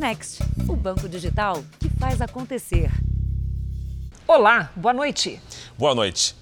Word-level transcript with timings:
Next, 0.00 0.42
o 0.66 0.74
banco 0.74 1.06
digital 1.06 1.62
que 1.78 1.90
faz 1.90 2.22
acontecer. 2.22 2.90
Olá, 4.26 4.72
boa 4.74 4.94
noite. 4.94 5.38
Boa 5.76 5.94
noite. 5.94 6.34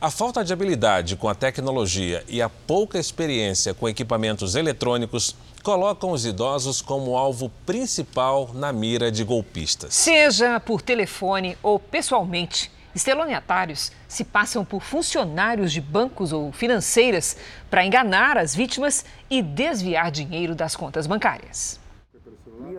A 0.00 0.10
falta 0.10 0.42
de 0.42 0.50
habilidade 0.50 1.14
com 1.14 1.28
a 1.28 1.34
tecnologia 1.34 2.24
e 2.26 2.40
a 2.40 2.48
pouca 2.48 2.98
experiência 2.98 3.74
com 3.74 3.86
equipamentos 3.86 4.54
eletrônicos 4.54 5.36
colocam 5.62 6.12
os 6.12 6.24
idosos 6.24 6.80
como 6.80 7.14
alvo 7.14 7.50
principal 7.66 8.50
na 8.54 8.72
mira 8.72 9.12
de 9.12 9.22
golpistas. 9.24 9.92
Seja 9.92 10.58
por 10.58 10.80
telefone 10.80 11.58
ou 11.62 11.78
pessoalmente, 11.78 12.72
estelionatários 12.94 13.92
se 14.08 14.24
passam 14.24 14.64
por 14.64 14.82
funcionários 14.82 15.70
de 15.70 15.82
bancos 15.82 16.32
ou 16.32 16.50
financeiras 16.50 17.36
para 17.68 17.84
enganar 17.84 18.38
as 18.38 18.54
vítimas 18.54 19.04
e 19.28 19.42
desviar 19.42 20.10
dinheiro 20.10 20.54
das 20.54 20.74
contas 20.74 21.06
bancárias. 21.06 21.81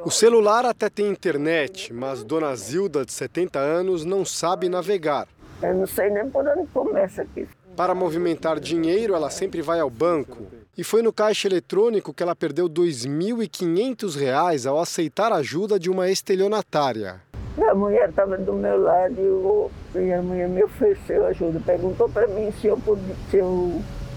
O 0.06 0.12
celular 0.12 0.66
até 0.66 0.90
tem 0.90 1.10
internet, 1.10 1.94
mas 1.94 2.24
Dona 2.24 2.56
Zilda, 2.56 3.06
de 3.06 3.14
70 3.14 3.60
anos, 3.60 4.04
não 4.04 4.26
sabe 4.26 4.68
navegar. 4.70 5.28
Eu 5.62 5.74
não 5.76 5.88
sei 5.88 6.10
nem 6.10 6.30
por 6.30 6.46
onde 6.48 6.68
começa 6.68 7.22
aqui. 7.22 7.48
Para 7.76 7.96
movimentar 7.96 8.60
dinheiro, 8.60 9.16
ela 9.16 9.30
sempre 9.30 9.62
vai 9.62 9.80
ao 9.80 9.90
banco. 9.90 10.46
E 10.78 10.84
foi 10.84 11.02
no 11.02 11.14
caixa 11.14 11.48
eletrônico 11.48 12.14
que 12.14 12.22
ela 12.22 12.36
perdeu 12.36 12.66
R$ 12.68 12.74
2.500 12.74 14.68
ao 14.68 14.80
aceitar 14.80 15.32
a 15.32 15.38
ajuda 15.38 15.80
de 15.80 15.90
uma 15.90 16.10
estelionatária. 16.10 17.22
A 17.58 17.76
mulher 17.76 18.10
estava 18.10 18.38
do 18.38 18.54
meu 18.54 18.82
lado 18.82 19.16
e, 19.18 19.26
eu, 19.26 19.72
e 19.96 20.12
a 20.12 20.22
mulher 20.22 20.50
me 20.50 20.64
ofereceu 20.64 21.26
ajuda. 21.28 21.62
Perguntou 21.66 22.10
para 22.10 22.28
mim 22.28 22.52
se 22.60 22.68
eu 22.68 22.80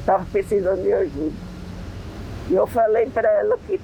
estava 0.01 0.24
precisando 0.33 0.83
de 0.83 0.93
ajuda. 0.93 1.37
E 2.51 2.55
eu 2.55 2.66
falei 2.66 3.07
para 3.10 3.29
ela 3.30 3.59
que. 3.66 3.80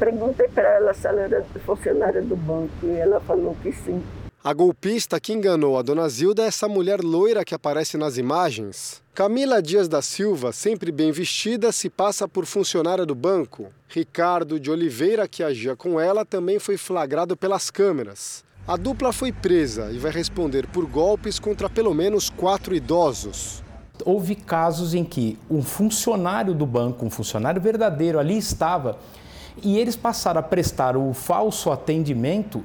Perguntei 0.00 0.48
para 0.48 0.66
ela 0.76 0.94
se 0.94 1.06
ela 1.06 1.20
era 1.20 1.44
funcionária 1.66 2.22
do 2.22 2.34
banco 2.34 2.72
e 2.84 2.92
ela 2.92 3.20
falou 3.20 3.54
que 3.62 3.70
sim. 3.70 4.02
A 4.42 4.54
golpista 4.54 5.20
que 5.20 5.34
enganou 5.34 5.78
a 5.78 5.82
dona 5.82 6.08
Zilda 6.08 6.42
é 6.42 6.46
essa 6.46 6.66
mulher 6.66 7.02
loira 7.02 7.44
que 7.44 7.54
aparece 7.54 7.98
nas 7.98 8.16
imagens. 8.16 9.02
Camila 9.14 9.60
Dias 9.60 9.86
da 9.86 10.00
Silva, 10.00 10.52
sempre 10.52 10.90
bem 10.90 11.12
vestida, 11.12 11.70
se 11.70 11.90
passa 11.90 12.26
por 12.26 12.46
funcionária 12.46 13.04
do 13.04 13.14
banco. 13.14 13.66
Ricardo 13.86 14.58
de 14.58 14.70
Oliveira, 14.70 15.28
que 15.28 15.42
agia 15.42 15.76
com 15.76 16.00
ela, 16.00 16.24
também 16.24 16.58
foi 16.58 16.78
flagrado 16.78 17.36
pelas 17.36 17.70
câmeras. 17.70 18.42
A 18.66 18.78
dupla 18.78 19.12
foi 19.12 19.30
presa 19.30 19.90
e 19.92 19.98
vai 19.98 20.10
responder 20.10 20.66
por 20.68 20.86
golpes 20.86 21.38
contra 21.38 21.68
pelo 21.68 21.92
menos 21.92 22.30
quatro 22.30 22.74
idosos. 22.74 23.62
Houve 24.02 24.34
casos 24.34 24.94
em 24.94 25.04
que 25.04 25.38
um 25.50 25.62
funcionário 25.62 26.54
do 26.54 26.64
banco, 26.64 27.04
um 27.04 27.10
funcionário 27.10 27.60
verdadeiro, 27.60 28.18
ali 28.18 28.38
estava 28.38 28.98
e 29.62 29.78
eles 29.78 29.96
passaram 29.96 30.40
a 30.40 30.42
prestar 30.42 30.96
o 30.96 31.12
falso 31.12 31.70
atendimento 31.70 32.62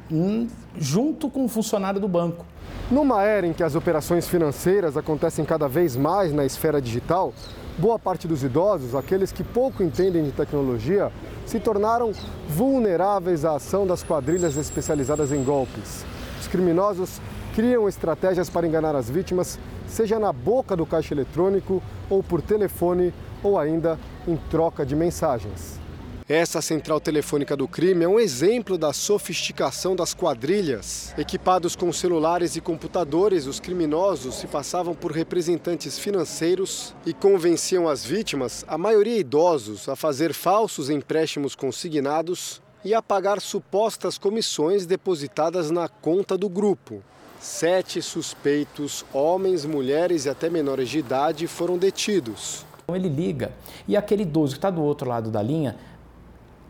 junto 0.77 1.29
com 1.29 1.45
o 1.45 1.47
funcionário 1.49 1.99
do 1.99 2.07
banco. 2.07 2.45
Numa 2.89 3.23
era 3.23 3.47
em 3.47 3.53
que 3.53 3.63
as 3.63 3.75
operações 3.75 4.27
financeiras 4.27 4.95
acontecem 4.95 5.43
cada 5.43 5.67
vez 5.67 5.95
mais 5.95 6.31
na 6.31 6.45
esfera 6.45 6.81
digital, 6.81 7.33
boa 7.77 7.97
parte 7.97 8.27
dos 8.27 8.43
idosos, 8.43 8.95
aqueles 8.95 9.31
que 9.31 9.43
pouco 9.43 9.81
entendem 9.81 10.23
de 10.23 10.31
tecnologia, 10.31 11.11
se 11.45 11.59
tornaram 11.59 12.11
vulneráveis 12.47 13.43
à 13.43 13.55
ação 13.55 13.87
das 13.87 14.03
quadrilhas 14.03 14.55
especializadas 14.55 15.31
em 15.31 15.43
golpes. 15.43 16.05
Os 16.39 16.47
criminosos 16.47 17.19
criam 17.55 17.87
estratégias 17.89 18.49
para 18.49 18.67
enganar 18.67 18.95
as 18.95 19.09
vítimas, 19.09 19.57
seja 19.87 20.19
na 20.19 20.31
boca 20.31 20.75
do 20.75 20.85
caixa 20.85 21.13
eletrônico, 21.13 21.81
ou 22.09 22.21
por 22.21 22.41
telefone, 22.41 23.13
ou 23.41 23.57
ainda 23.57 23.97
em 24.27 24.35
troca 24.35 24.85
de 24.85 24.95
mensagens. 24.95 25.79
Essa 26.27 26.59
central 26.59 26.99
telefônica 26.99 27.55
do 27.55 27.67
crime 27.67 28.03
é 28.03 28.07
um 28.07 28.19
exemplo 28.19 28.79
da 28.79 28.91
sofisticação 28.91 29.95
das 29.95 30.11
quadrilhas. 30.11 31.13
Equipados 31.19 31.75
com 31.75 31.93
celulares 31.93 32.55
e 32.55 32.61
computadores, 32.61 33.45
os 33.45 33.59
criminosos 33.59 34.33
se 34.33 34.47
passavam 34.47 34.95
por 34.95 35.11
representantes 35.11 35.99
financeiros 35.99 36.95
e 37.05 37.13
convenciam 37.13 37.87
as 37.87 38.03
vítimas, 38.03 38.65
a 38.67 38.75
maioria 38.75 39.19
idosos, 39.19 39.87
a 39.87 39.95
fazer 39.95 40.33
falsos 40.33 40.89
empréstimos 40.89 41.55
consignados 41.55 42.59
e 42.83 42.95
a 42.95 43.03
pagar 43.03 43.39
supostas 43.39 44.17
comissões 44.17 44.87
depositadas 44.87 45.69
na 45.69 45.87
conta 45.87 46.35
do 46.35 46.49
grupo. 46.49 47.03
Sete 47.39 48.01
suspeitos, 48.01 49.05
homens, 49.13 49.63
mulheres 49.63 50.25
e 50.25 50.29
até 50.29 50.49
menores 50.49 50.89
de 50.89 50.97
idade, 50.97 51.45
foram 51.45 51.77
detidos. 51.77 52.65
Ele 52.87 53.09
liga 53.09 53.51
e 53.87 53.95
aquele 53.95 54.23
idoso 54.23 54.53
que 54.53 54.57
está 54.57 54.69
do 54.71 54.81
outro 54.81 55.09
lado 55.09 55.29
da 55.29 55.41
linha 55.41 55.75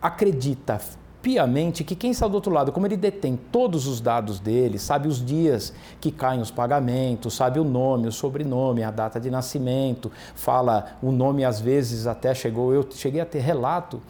acredita 0.00 0.80
piamente 1.26 1.82
que 1.82 1.96
quem 1.96 2.12
está 2.12 2.28
do 2.28 2.34
outro 2.34 2.52
lado, 2.52 2.70
como 2.70 2.86
ele 2.86 2.96
detém 2.96 3.36
todos 3.50 3.88
os 3.88 4.00
dados 4.00 4.38
dele, 4.38 4.78
sabe 4.78 5.08
os 5.08 5.24
dias 5.24 5.72
que 6.00 6.12
caem 6.12 6.40
os 6.40 6.52
pagamentos, 6.52 7.34
sabe 7.34 7.58
o 7.58 7.64
nome, 7.64 8.06
o 8.06 8.12
sobrenome, 8.12 8.84
a 8.84 8.92
data 8.92 9.18
de 9.18 9.28
nascimento, 9.28 10.12
fala 10.36 10.96
o 11.02 11.10
nome 11.10 11.44
às 11.44 11.60
vezes 11.60 12.06
até 12.06 12.32
chegou, 12.32 12.72
eu 12.72 12.86
cheguei 12.88 13.20
a 13.20 13.26
ter 13.26 13.40
relato 13.40 14.00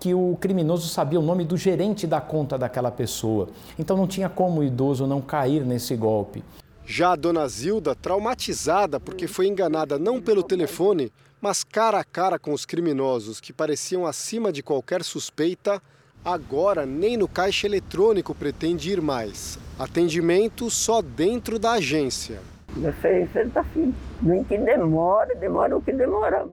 que 0.00 0.12
o 0.12 0.36
criminoso 0.40 0.88
sabia 0.88 1.20
o 1.20 1.22
nome 1.22 1.44
do 1.44 1.56
gerente 1.56 2.08
da 2.08 2.20
conta 2.20 2.58
daquela 2.58 2.90
pessoa. 2.90 3.48
Então 3.78 3.96
não 3.96 4.08
tinha 4.08 4.28
como 4.28 4.60
o 4.60 4.64
idoso 4.64 5.06
não 5.06 5.20
cair 5.20 5.64
nesse 5.64 5.94
golpe. 5.94 6.42
Já 6.84 7.12
a 7.12 7.16
dona 7.16 7.48
Zilda, 7.48 7.94
traumatizada 7.94 9.00
porque 9.00 9.26
foi 9.26 9.46
enganada 9.46 9.98
não 9.98 10.20
pelo 10.20 10.42
telefone, 10.42 11.10
mas 11.44 11.62
cara 11.62 12.00
a 12.00 12.04
cara 12.04 12.38
com 12.38 12.54
os 12.54 12.64
criminosos 12.64 13.38
que 13.38 13.52
pareciam 13.52 14.06
acima 14.06 14.50
de 14.50 14.62
qualquer 14.62 15.04
suspeita, 15.04 15.78
agora 16.24 16.86
nem 16.86 17.18
no 17.18 17.28
caixa 17.28 17.66
eletrônico 17.66 18.34
pretende 18.34 18.90
ir 18.90 19.02
mais. 19.02 19.58
Atendimento 19.78 20.70
só 20.70 21.02
dentro 21.02 21.58
da 21.58 21.72
agência. 21.72 22.40
Você 22.74 23.28
tá 23.52 23.62
filho. 23.62 23.94
Nem 24.22 24.42
que 24.42 24.56
demora, 24.56 25.34
demora 25.34 25.76
o 25.76 25.82
que 25.82 25.92
demora. 25.92 26.48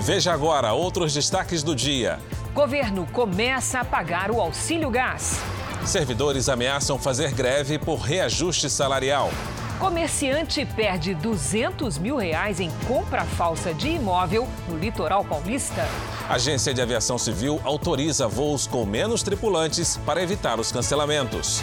Veja 0.00 0.32
agora 0.32 0.72
outros 0.72 1.14
destaques 1.14 1.62
do 1.62 1.76
dia. 1.76 2.18
Governo 2.52 3.06
começa 3.12 3.78
a 3.78 3.84
pagar 3.84 4.32
o 4.32 4.40
auxílio 4.40 4.90
gás. 4.90 5.38
Servidores 5.86 6.48
ameaçam 6.48 6.98
fazer 6.98 7.32
greve 7.32 7.78
por 7.78 8.00
reajuste 8.00 8.68
salarial. 8.68 9.30
Comerciante 9.78 10.66
perde 10.66 11.14
200 11.14 11.98
mil 11.98 12.16
reais 12.16 12.58
em 12.58 12.68
compra 12.88 13.24
falsa 13.24 13.72
de 13.72 13.88
imóvel 13.88 14.48
no 14.66 14.76
litoral 14.76 15.24
paulista. 15.24 15.86
Agência 16.28 16.74
de 16.74 16.82
Aviação 16.82 17.16
Civil 17.16 17.60
autoriza 17.62 18.26
voos 18.26 18.66
com 18.66 18.84
menos 18.84 19.22
tripulantes 19.22 19.96
para 20.04 20.20
evitar 20.20 20.58
os 20.58 20.72
cancelamentos. 20.72 21.62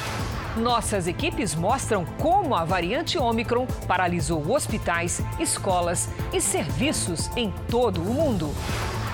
Nossas 0.55 1.07
equipes 1.07 1.53
mostram 1.53 2.05
como 2.21 2.55
a 2.55 2.63
variante 2.63 3.17
Omicron 3.17 3.67
paralisou 3.85 4.49
hospitais, 4.49 5.21
escolas 5.37 6.07
e 6.31 6.39
serviços 6.39 7.29
em 7.35 7.53
todo 7.69 8.01
o 8.01 8.05
mundo. 8.05 8.49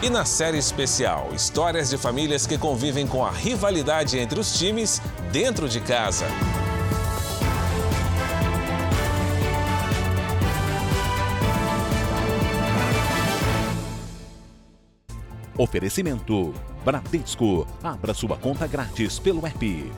E 0.03 0.11
na 0.11 0.25
série 0.25 0.59
especial, 0.59 1.29
histórias 1.33 1.89
de 1.89 1.97
famílias 1.97 2.45
que 2.45 2.57
convivem 2.57 3.07
com 3.07 3.25
a 3.25 3.31
rivalidade 3.31 4.19
entre 4.19 4.39
os 4.39 4.57
times 4.59 5.01
dentro 5.31 5.67
de 5.67 5.79
casa. 5.81 6.27
Oferecimento: 15.61 16.55
Bradesco. 16.83 17.67
Abra 17.83 18.15
sua 18.15 18.35
conta 18.35 18.65
grátis 18.65 19.19
pelo 19.19 19.45
app. 19.45 19.91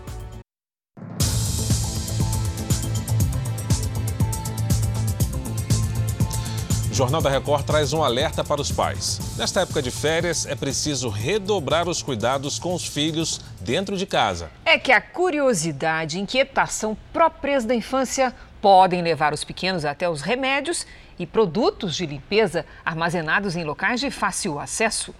O 6.91 6.93
Jornal 6.93 7.21
da 7.21 7.29
Record 7.29 7.63
traz 7.65 7.93
um 7.93 8.03
alerta 8.03 8.43
para 8.43 8.59
os 8.59 8.73
pais. 8.73 9.21
Nesta 9.37 9.61
época 9.61 9.81
de 9.81 9.89
férias, 9.89 10.45
é 10.45 10.53
preciso 10.53 11.07
redobrar 11.07 11.87
os 11.87 12.03
cuidados 12.03 12.59
com 12.59 12.73
os 12.73 12.85
filhos 12.85 13.39
dentro 13.61 13.95
de 13.95 14.05
casa. 14.05 14.51
É 14.65 14.77
que 14.77 14.91
a 14.91 14.99
curiosidade 14.99 16.17
e 16.17 16.21
inquietação 16.21 16.95
próprias 17.13 17.63
da 17.63 17.73
infância 17.73 18.35
podem 18.61 19.01
levar 19.01 19.33
os 19.33 19.45
pequenos 19.45 19.85
até 19.85 20.09
os 20.09 20.21
remédios 20.21 20.85
e 21.17 21.25
produtos 21.25 21.95
de 21.95 22.05
limpeza 22.05 22.65
armazenados 22.85 23.55
em 23.55 23.63
locais 23.63 23.99
de 23.99 24.11
fácil 24.11 24.59
acesso. 24.59 25.13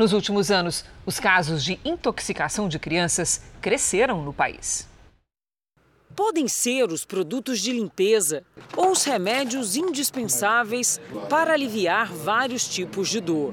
Nos 0.00 0.14
últimos 0.14 0.50
anos, 0.50 0.82
os 1.04 1.20
casos 1.20 1.62
de 1.62 1.78
intoxicação 1.84 2.70
de 2.70 2.78
crianças 2.78 3.42
cresceram 3.60 4.24
no 4.24 4.32
país. 4.32 4.88
Podem 6.16 6.48
ser 6.48 6.90
os 6.90 7.04
produtos 7.04 7.60
de 7.60 7.70
limpeza 7.70 8.42
ou 8.74 8.92
os 8.92 9.04
remédios 9.04 9.76
indispensáveis 9.76 10.98
para 11.28 11.52
aliviar 11.52 12.10
vários 12.10 12.66
tipos 12.66 13.10
de 13.10 13.20
dor. 13.20 13.52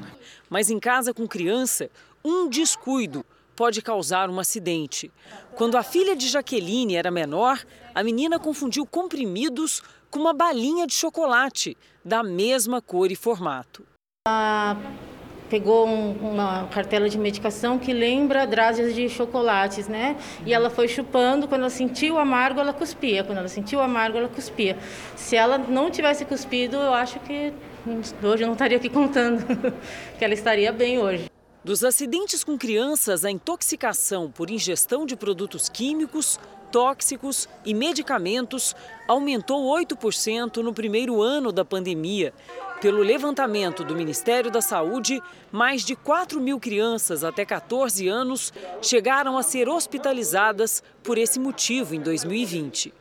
Mas 0.50 0.70
em 0.70 0.80
casa 0.80 1.14
com 1.14 1.28
criança, 1.28 1.90
um 2.24 2.48
descuido 2.48 3.26
pode 3.54 3.82
causar 3.82 4.30
um 4.30 4.40
acidente. 4.40 5.12
Quando 5.54 5.76
a 5.76 5.84
filha 5.84 6.16
de 6.16 6.30
Jaqueline 6.30 6.96
era 6.96 7.12
menor, 7.12 7.62
a 7.94 8.02
menina 8.02 8.40
confundiu 8.40 8.86
comprimidos 8.86 9.84
com 10.10 10.20
uma 10.20 10.34
balinha 10.34 10.88
de 10.88 10.94
chocolate 10.94 11.76
da 12.06 12.24
mesma 12.24 12.82
cor 12.82 13.12
e 13.12 13.18
formato. 13.18 13.86
A 14.26 14.78
pegou 15.50 15.88
um, 15.88 16.12
uma 16.14 16.68
cartela 16.68 17.10
de 17.10 17.18
medicação 17.18 17.78
que 17.80 17.94
lembra 17.94 18.46
dráseas 18.46 18.94
de 18.94 19.08
chocolates, 19.10 19.88
né? 19.88 20.16
E 20.46 20.54
ela 20.54 20.70
foi 20.70 20.88
chupando, 20.88 21.48
quando 21.48 21.62
ela 21.62 21.70
sentiu 21.70 22.16
o 22.16 22.18
amargo, 22.18 22.60
ela 22.60 22.74
cuspia. 22.74 23.24
Quando 23.24 23.40
ela 23.40 23.48
sentiu 23.48 23.80
o 23.80 23.82
amargo, 23.82 24.18
ela 24.18 24.30
cuspia. 24.30 24.78
Se 25.16 25.36
ela 25.36 25.58
não 25.58 25.90
tivesse 25.90 26.26
cuspido, 26.26 26.78
eu 26.78 26.94
acho 26.94 27.20
que 27.22 27.54
hoje 28.24 28.44
eu 28.44 28.48
não 28.48 28.54
estaria 28.54 28.78
aqui 28.78 28.90
contando 28.90 29.46
que 30.18 30.24
ela 30.24 30.34
estaria 30.34 30.72
bem 30.72 31.00
hoje. 31.00 31.30
Dos 31.64 31.84
acidentes 31.84 32.44
com 32.44 32.58
crianças, 32.58 33.26
a 33.26 33.32
intoxicação 33.32 34.32
por 34.32 34.50
ingestão 34.50 35.06
de 35.06 35.16
produtos 35.16 35.68
químicos, 35.68 36.40
tóxicos 36.72 37.48
e 37.66 37.74
medicamentos 37.74 38.76
aumentou 39.08 39.66
8% 39.76 40.58
no 40.58 40.74
primeiro 40.74 41.22
ano 41.22 41.52
da 41.52 41.66
pandemia. 41.66 42.34
Pelo 42.80 43.02
levantamento 43.02 43.84
do 43.84 43.96
Ministério 43.96 44.52
da 44.52 44.62
Saúde, 44.62 45.20
mais 45.52 45.84
de 45.84 45.96
4 45.96 46.40
mil 46.40 46.60
crianças 46.60 47.24
até 47.24 47.44
14 47.44 48.08
anos 48.08 48.54
chegaram 48.84 49.36
a 49.36 49.42
ser 49.42 49.68
hospitalizadas 49.68 50.84
por 51.02 51.18
esse 51.18 51.40
motivo 51.40 51.96
em 51.96 52.00
2020. 52.00 52.94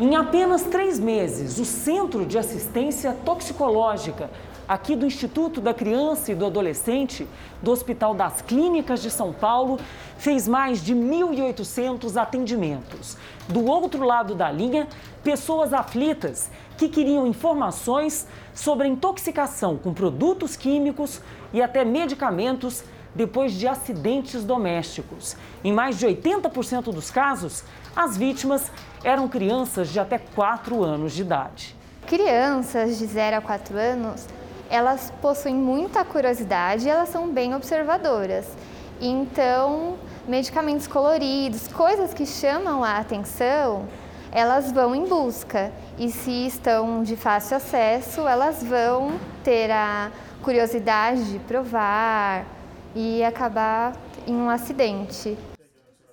Em 0.00 0.16
apenas 0.16 0.64
três 0.64 0.98
meses, 0.98 1.58
o 1.58 1.64
Centro 1.64 2.26
de 2.26 2.38
Assistência 2.38 3.16
Toxicológica 3.24 4.30
aqui 4.70 4.94
do 4.94 5.04
Instituto 5.04 5.60
da 5.60 5.74
Criança 5.74 6.30
e 6.30 6.34
do 6.36 6.46
Adolescente, 6.46 7.26
do 7.60 7.72
Hospital 7.72 8.14
das 8.14 8.40
Clínicas 8.40 9.02
de 9.02 9.10
São 9.10 9.32
Paulo, 9.32 9.80
fez 10.16 10.46
mais 10.46 10.80
de 10.80 10.94
1.800 10.94 12.16
atendimentos. 12.16 13.16
Do 13.48 13.64
outro 13.64 14.04
lado 14.04 14.32
da 14.32 14.48
linha, 14.48 14.86
pessoas 15.24 15.72
aflitas 15.72 16.48
que 16.78 16.88
queriam 16.88 17.26
informações 17.26 18.28
sobre 18.54 18.86
a 18.86 18.88
intoxicação 18.88 19.76
com 19.76 19.92
produtos 19.92 20.54
químicos 20.54 21.20
e 21.52 21.60
até 21.60 21.84
medicamentos 21.84 22.84
depois 23.12 23.54
de 23.54 23.66
acidentes 23.66 24.44
domésticos. 24.44 25.36
Em 25.64 25.72
mais 25.72 25.98
de 25.98 26.06
80% 26.06 26.92
dos 26.92 27.10
casos, 27.10 27.64
as 27.96 28.16
vítimas 28.16 28.70
eram 29.02 29.26
crianças 29.26 29.88
de 29.88 29.98
até 29.98 30.16
4 30.16 30.84
anos 30.84 31.12
de 31.12 31.22
idade. 31.22 31.74
Crianças 32.06 32.98
de 32.98 33.06
0 33.06 33.38
a 33.38 33.40
4 33.40 33.76
anos 33.76 34.26
elas 34.70 35.12
possuem 35.20 35.54
muita 35.54 36.04
curiosidade 36.04 36.86
e 36.86 36.88
elas 36.88 37.08
são 37.08 37.28
bem 37.28 37.54
observadoras. 37.54 38.46
Então, 39.00 39.98
medicamentos 40.28 40.86
coloridos, 40.86 41.66
coisas 41.68 42.14
que 42.14 42.24
chamam 42.24 42.84
a 42.84 42.98
atenção, 42.98 43.88
elas 44.30 44.70
vão 44.70 44.94
em 44.94 45.06
busca. 45.06 45.72
E 45.98 46.08
se 46.10 46.46
estão 46.46 47.02
de 47.02 47.16
fácil 47.16 47.56
acesso, 47.56 48.28
elas 48.28 48.62
vão 48.62 49.18
ter 49.42 49.70
a 49.72 50.12
curiosidade 50.42 51.32
de 51.32 51.38
provar 51.40 52.46
e 52.94 53.24
acabar 53.24 53.96
em 54.26 54.34
um 54.34 54.48
acidente. 54.48 55.36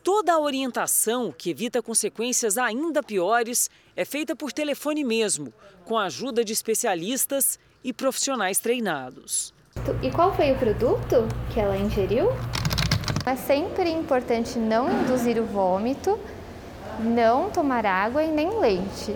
Toda 0.03 0.33
a 0.33 0.39
orientação 0.39 1.33
que 1.37 1.49
evita 1.49 1.81
consequências 1.81 2.57
ainda 2.57 3.03
piores 3.03 3.69
é 3.95 4.05
feita 4.05 4.35
por 4.35 4.53
telefone 4.53 5.03
mesmo, 5.03 5.53
com 5.85 5.97
a 5.97 6.05
ajuda 6.05 6.45
de 6.45 6.53
especialistas 6.53 7.59
e 7.87 7.93
profissionais 7.93 8.59
treinados. 8.59 9.53
E 10.03 10.11
qual 10.11 10.35
foi 10.35 10.51
o 10.51 10.57
produto 10.57 11.25
que 11.53 11.57
ela 11.57 11.77
ingeriu? 11.77 12.27
É 13.25 13.33
sempre 13.37 13.89
importante 13.89 14.59
não 14.59 14.91
induzir 14.91 15.41
o 15.41 15.45
vômito, 15.45 16.19
não 16.99 17.49
tomar 17.49 17.85
água 17.85 18.21
e 18.21 18.27
nem 18.29 18.59
leite. 18.59 19.15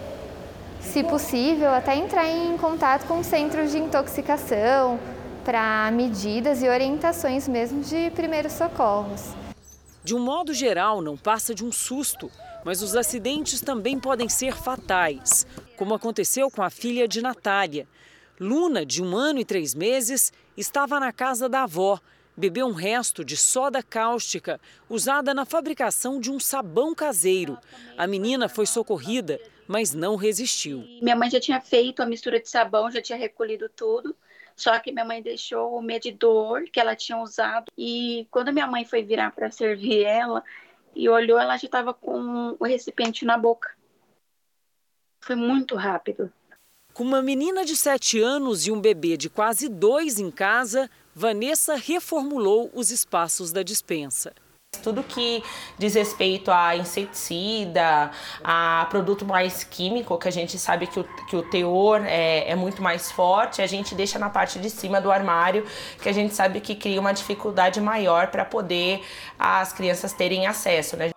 Se 0.79 1.03
possível, 1.03 1.69
até 1.69 1.97
entrar 1.97 2.25
em 2.25 2.57
contato 2.57 3.06
com 3.07 3.21
centros 3.21 3.71
de 3.71 3.77
intoxicação 3.77 4.97
para 5.44 5.91
medidas 5.91 6.63
e 6.63 6.69
orientações 6.69 7.50
mesmo 7.50 7.81
de 7.81 8.09
primeiros 8.12 8.53
socorros. 8.53 9.33
De 10.01 10.15
um 10.15 10.19
modo 10.19 10.53
geral, 10.53 11.01
não 11.01 11.17
passa 11.17 11.53
de 11.53 11.65
um 11.65 11.74
susto, 11.74 12.31
mas 12.63 12.81
os 12.81 12.95
acidentes 12.95 13.59
também 13.59 14.00
podem 14.00 14.29
ser 14.29 14.56
fatais, 14.56 15.45
como 15.75 15.94
aconteceu 15.94 16.50
com 16.50 16.63
a 16.63 16.69
filha 16.69 17.06
de 17.06 17.21
Natália, 17.21 17.85
Luna, 18.41 18.83
de 18.83 19.03
um 19.03 19.15
ano 19.15 19.38
e 19.38 19.45
três 19.45 19.75
meses, 19.75 20.33
estava 20.57 20.99
na 20.99 21.13
casa 21.13 21.47
da 21.47 21.61
avó. 21.61 21.99
Bebeu 22.35 22.65
um 22.65 22.73
resto 22.73 23.23
de 23.23 23.38
soda 23.38 23.83
cáustica 23.83 24.59
usada 24.89 25.31
na 25.31 25.45
fabricação 25.45 26.19
de 26.19 26.31
um 26.31 26.39
sabão 26.39 26.95
caseiro. 26.95 27.55
A 27.95 28.07
menina 28.07 28.49
foi 28.49 28.65
socorrida, 28.65 29.39
mas 29.67 29.93
não 29.93 30.15
resistiu. 30.15 30.79
Minha 31.03 31.15
mãe 31.15 31.29
já 31.29 31.39
tinha 31.39 31.61
feito 31.61 32.01
a 32.01 32.05
mistura 32.07 32.39
de 32.39 32.49
sabão, 32.49 32.89
já 32.89 32.99
tinha 32.99 33.15
recolhido 33.15 33.69
tudo. 33.69 34.15
Só 34.55 34.79
que 34.79 34.91
minha 34.91 35.05
mãe 35.05 35.21
deixou 35.21 35.77
o 35.77 35.81
medidor 35.81 36.63
que 36.63 36.79
ela 36.79 36.95
tinha 36.95 37.19
usado. 37.19 37.71
E 37.77 38.27
quando 38.31 38.51
minha 38.51 38.65
mãe 38.65 38.85
foi 38.85 39.03
virar 39.03 39.29
para 39.33 39.51
servir 39.51 40.03
ela 40.03 40.43
e 40.95 41.07
olhou, 41.07 41.38
ela 41.38 41.57
já 41.57 41.65
estava 41.65 41.93
com 41.93 42.57
o 42.59 42.65
recipiente 42.65 43.23
na 43.23 43.38
boca. 43.38 43.69
Foi 45.19 45.35
muito 45.35 45.75
rápido. 45.75 46.33
Com 46.93 47.03
uma 47.03 47.21
menina 47.21 47.63
de 47.63 47.75
7 47.77 48.19
anos 48.19 48.67
e 48.67 48.71
um 48.71 48.81
bebê 48.81 49.15
de 49.15 49.29
quase 49.29 49.69
dois 49.69 50.19
em 50.19 50.29
casa, 50.29 50.89
Vanessa 51.15 51.75
reformulou 51.75 52.69
os 52.73 52.91
espaços 52.91 53.53
da 53.53 53.63
dispensa. 53.63 54.33
Tudo 54.83 55.01
que 55.03 55.41
diz 55.77 55.95
respeito 55.95 56.51
a 56.51 56.75
inseticida, 56.75 58.11
a 58.43 58.88
produto 58.89 59.25
mais 59.25 59.63
químico, 59.63 60.17
que 60.17 60.27
a 60.27 60.31
gente 60.31 60.57
sabe 60.57 60.88
que 60.88 60.99
o, 60.99 61.03
que 61.29 61.35
o 61.35 61.43
teor 61.43 62.01
é, 62.05 62.49
é 62.49 62.55
muito 62.55 62.81
mais 62.81 63.09
forte, 63.09 63.61
a 63.61 63.67
gente 63.67 63.95
deixa 63.95 64.19
na 64.19 64.29
parte 64.29 64.59
de 64.59 64.69
cima 64.69 64.99
do 64.99 65.11
armário, 65.11 65.65
que 66.01 66.09
a 66.09 66.13
gente 66.13 66.33
sabe 66.33 66.59
que 66.59 66.75
cria 66.75 66.99
uma 66.99 67.13
dificuldade 67.13 67.79
maior 67.79 68.27
para 68.27 68.43
poder 68.43 69.01
as 69.39 69.71
crianças 69.71 70.11
terem 70.13 70.45
acesso. 70.45 70.97
Né? 70.97 71.11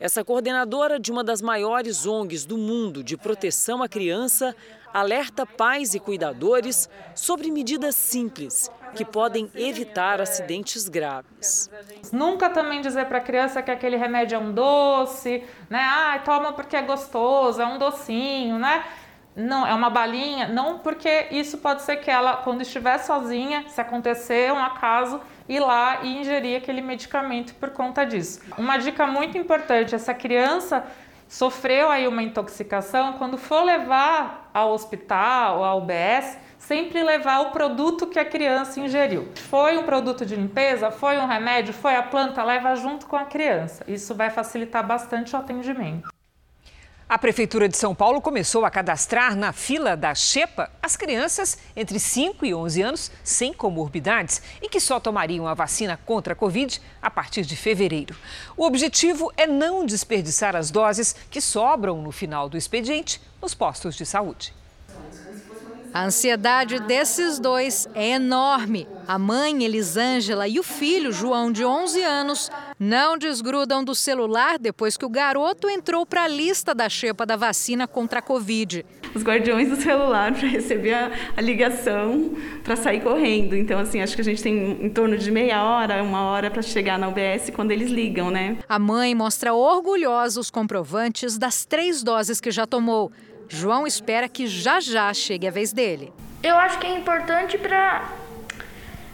Essa 0.00 0.24
coordenadora 0.24 0.98
de 1.00 1.10
uma 1.10 1.24
das 1.24 1.42
maiores 1.42 2.06
ONGs 2.06 2.46
do 2.46 2.56
mundo 2.56 3.02
de 3.02 3.16
proteção 3.16 3.82
à 3.82 3.88
criança 3.88 4.54
alerta 4.94 5.44
pais 5.44 5.92
e 5.92 5.98
cuidadores 5.98 6.88
sobre 7.16 7.50
medidas 7.50 7.96
simples 7.96 8.70
que 8.94 9.04
podem 9.04 9.50
evitar 9.56 10.20
acidentes 10.20 10.88
graves. 10.88 11.68
Nunca 12.12 12.48
também 12.48 12.80
dizer 12.80 13.06
para 13.06 13.18
a 13.18 13.20
criança 13.20 13.60
que 13.60 13.72
aquele 13.72 13.96
remédio 13.96 14.36
é 14.36 14.38
um 14.38 14.52
doce, 14.52 15.42
né? 15.68 15.80
Ah, 15.82 16.20
toma 16.24 16.52
porque 16.52 16.76
é 16.76 16.82
gostoso, 16.82 17.60
é 17.60 17.66
um 17.66 17.76
docinho, 17.76 18.56
né? 18.56 18.84
Não, 19.34 19.66
é 19.66 19.74
uma 19.74 19.90
balinha, 19.90 20.48
não 20.48 20.78
porque 20.78 21.26
isso 21.30 21.58
pode 21.58 21.82
ser 21.82 21.96
que 21.96 22.10
ela, 22.10 22.38
quando 22.38 22.62
estiver 22.62 22.98
sozinha, 22.98 23.64
se 23.68 23.80
acontecer 23.80 24.52
um 24.52 24.58
acaso, 24.58 25.20
ir 25.48 25.60
lá 25.60 26.00
e 26.02 26.18
ingerir 26.18 26.58
aquele 26.58 26.82
medicamento 26.82 27.54
por 27.54 27.70
conta 27.70 28.04
disso. 28.04 28.40
Uma 28.58 28.76
dica 28.76 29.06
muito 29.06 29.38
importante, 29.38 29.94
essa 29.94 30.12
criança 30.12 30.84
sofreu 31.26 31.90
aí 31.90 32.08
uma 32.08 32.22
intoxicação, 32.22 33.14
quando 33.14 33.36
for 33.36 33.62
levar 33.62 34.50
ao 34.52 34.72
hospital, 34.72 35.62
ao 35.62 35.78
UBS, 35.78 36.38
sempre 36.58 37.02
levar 37.02 37.40
o 37.40 37.50
produto 37.50 38.06
que 38.06 38.18
a 38.18 38.24
criança 38.24 38.80
ingeriu. 38.80 39.28
Foi 39.48 39.76
um 39.76 39.84
produto 39.84 40.24
de 40.24 40.34
limpeza, 40.34 40.90
foi 40.90 41.18
um 41.18 41.26
remédio, 41.26 41.72
foi 41.72 41.94
a 41.94 42.02
planta, 42.02 42.42
leva 42.42 42.74
junto 42.74 43.06
com 43.06 43.16
a 43.16 43.24
criança. 43.24 43.84
Isso 43.86 44.14
vai 44.14 44.30
facilitar 44.30 44.86
bastante 44.86 45.34
o 45.34 45.38
atendimento. 45.38 46.08
A 47.08 47.16
Prefeitura 47.16 47.70
de 47.70 47.74
São 47.74 47.94
Paulo 47.94 48.20
começou 48.20 48.66
a 48.66 48.70
cadastrar 48.70 49.34
na 49.34 49.50
fila 49.50 49.96
da 49.96 50.14
Xepa 50.14 50.70
as 50.82 50.94
crianças 50.94 51.56
entre 51.74 51.98
5 51.98 52.44
e 52.44 52.54
11 52.54 52.82
anos 52.82 53.10
sem 53.24 53.50
comorbidades 53.50 54.42
e 54.60 54.68
que 54.68 54.78
só 54.78 55.00
tomariam 55.00 55.48
a 55.48 55.54
vacina 55.54 55.98
contra 56.04 56.34
a 56.34 56.36
Covid 56.36 56.78
a 57.00 57.10
partir 57.10 57.46
de 57.46 57.56
fevereiro. 57.56 58.14
O 58.54 58.66
objetivo 58.66 59.32
é 59.38 59.46
não 59.46 59.86
desperdiçar 59.86 60.54
as 60.54 60.70
doses 60.70 61.16
que 61.30 61.40
sobram 61.40 62.02
no 62.02 62.12
final 62.12 62.46
do 62.46 62.58
expediente 62.58 63.22
nos 63.40 63.54
postos 63.54 63.94
de 63.94 64.04
saúde. 64.04 64.52
A 65.94 66.04
ansiedade 66.04 66.78
desses 66.80 67.38
dois 67.38 67.88
é 67.94 68.10
enorme. 68.10 68.86
A 69.06 69.18
mãe, 69.18 69.64
Elisângela, 69.64 70.46
e 70.46 70.60
o 70.60 70.62
filho, 70.62 71.10
João, 71.10 71.50
de 71.50 71.64
11 71.64 72.02
anos, 72.02 72.50
não 72.78 73.18
desgrudam 73.18 73.82
do 73.82 73.94
celular 73.94 74.58
depois 74.58 74.96
que 74.96 75.04
o 75.04 75.08
garoto 75.08 75.68
entrou 75.68 76.06
para 76.06 76.24
a 76.24 76.28
lista 76.28 76.74
da 76.74 76.88
xepa 76.88 77.26
da 77.26 77.36
vacina 77.36 77.88
contra 77.88 78.20
a 78.20 78.22
Covid. 78.22 78.84
Os 79.14 79.22
guardiões 79.22 79.68
do 79.68 79.76
celular 79.76 80.32
para 80.38 80.46
receber 80.46 80.94
a, 80.94 81.10
a 81.36 81.40
ligação 81.40 82.32
para 82.62 82.76
sair 82.76 83.00
correndo. 83.00 83.56
Então, 83.56 83.78
assim, 83.78 84.00
acho 84.00 84.14
que 84.14 84.20
a 84.20 84.24
gente 84.24 84.42
tem 84.42 84.84
em 84.84 84.90
torno 84.90 85.16
de 85.16 85.30
meia 85.30 85.62
hora, 85.64 86.02
uma 86.02 86.22
hora 86.22 86.50
para 86.50 86.62
chegar 86.62 86.98
na 86.98 87.08
UBS 87.08 87.50
quando 87.54 87.72
eles 87.72 87.90
ligam, 87.90 88.30
né? 88.30 88.58
A 88.68 88.78
mãe 88.78 89.14
mostra 89.14 89.54
orgulhosa 89.54 90.38
os 90.38 90.50
comprovantes 90.50 91.36
das 91.36 91.64
três 91.64 92.02
doses 92.02 92.40
que 92.40 92.50
já 92.50 92.66
tomou. 92.66 93.10
João 93.48 93.86
espera 93.86 94.28
que 94.28 94.46
já 94.46 94.78
já 94.78 95.12
chegue 95.12 95.48
a 95.48 95.50
vez 95.50 95.72
dele. 95.72 96.12
Eu 96.42 96.56
acho 96.56 96.78
que 96.78 96.86
é 96.86 96.96
importante 96.96 97.58
para 97.58 98.06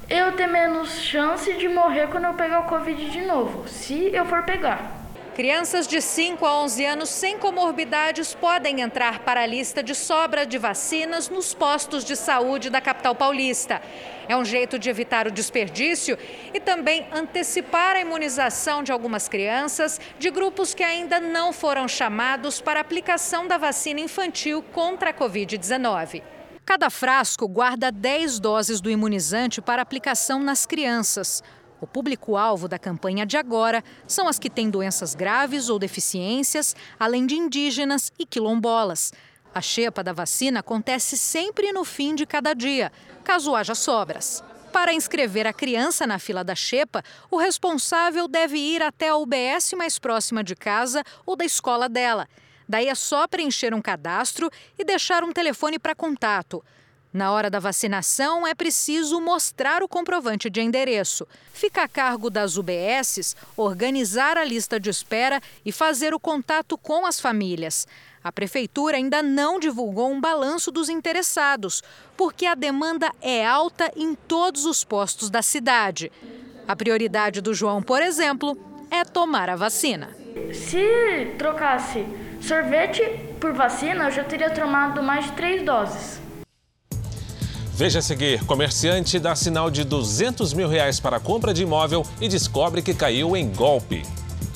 eu 0.09 0.33
ter 0.33 0.47
menos 0.47 1.01
chance 1.01 1.53
de 1.55 1.69
morrer 1.69 2.09
quando 2.09 2.25
eu 2.25 2.35
pegar 2.35 2.61
o 2.61 2.69
Covid 2.69 3.11
de 3.11 3.23
novo, 3.23 3.69
se 3.69 4.11
eu 4.15 4.25
for 4.27 4.43
pegar. 4.43 5.05
Crianças 5.35 5.89
de 5.89 6.01
5 6.01 6.47
a 6.47 6.63
11 6.63 6.85
anos 6.85 7.09
sem 7.09 7.37
comorbidades 7.39 8.33
podem 8.35 8.81
entrar 8.81 9.19
para 9.21 9.43
a 9.43 9.47
lista 9.47 9.83
de 9.83 9.93
sobra 9.93 10.47
de 10.47 10.59
vacinas 10.59 11.29
nos 11.29 11.53
postos 11.53 12.05
de 12.05 12.15
saúde 12.15 12.71
da 12.71 12.81
capital 12.81 13.17
paulista. 13.17 13.83
É 14.29 14.37
um 14.37 14.45
jeito 14.45 14.79
de 14.79 14.89
evitar 14.89 15.27
o 15.27 15.33
desperdício 15.33 16.17
e 16.53 16.61
também 16.61 17.05
antecipar 17.13 17.97
a 17.97 18.01
imunização 18.01 18.85
de 18.85 18.93
algumas 18.93 19.27
crianças 19.27 20.01
de 20.21 20.31
grupos 20.31 20.73
que 20.73 20.85
ainda 20.85 21.19
não 21.19 21.53
foram 21.53 21.89
chamados 21.89 22.61
para 22.61 22.79
aplicação 22.79 23.49
da 23.49 23.59
vacina 23.59 23.99
infantil 23.99 24.63
contra 24.73 25.11
a 25.11 25.15
Covid-19. 25.15 26.34
Cada 26.65 26.89
frasco 26.89 27.47
guarda 27.47 27.93
10 27.93 28.41
doses 28.41 28.81
do 28.81 28.91
imunizante 28.91 29.61
para 29.61 29.83
aplicação 29.83 30.43
nas 30.43 30.65
crianças. 30.65 31.43
O 31.79 31.87
público-alvo 31.87 32.67
da 32.67 32.79
campanha 32.79 33.27
de 33.27 33.37
agora 33.37 33.85
são 34.09 34.27
as 34.27 34.39
que 34.39 34.49
têm 34.49 34.71
doenças 34.71 35.15
graves 35.15 35.69
ou 35.69 35.79
deficiências, 35.79 36.75
além 36.99 37.27
de 37.27 37.35
indígenas 37.35 38.11
e 38.19 38.25
quilombolas. 38.25 39.13
A 39.55 39.61
xepa 39.61 40.03
da 40.03 40.15
vacina 40.15 40.61
acontece 40.61 41.19
sempre 41.19 41.71
no 41.71 41.85
fim 41.85 42.15
de 42.15 42.25
cada 42.25 42.55
dia, 42.55 42.91
caso 43.23 43.55
haja 43.55 43.75
sobras. 43.75 44.43
Para 44.73 44.95
inscrever 44.95 45.47
a 45.47 45.53
criança 45.53 46.07
na 46.07 46.19
fila 46.19 46.43
da 46.43 46.55
xepa, 46.55 47.05
o 47.31 47.37
responsável 47.37 48.27
deve 48.27 48.59
ir 48.59 48.83
até 48.83 49.11
a 49.11 49.17
UBS 49.17 49.75
mais 49.77 49.99
próxima 49.99 50.43
de 50.43 50.57
casa 50.57 51.05
ou 51.27 51.37
da 51.37 51.45
escola 51.45 51.89
dela. 51.91 52.27
Daí 52.69 52.89
é 52.89 52.95
só 52.95 53.27
preencher 53.27 53.75
um 53.75 53.83
cadastro 53.83 54.51
e 54.79 54.85
deixar 54.85 55.23
um 55.23 55.33
telefone 55.33 55.79
para 55.79 55.95
contato. 55.95 56.65
Na 57.15 57.31
hora 57.31 57.49
da 57.49 57.61
vacinação, 57.61 58.45
é 58.45 58.57
preciso 58.57 59.21
mostrar 59.21 59.85
o 59.85 59.89
comprovante 59.89 60.51
de 60.51 60.61
endereço. 60.61 61.25
Fica 61.53 61.85
a 61.85 61.89
cargo 61.89 62.29
das 62.29 62.57
UBSs 62.57 63.37
organizar 63.57 64.37
a 64.37 64.45
lista 64.45 64.81
de 64.81 64.91
espera 64.91 65.41
e 65.65 65.71
fazer 65.71 66.13
o 66.13 66.19
contato 66.19 66.77
com 66.77 67.07
as 67.07 67.21
famílias. 67.21 67.87
A 68.25 68.33
prefeitura 68.33 68.97
ainda 68.97 69.23
não 69.23 69.61
divulgou 69.61 70.11
um 70.11 70.21
balanço 70.21 70.73
dos 70.73 70.89
interessados, 70.89 71.85
porque 72.17 72.47
a 72.47 72.57
demanda 72.57 73.13
é 73.21 73.47
alta 73.47 73.93
em 73.95 74.17
todos 74.17 74.65
os 74.65 74.83
postos 74.83 75.31
da 75.31 75.41
cidade. 75.41 76.11
A 76.67 76.75
prioridade 76.75 77.41
do 77.41 77.55
João, 77.55 77.81
por 77.81 78.03
exemplo, 78.03 78.59
é 78.91 79.05
tomar 79.05 79.49
a 79.49 79.55
vacina. 79.55 80.17
Se 80.53 81.35
trocasse 81.39 82.05
sorvete 82.45 83.03
por 83.41 83.53
vacina, 83.55 84.05
eu 84.05 84.11
já 84.11 84.23
teria 84.23 84.51
tomado 84.51 85.03
mais 85.03 85.27
de 85.27 85.33
três 85.33 85.65
doses. 85.65 86.21
Veja 87.73 87.99
a 87.99 88.03
seguir, 88.03 88.45
comerciante 88.45 89.19
dá 89.19 89.35
sinal 89.35 89.71
de 89.71 89.83
200 89.83 90.53
mil 90.53 90.69
reais 90.69 91.01
para 91.01 91.17
a 91.17 91.21
compra 91.21 91.53
de 91.53 91.63
imóvel 91.63 92.07
e 92.21 92.29
descobre 92.29 92.83
que 92.83 92.95
caiu 92.95 93.37
em 93.37 93.51
golpe. 93.51 94.03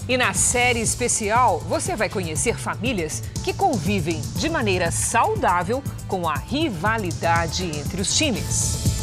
E 0.09 0.17
na 0.17 0.33
série 0.33 0.81
especial, 0.81 1.59
você 1.61 1.97
vai 1.97 2.09
conhecer 2.09 2.57
famílias 2.57 3.23
que 3.45 3.53
convivem 3.53 4.23
de 4.37 4.49
maneira 4.49 4.91
saudável 4.91 5.83
com 6.07 6.29
a 6.29 6.35
rivalidade 6.35 7.65
entre 7.65 8.01
os 8.01 8.17
times. 8.17 8.98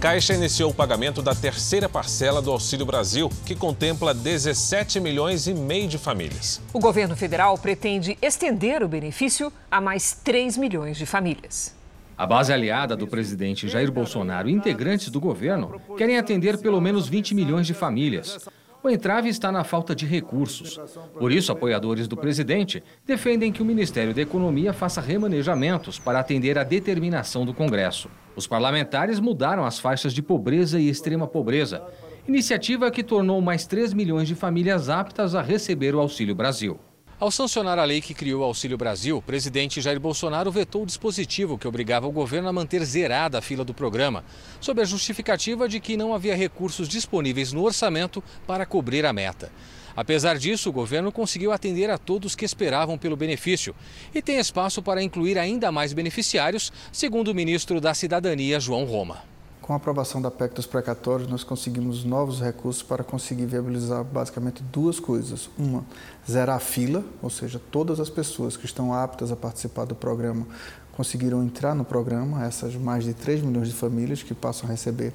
Caixa 0.00 0.32
iniciou 0.32 0.70
o 0.70 0.74
pagamento 0.74 1.20
da 1.20 1.34
terceira 1.34 1.88
parcela 1.88 2.40
do 2.40 2.52
Auxílio 2.52 2.86
Brasil, 2.86 3.28
que 3.44 3.56
contempla 3.56 4.14
17 4.14 5.00
milhões 5.00 5.48
e 5.48 5.54
meio 5.54 5.88
de 5.88 5.98
famílias. 5.98 6.62
O 6.72 6.78
governo 6.78 7.16
federal 7.16 7.58
pretende 7.58 8.16
estender 8.22 8.80
o 8.80 8.86
benefício 8.86 9.52
a 9.68 9.80
mais 9.80 10.12
3 10.12 10.56
milhões 10.56 10.96
de 10.96 11.04
famílias. 11.04 11.74
A 12.16 12.24
base 12.24 12.52
aliada 12.52 12.96
do 12.96 13.08
presidente 13.08 13.68
Jair 13.68 13.90
Bolsonaro 13.90 14.48
e 14.48 14.52
integrantes 14.52 15.08
do 15.08 15.18
governo 15.18 15.80
querem 15.96 16.16
atender 16.16 16.58
pelo 16.58 16.80
menos 16.80 17.08
20 17.08 17.34
milhões 17.34 17.66
de 17.66 17.74
famílias. 17.74 18.38
O 18.82 18.88
entrave 18.88 19.28
está 19.28 19.50
na 19.50 19.64
falta 19.64 19.94
de 19.94 20.06
recursos. 20.06 20.80
Por 21.18 21.32
isso, 21.32 21.50
apoiadores 21.50 22.06
do 22.06 22.16
presidente 22.16 22.82
defendem 23.04 23.50
que 23.50 23.60
o 23.60 23.64
Ministério 23.64 24.14
da 24.14 24.22
Economia 24.22 24.72
faça 24.72 25.00
remanejamentos 25.00 25.98
para 25.98 26.20
atender 26.20 26.56
à 26.56 26.62
determinação 26.62 27.44
do 27.44 27.52
Congresso. 27.52 28.08
Os 28.36 28.46
parlamentares 28.46 29.18
mudaram 29.18 29.64
as 29.64 29.80
faixas 29.80 30.14
de 30.14 30.22
pobreza 30.22 30.78
e 30.78 30.88
extrema 30.88 31.26
pobreza, 31.26 31.82
iniciativa 32.26 32.90
que 32.90 33.02
tornou 33.02 33.40
mais 33.40 33.66
3 33.66 33.92
milhões 33.92 34.28
de 34.28 34.36
famílias 34.36 34.88
aptas 34.88 35.34
a 35.34 35.42
receber 35.42 35.94
o 35.94 36.00
Auxílio 36.00 36.34
Brasil. 36.34 36.78
Ao 37.20 37.32
sancionar 37.32 37.80
a 37.80 37.84
lei 37.84 38.00
que 38.00 38.14
criou 38.14 38.42
o 38.42 38.44
Auxílio 38.44 38.78
Brasil, 38.78 39.16
o 39.16 39.22
presidente 39.22 39.80
Jair 39.80 39.98
Bolsonaro 39.98 40.52
vetou 40.52 40.84
o 40.84 40.86
dispositivo 40.86 41.58
que 41.58 41.66
obrigava 41.66 42.06
o 42.06 42.12
governo 42.12 42.48
a 42.48 42.52
manter 42.52 42.84
zerada 42.84 43.38
a 43.38 43.42
fila 43.42 43.64
do 43.64 43.74
programa, 43.74 44.24
sob 44.60 44.80
a 44.80 44.84
justificativa 44.84 45.68
de 45.68 45.80
que 45.80 45.96
não 45.96 46.14
havia 46.14 46.36
recursos 46.36 46.88
disponíveis 46.88 47.52
no 47.52 47.64
orçamento 47.64 48.22
para 48.46 48.64
cobrir 48.64 49.04
a 49.04 49.12
meta. 49.12 49.50
Apesar 49.96 50.38
disso, 50.38 50.70
o 50.70 50.72
governo 50.72 51.10
conseguiu 51.10 51.50
atender 51.50 51.90
a 51.90 51.98
todos 51.98 52.36
que 52.36 52.44
esperavam 52.44 52.96
pelo 52.96 53.16
benefício 53.16 53.74
e 54.14 54.22
tem 54.22 54.38
espaço 54.38 54.80
para 54.80 55.02
incluir 55.02 55.40
ainda 55.40 55.72
mais 55.72 55.92
beneficiários, 55.92 56.72
segundo 56.92 57.32
o 57.32 57.34
ministro 57.34 57.80
da 57.80 57.94
Cidadania, 57.94 58.60
João 58.60 58.84
Roma. 58.84 59.24
Com 59.68 59.74
a 59.74 59.76
aprovação 59.76 60.22
da 60.22 60.30
PEC 60.30 60.54
dos 60.54 60.64
precatórios, 60.64 61.28
nós 61.28 61.44
conseguimos 61.44 62.02
novos 62.02 62.40
recursos 62.40 62.82
para 62.82 63.04
conseguir 63.04 63.44
viabilizar 63.44 64.02
basicamente 64.02 64.62
duas 64.62 64.98
coisas. 64.98 65.50
Uma, 65.58 65.84
zerar 66.26 66.56
a 66.56 66.58
fila, 66.58 67.04
ou 67.20 67.28
seja, 67.28 67.60
todas 67.70 68.00
as 68.00 68.08
pessoas 68.08 68.56
que 68.56 68.64
estão 68.64 68.94
aptas 68.94 69.30
a 69.30 69.36
participar 69.36 69.84
do 69.84 69.94
programa 69.94 70.46
conseguiram 70.92 71.44
entrar 71.44 71.74
no 71.74 71.84
programa, 71.84 72.46
essas 72.46 72.74
mais 72.76 73.04
de 73.04 73.12
3 73.12 73.42
milhões 73.42 73.68
de 73.68 73.74
famílias 73.74 74.22
que 74.22 74.32
passam 74.32 74.66
a 74.66 74.72
receber 74.72 75.12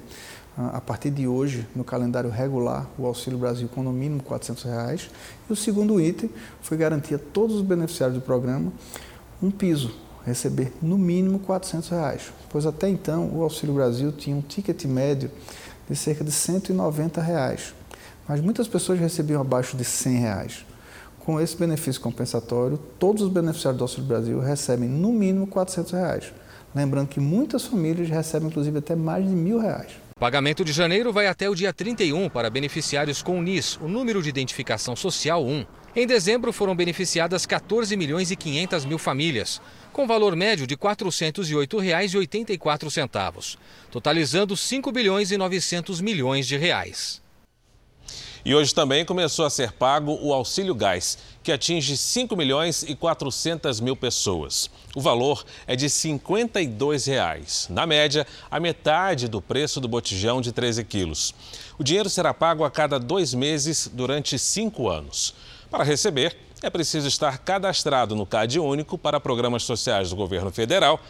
a 0.56 0.80
partir 0.80 1.10
de 1.10 1.26
hoje, 1.26 1.66
no 1.74 1.82
calendário 1.82 2.30
regular, 2.30 2.86
o 2.96 3.06
Auxílio 3.06 3.40
Brasil 3.40 3.68
com 3.74 3.82
no 3.82 3.92
mínimo 3.92 4.22
400 4.22 4.62
reais. 4.62 5.10
E 5.50 5.52
o 5.52 5.56
segundo 5.56 6.00
item 6.00 6.30
foi 6.62 6.76
garantir 6.76 7.16
a 7.16 7.18
todos 7.18 7.56
os 7.56 7.62
beneficiários 7.62 8.18
do 8.18 8.24
programa 8.24 8.72
um 9.42 9.50
piso, 9.50 9.92
receber 10.24 10.72
no 10.80 10.96
mínimo 10.96 11.38
400 11.38 11.88
reais, 11.90 12.32
pois 12.48 12.66
até 12.66 12.88
então 12.88 13.30
o 13.34 13.42
Auxílio 13.42 13.74
Brasil 13.74 14.12
tinha 14.12 14.34
um 14.34 14.40
ticket 14.40 14.84
médio 14.84 15.30
de 15.88 15.94
cerca 15.94 16.24
de 16.24 16.32
190 16.32 17.20
reais, 17.20 17.74
mas 18.26 18.40
muitas 18.40 18.66
pessoas 18.66 18.98
recebiam 18.98 19.40
abaixo 19.40 19.76
de 19.76 19.84
100 19.84 20.16
reais. 20.16 20.66
Com 21.20 21.40
esse 21.40 21.56
benefício 21.56 22.00
compensatório, 22.00 22.78
todos 22.98 23.22
os 23.22 23.30
beneficiários 23.30 23.78
do 23.78 23.84
Auxílio 23.84 24.04
Brasil 24.06 24.40
recebem 24.40 24.88
no 24.88 25.12
mínimo 25.12 25.46
400 25.46 25.92
reais. 25.92 26.32
Lembrando 26.74 27.08
que 27.08 27.20
muitas 27.20 27.64
famílias 27.64 28.10
recebem 28.10 28.48
inclusive 28.48 28.78
até 28.78 28.94
mais 28.94 29.26
de 29.26 29.34
mil 29.34 29.58
reais. 29.58 29.92
O 30.16 30.20
pagamento 30.20 30.64
de 30.64 30.72
janeiro 30.72 31.12
vai 31.12 31.26
até 31.26 31.48
o 31.48 31.54
dia 31.54 31.72
31 31.72 32.28
para 32.28 32.50
beneficiários 32.50 33.22
com 33.22 33.38
o 33.38 33.42
NIS, 33.42 33.78
o 33.80 33.88
número 33.88 34.22
de 34.22 34.28
identificação 34.28 34.94
social 34.94 35.44
1. 35.44 35.64
Em 35.96 36.08
dezembro 36.08 36.52
foram 36.52 36.74
beneficiadas 36.74 37.46
14 37.46 37.96
milhões 37.96 38.32
e 38.32 38.36
500 38.36 38.84
mil 38.84 38.98
famílias, 38.98 39.62
com 39.92 40.08
valor 40.08 40.34
médio 40.34 40.66
de 40.66 40.74
R$ 40.74 40.80
408,84, 40.80 43.56
totalizando 43.92 44.56
5 44.56 44.90
bilhões 44.90 45.30
e 45.30 45.36
900 45.36 46.00
milhões 46.00 46.48
de 46.48 46.56
reais. 46.56 47.22
E 48.44 48.54
hoje 48.54 48.74
também 48.74 49.06
começou 49.06 49.46
a 49.46 49.50
ser 49.50 49.72
pago 49.72 50.18
o 50.20 50.34
Auxílio 50.34 50.74
Gás, 50.74 51.16
que 51.42 51.50
atinge 51.50 51.96
5 51.96 52.36
milhões 52.36 52.82
e 52.82 52.94
400 52.94 53.80
mil 53.80 53.96
pessoas. 53.96 54.68
O 54.94 55.00
valor 55.00 55.46
é 55.66 55.74
de 55.74 55.88
52 55.88 57.06
reais. 57.06 57.66
Na 57.70 57.86
média, 57.86 58.26
a 58.50 58.60
metade 58.60 59.28
do 59.28 59.40
preço 59.40 59.80
do 59.80 59.88
botijão 59.88 60.42
de 60.42 60.52
13 60.52 60.84
quilos. 60.84 61.34
O 61.78 61.84
dinheiro 61.84 62.10
será 62.10 62.34
pago 62.34 62.64
a 62.64 62.70
cada 62.70 62.98
dois 62.98 63.32
meses 63.32 63.90
durante 63.90 64.38
cinco 64.38 64.90
anos. 64.90 65.34
Para 65.74 65.82
receber, 65.82 66.36
é 66.62 66.70
preciso 66.70 67.08
estar 67.08 67.38
cadastrado 67.38 68.14
no 68.14 68.24
CAD 68.24 68.60
Único 68.60 68.96
para 68.96 69.18
programas 69.18 69.64
sociais 69.64 70.10
do 70.10 70.14
governo 70.14 70.52
federal, 70.52 71.00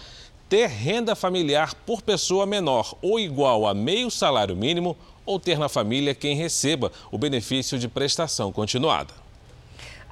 ter 0.48 0.68
renda 0.68 1.14
familiar 1.14 1.74
por 1.84 2.00
pessoa 2.00 2.46
menor 2.46 2.96
ou 3.02 3.20
igual 3.20 3.66
a 3.66 3.74
meio 3.74 4.10
salário 4.10 4.56
mínimo 4.56 4.96
ou 5.26 5.38
ter 5.38 5.58
na 5.58 5.68
família 5.68 6.14
quem 6.14 6.34
receba 6.34 6.90
o 7.12 7.18
benefício 7.18 7.78
de 7.78 7.88
prestação 7.88 8.50
continuada. 8.50 9.23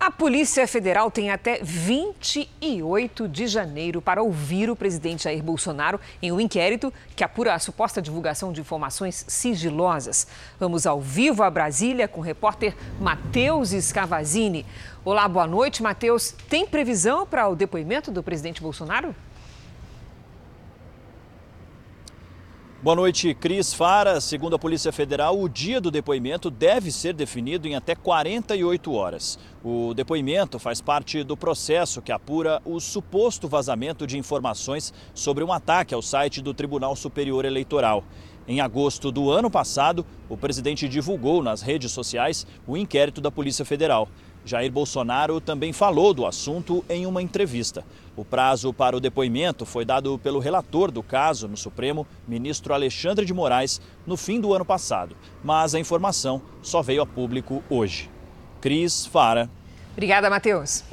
A 0.05 0.11
Polícia 0.11 0.67
Federal 0.67 1.13
tem 1.13 1.31
até 1.31 1.61
28 1.63 3.29
de 3.29 3.47
janeiro 3.47 4.03
para 4.03 4.21
ouvir 4.21 4.69
o 4.69 4.75
presidente 4.75 5.23
Jair 5.23 5.41
Bolsonaro 5.45 6.01
em 6.21 6.33
um 6.33 6.41
inquérito 6.41 6.93
que 7.15 7.23
apura 7.23 7.55
a 7.55 7.59
suposta 7.61 8.03
divulgação 8.03 8.53
de 8.53 8.61
informações 8.61 9.25
sigilosas. 9.29 10.27
Vamos 10.59 10.89
ao 10.89 11.01
vivo 11.01 11.45
a 11.45 11.51
Brasília 11.51 12.09
com 12.09 12.19
o 12.19 12.25
repórter 12.25 12.75
Matheus 13.01 13.69
Scavazini. 13.71 14.67
Olá, 15.05 15.29
boa 15.29 15.47
noite, 15.47 15.85
Matheus. 15.85 16.35
Tem 16.49 16.67
previsão 16.67 17.25
para 17.25 17.47
o 17.47 17.55
depoimento 17.55 18.11
do 18.11 18.25
presidente 18.25 18.61
Bolsonaro? 18.61 19.15
Boa 22.83 22.97
noite, 22.97 23.33
Cris 23.33 23.73
Fara. 23.73 24.21
Segundo 24.21 24.57
a 24.57 24.59
Polícia 24.59 24.91
Federal, 24.91 25.41
o 25.41 25.49
dia 25.49 25.81
do 25.81 25.89
depoimento 25.89 26.51
deve 26.51 26.91
ser 26.91 27.15
definido 27.15 27.69
em 27.69 27.77
até 27.77 27.95
48 27.95 28.93
horas. 28.93 29.39
O 29.63 29.95
depoimento 29.95 30.59
faz 30.59 30.81
parte 30.81 31.23
do 31.23 31.37
processo 31.37 32.03
que 32.03 32.11
apura 32.11 32.61
o 32.65 32.81
suposto 32.81 33.47
vazamento 33.47 34.05
de 34.05 34.19
informações 34.19 34.93
sobre 35.15 35.45
um 35.45 35.53
ataque 35.53 35.95
ao 35.95 36.03
site 36.03 36.43
do 36.43 36.53
Tribunal 36.53 36.97
Superior 36.97 37.45
Eleitoral. 37.45 38.03
Em 38.49 38.61
agosto 38.61 39.13
do 39.13 39.31
ano 39.31 39.49
passado, 39.49 40.05
o 40.29 40.37
presidente 40.37 40.89
divulgou 40.89 41.41
nas 41.41 41.63
redes 41.63 41.93
sociais 41.93 42.45
o 42.67 42.77
inquérito 42.77 43.21
da 43.21 43.31
Polícia 43.31 43.65
Federal. 43.65 44.09
Jair 44.45 44.71
Bolsonaro 44.71 45.41
também 45.41 45.73
falou 45.73 46.13
do 46.13 46.27
assunto 46.27 46.85
em 46.89 47.07
uma 47.07 47.23
entrevista. 47.23 47.85
O 48.17 48.25
prazo 48.25 48.73
para 48.73 48.97
o 48.97 49.01
depoimento 49.01 49.65
foi 49.65 49.85
dado 49.85 50.19
pelo 50.19 50.39
relator 50.39 50.91
do 50.91 51.03
caso 51.03 51.49
no 51.49 51.57
Supremo, 51.57 52.07
ministro 52.27 52.75
Alexandre 52.75 53.25
de 53.25 53.33
Moraes, 53.33 53.81
no 54.07 54.17
fim 54.17 54.41
do 54.41 54.53
ano 54.53 54.65
passado. 54.65 55.17
Mas 55.43 55.75
a 55.75 55.81
informação 55.81 56.43
só 56.61 56.83
veio 56.83 57.03
a 57.03 57.07
público 57.07 57.63
hoje. 57.71 58.11
Cris 58.61 59.07
Fara. 59.07 59.49
Obrigada, 59.93 60.29
Matheus. 60.29 60.85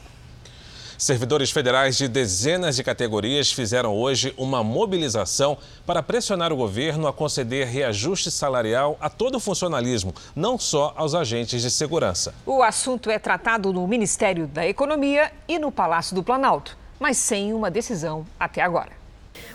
Servidores 1.00 1.50
federais 1.50 1.98
de 1.98 2.10
dezenas 2.10 2.76
de 2.76 2.84
categorias 2.84 3.54
fizeram 3.54 3.96
hoje 3.96 4.34
uma 4.38 4.62
mobilização 4.62 5.58
para 5.86 6.04
pressionar 6.04 6.52
o 6.52 6.58
governo 6.58 7.08
a 7.08 7.14
conceder 7.14 7.68
reajuste 7.68 8.30
salarial 8.30 8.98
a 9.00 9.10
todo 9.10 9.36
o 9.36 9.40
funcionalismo, 9.40 10.14
não 10.36 10.60
só 10.60 10.94
aos 10.98 11.16
agentes 11.16 11.62
de 11.62 11.72
segurança. 11.72 12.34
O 12.46 12.62
assunto 12.62 13.10
é 13.10 13.18
tratado 13.18 13.72
no 13.72 13.88
Ministério 13.88 14.46
da 14.46 14.68
Economia 14.68 15.32
e 15.48 15.58
no 15.58 15.72
Palácio 15.72 16.14
do 16.14 16.22
Planalto, 16.22 16.78
mas 17.00 17.16
sem 17.16 17.54
uma 17.54 17.72
decisão 17.72 18.26
até 18.38 18.62
agora. 18.62 18.92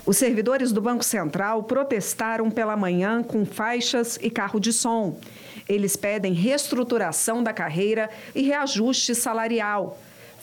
Os 0.03 0.17
servidores 0.17 0.71
do 0.71 0.81
Banco 0.81 1.03
Central 1.03 1.61
protestaram 1.61 2.49
pela 2.49 2.75
manhã 2.75 3.21
com 3.21 3.45
faixas 3.45 4.17
e 4.19 4.31
carro 4.31 4.59
de 4.59 4.73
som. 4.73 5.19
Eles 5.69 5.95
pedem 5.95 6.33
reestruturação 6.33 7.43
da 7.43 7.53
carreira 7.53 8.09
e 8.33 8.41
reajuste 8.41 9.13
salarial. 9.13 9.95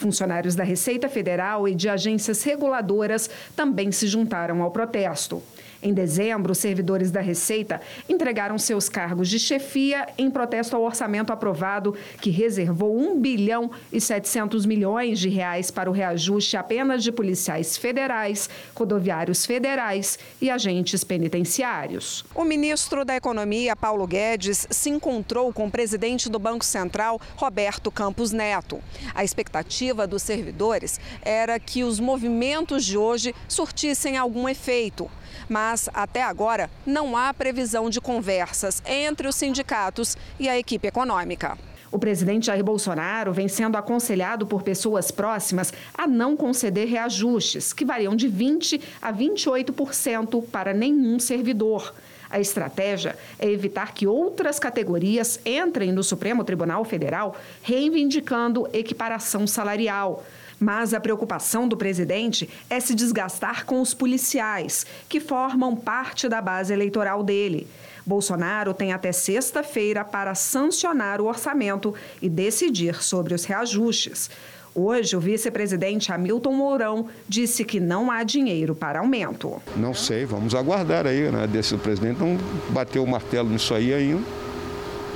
Funcionários 0.02 0.54
da 0.54 0.64
Receita 0.64 1.08
Federal 1.08 1.68
e 1.68 1.74
de 1.74 1.88
agências 1.88 2.42
reguladoras 2.42 3.30
também 3.54 3.92
se 3.92 4.06
juntaram 4.08 4.60
ao 4.60 4.70
protesto. 4.70 5.42
Em 5.82 5.92
dezembro, 5.92 6.54
servidores 6.54 7.10
da 7.10 7.20
Receita 7.20 7.80
entregaram 8.08 8.56
seus 8.56 8.88
cargos 8.88 9.28
de 9.28 9.36
chefia 9.36 10.06
em 10.16 10.30
protesto 10.30 10.76
ao 10.76 10.82
orçamento 10.82 11.32
aprovado, 11.32 11.96
que 12.20 12.30
reservou 12.30 12.96
1 12.96 13.20
bilhão 13.20 13.68
e 13.92 14.00
700 14.00 14.64
milhões 14.64 15.18
de 15.18 15.28
reais 15.28 15.72
para 15.72 15.90
o 15.90 15.92
reajuste 15.92 16.56
apenas 16.56 17.02
de 17.02 17.10
policiais 17.10 17.76
federais, 17.76 18.48
rodoviários 18.76 19.44
federais 19.44 20.20
e 20.40 20.48
agentes 20.48 21.02
penitenciários. 21.02 22.24
O 22.32 22.44
ministro 22.44 23.04
da 23.04 23.16
Economia, 23.16 23.74
Paulo 23.74 24.06
Guedes, 24.06 24.68
se 24.70 24.88
encontrou 24.88 25.52
com 25.52 25.66
o 25.66 25.70
presidente 25.70 26.30
do 26.30 26.38
Banco 26.38 26.64
Central, 26.64 27.20
Roberto 27.34 27.90
Campos 27.90 28.30
Neto. 28.30 28.80
A 29.12 29.24
expectativa 29.24 30.06
dos 30.06 30.22
servidores 30.22 31.00
era 31.22 31.58
que 31.58 31.82
os 31.82 31.98
movimentos 31.98 32.84
de 32.84 32.96
hoje 32.96 33.34
surtissem 33.48 34.16
algum 34.16 34.48
efeito 34.48 35.10
mas 35.52 35.86
até 35.92 36.22
agora 36.22 36.70
não 36.86 37.14
há 37.14 37.32
previsão 37.34 37.90
de 37.90 38.00
conversas 38.00 38.82
entre 38.86 39.28
os 39.28 39.36
sindicatos 39.36 40.16
e 40.40 40.48
a 40.48 40.58
equipe 40.58 40.88
econômica. 40.88 41.58
O 41.90 41.98
presidente 41.98 42.46
Jair 42.46 42.64
Bolsonaro 42.64 43.34
vem 43.34 43.48
sendo 43.48 43.76
aconselhado 43.76 44.46
por 44.46 44.62
pessoas 44.62 45.10
próximas 45.10 45.74
a 45.92 46.06
não 46.06 46.34
conceder 46.34 46.88
reajustes, 46.88 47.74
que 47.74 47.84
variam 47.84 48.16
de 48.16 48.30
20% 48.30 48.80
a 49.02 49.12
28% 49.12 50.42
para 50.46 50.72
nenhum 50.72 51.20
servidor. 51.20 51.92
A 52.30 52.40
estratégia 52.40 53.14
é 53.38 53.46
evitar 53.46 53.92
que 53.92 54.06
outras 54.06 54.58
categorias 54.58 55.38
entrem 55.44 55.92
no 55.92 56.02
Supremo 56.02 56.42
Tribunal 56.44 56.82
Federal 56.82 57.36
reivindicando 57.62 58.66
equiparação 58.72 59.46
salarial. 59.46 60.24
Mas 60.62 60.94
a 60.94 61.00
preocupação 61.00 61.66
do 61.66 61.76
presidente 61.76 62.48
é 62.70 62.78
se 62.78 62.94
desgastar 62.94 63.66
com 63.66 63.80
os 63.80 63.92
policiais, 63.92 64.86
que 65.08 65.18
formam 65.18 65.74
parte 65.74 66.28
da 66.28 66.40
base 66.40 66.72
eleitoral 66.72 67.24
dele. 67.24 67.66
Bolsonaro 68.06 68.72
tem 68.72 68.92
até 68.92 69.10
sexta-feira 69.10 70.04
para 70.04 70.36
sancionar 70.36 71.20
o 71.20 71.26
orçamento 71.26 71.92
e 72.20 72.28
decidir 72.28 73.02
sobre 73.02 73.34
os 73.34 73.44
reajustes. 73.44 74.30
Hoje, 74.72 75.16
o 75.16 75.20
vice-presidente 75.20 76.12
Hamilton 76.12 76.52
Mourão 76.52 77.08
disse 77.28 77.64
que 77.64 77.80
não 77.80 78.08
há 78.08 78.22
dinheiro 78.22 78.72
para 78.72 79.00
aumento. 79.00 79.60
Não 79.76 79.92
sei, 79.92 80.24
vamos 80.24 80.54
aguardar 80.54 81.08
aí, 81.08 81.28
né? 81.32 81.44
Desse, 81.48 81.74
o 81.74 81.78
presidente 81.78 82.20
não 82.20 82.38
bateu 82.70 83.02
o 83.02 83.06
martelo 83.06 83.48
nisso 83.48 83.74
aí 83.74 83.92
ainda 83.92 84.22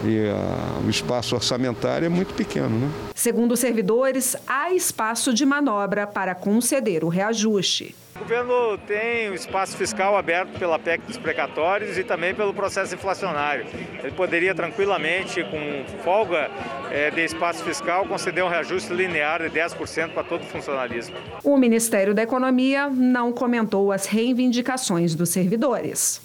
e 0.06 0.28
uh, 0.28 0.86
o 0.86 0.90
espaço 0.90 1.34
orçamentário 1.34 2.06
é 2.06 2.08
muito 2.08 2.34
pequeno. 2.34 2.68
Né? 2.68 2.90
Segundo 3.14 3.52
os 3.52 3.60
servidores, 3.60 4.36
há 4.46 4.72
espaço 4.72 5.34
de 5.34 5.44
manobra 5.44 6.06
para 6.06 6.34
conceder 6.34 7.04
o 7.04 7.08
reajuste. 7.08 7.94
O 8.16 8.18
governo 8.20 8.78
tem 8.86 9.28
o 9.28 9.34
espaço 9.34 9.76
fiscal 9.76 10.16
aberto 10.16 10.58
pela 10.58 10.78
PEC 10.78 11.02
dos 11.06 11.18
precatórios 11.18 11.98
e 11.98 12.02
também 12.02 12.34
pelo 12.34 12.54
processo 12.54 12.94
inflacionário. 12.94 13.66
Ele 14.02 14.12
poderia 14.12 14.54
tranquilamente, 14.54 15.44
com 15.44 15.84
folga 16.02 16.50
é, 16.90 17.10
de 17.10 17.20
espaço 17.22 17.62
fiscal, 17.62 18.06
conceder 18.06 18.42
um 18.42 18.48
reajuste 18.48 18.92
linear 18.92 19.42
de 19.42 19.50
10% 19.50 20.14
para 20.14 20.24
todo 20.24 20.42
o 20.42 20.46
funcionalismo. 20.46 21.14
O 21.44 21.58
Ministério 21.58 22.14
da 22.14 22.22
Economia 22.22 22.88
não 22.88 23.32
comentou 23.32 23.92
as 23.92 24.06
reivindicações 24.06 25.14
dos 25.14 25.28
servidores. 25.28 26.22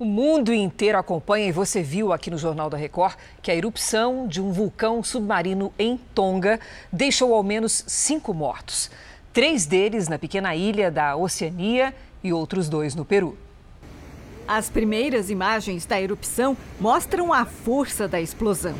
O 0.00 0.04
mundo 0.06 0.50
inteiro 0.50 0.96
acompanha 0.96 1.48
e 1.48 1.52
você 1.52 1.82
viu 1.82 2.10
aqui 2.10 2.30
no 2.30 2.38
Jornal 2.38 2.70
da 2.70 2.76
Record 2.78 3.18
que 3.42 3.50
a 3.50 3.54
erupção 3.54 4.26
de 4.26 4.40
um 4.40 4.50
vulcão 4.50 5.02
submarino 5.02 5.74
em 5.78 5.98
Tonga 6.14 6.58
deixou 6.90 7.34
ao 7.34 7.42
menos 7.42 7.84
cinco 7.86 8.32
mortos. 8.32 8.90
Três 9.30 9.66
deles 9.66 10.08
na 10.08 10.18
pequena 10.18 10.56
ilha 10.56 10.90
da 10.90 11.16
Oceania 11.16 11.94
e 12.24 12.32
outros 12.32 12.66
dois 12.66 12.94
no 12.94 13.04
Peru. 13.04 13.36
As 14.48 14.70
primeiras 14.70 15.28
imagens 15.28 15.84
da 15.84 16.00
erupção 16.00 16.56
mostram 16.80 17.30
a 17.30 17.44
força 17.44 18.08
da 18.08 18.18
explosão. 18.18 18.76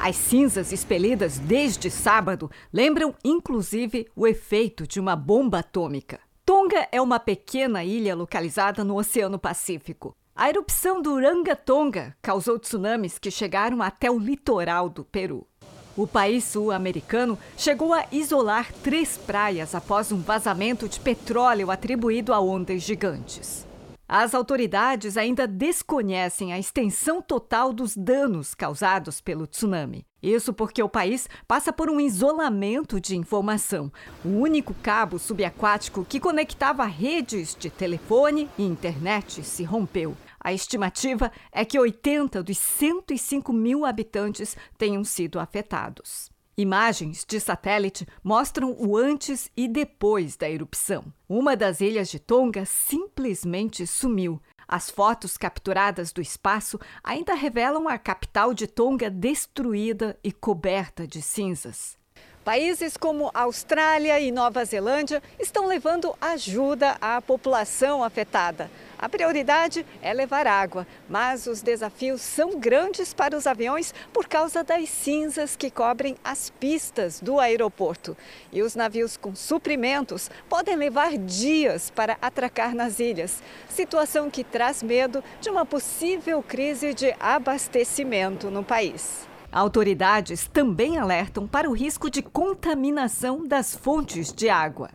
As 0.00 0.16
cinzas 0.16 0.72
expelidas 0.72 1.38
desde 1.38 1.88
sábado 1.88 2.50
lembram 2.72 3.14
inclusive 3.24 4.08
o 4.16 4.26
efeito 4.26 4.84
de 4.84 4.98
uma 4.98 5.14
bomba 5.14 5.60
atômica. 5.60 6.18
Tonga 6.44 6.88
é 6.90 7.00
uma 7.00 7.20
pequena 7.20 7.84
ilha 7.84 8.16
localizada 8.16 8.82
no 8.82 8.98
Oceano 8.98 9.38
Pacífico. 9.38 10.16
A 10.40 10.48
erupção 10.48 11.02
do 11.02 11.18
Tonga 11.66 12.16
causou 12.22 12.58
tsunamis 12.58 13.18
que 13.18 13.30
chegaram 13.30 13.82
até 13.82 14.10
o 14.10 14.18
litoral 14.18 14.88
do 14.88 15.04
Peru. 15.04 15.46
O 15.94 16.06
país 16.06 16.44
sul-americano 16.44 17.38
chegou 17.58 17.92
a 17.92 18.06
isolar 18.10 18.72
três 18.82 19.18
praias 19.18 19.74
após 19.74 20.10
um 20.10 20.22
vazamento 20.22 20.88
de 20.88 20.98
petróleo 20.98 21.70
atribuído 21.70 22.32
a 22.32 22.40
ondas 22.40 22.80
gigantes. 22.80 23.66
As 24.08 24.34
autoridades 24.34 25.18
ainda 25.18 25.46
desconhecem 25.46 26.54
a 26.54 26.58
extensão 26.58 27.20
total 27.20 27.70
dos 27.70 27.94
danos 27.94 28.54
causados 28.54 29.20
pelo 29.20 29.46
tsunami. 29.46 30.06
Isso 30.22 30.54
porque 30.54 30.82
o 30.82 30.88
país 30.88 31.28
passa 31.46 31.70
por 31.70 31.90
um 31.90 32.00
isolamento 32.00 32.98
de 32.98 33.14
informação. 33.14 33.92
O 34.24 34.30
único 34.30 34.72
cabo 34.82 35.18
subaquático 35.18 36.04
que 36.04 36.18
conectava 36.18 36.86
redes 36.86 37.54
de 37.54 37.68
telefone 37.68 38.48
e 38.58 38.64
internet 38.64 39.44
se 39.44 39.64
rompeu. 39.64 40.16
A 40.40 40.52
estimativa 40.52 41.30
é 41.52 41.64
que 41.64 41.78
80 41.78 42.42
dos 42.42 42.56
105 42.56 43.52
mil 43.52 43.84
habitantes 43.84 44.56
tenham 44.78 45.04
sido 45.04 45.38
afetados. 45.38 46.30
Imagens 46.56 47.24
de 47.26 47.38
satélite 47.38 48.06
mostram 48.22 48.74
o 48.78 48.96
antes 48.96 49.50
e 49.56 49.68
depois 49.68 50.36
da 50.36 50.48
erupção. 50.48 51.04
Uma 51.28 51.56
das 51.56 51.80
ilhas 51.80 52.10
de 52.10 52.18
Tonga 52.18 52.64
simplesmente 52.64 53.86
sumiu. 53.86 54.40
As 54.66 54.90
fotos 54.90 55.36
capturadas 55.36 56.12
do 56.12 56.20
espaço 56.20 56.78
ainda 57.02 57.34
revelam 57.34 57.88
a 57.88 57.98
capital 57.98 58.54
de 58.54 58.66
Tonga 58.66 59.10
destruída 59.10 60.18
e 60.22 60.30
coberta 60.30 61.06
de 61.06 61.20
cinzas. 61.20 61.98
Países 62.44 62.96
como 62.96 63.30
Austrália 63.34 64.18
e 64.18 64.32
Nova 64.32 64.64
Zelândia 64.64 65.22
estão 65.38 65.66
levando 65.66 66.14
ajuda 66.20 66.96
à 67.00 67.20
população 67.20 68.02
afetada. 68.02 68.70
A 69.00 69.08
prioridade 69.08 69.86
é 70.02 70.12
levar 70.12 70.46
água, 70.46 70.86
mas 71.08 71.46
os 71.46 71.62
desafios 71.62 72.20
são 72.20 72.60
grandes 72.60 73.14
para 73.14 73.34
os 73.34 73.46
aviões 73.46 73.94
por 74.12 74.28
causa 74.28 74.62
das 74.62 74.90
cinzas 74.90 75.56
que 75.56 75.70
cobrem 75.70 76.18
as 76.22 76.50
pistas 76.50 77.18
do 77.18 77.40
aeroporto. 77.40 78.14
E 78.52 78.60
os 78.60 78.74
navios 78.74 79.16
com 79.16 79.34
suprimentos 79.34 80.30
podem 80.50 80.76
levar 80.76 81.16
dias 81.16 81.88
para 81.88 82.18
atracar 82.20 82.74
nas 82.74 83.00
ilhas, 83.00 83.42
situação 83.70 84.28
que 84.28 84.44
traz 84.44 84.82
medo 84.82 85.24
de 85.40 85.48
uma 85.48 85.64
possível 85.64 86.42
crise 86.42 86.92
de 86.92 87.16
abastecimento 87.18 88.50
no 88.50 88.62
país. 88.62 89.26
Autoridades 89.50 90.46
também 90.46 90.98
alertam 90.98 91.48
para 91.48 91.70
o 91.70 91.72
risco 91.72 92.10
de 92.10 92.20
contaminação 92.20 93.48
das 93.48 93.74
fontes 93.74 94.30
de 94.30 94.50
água. 94.50 94.90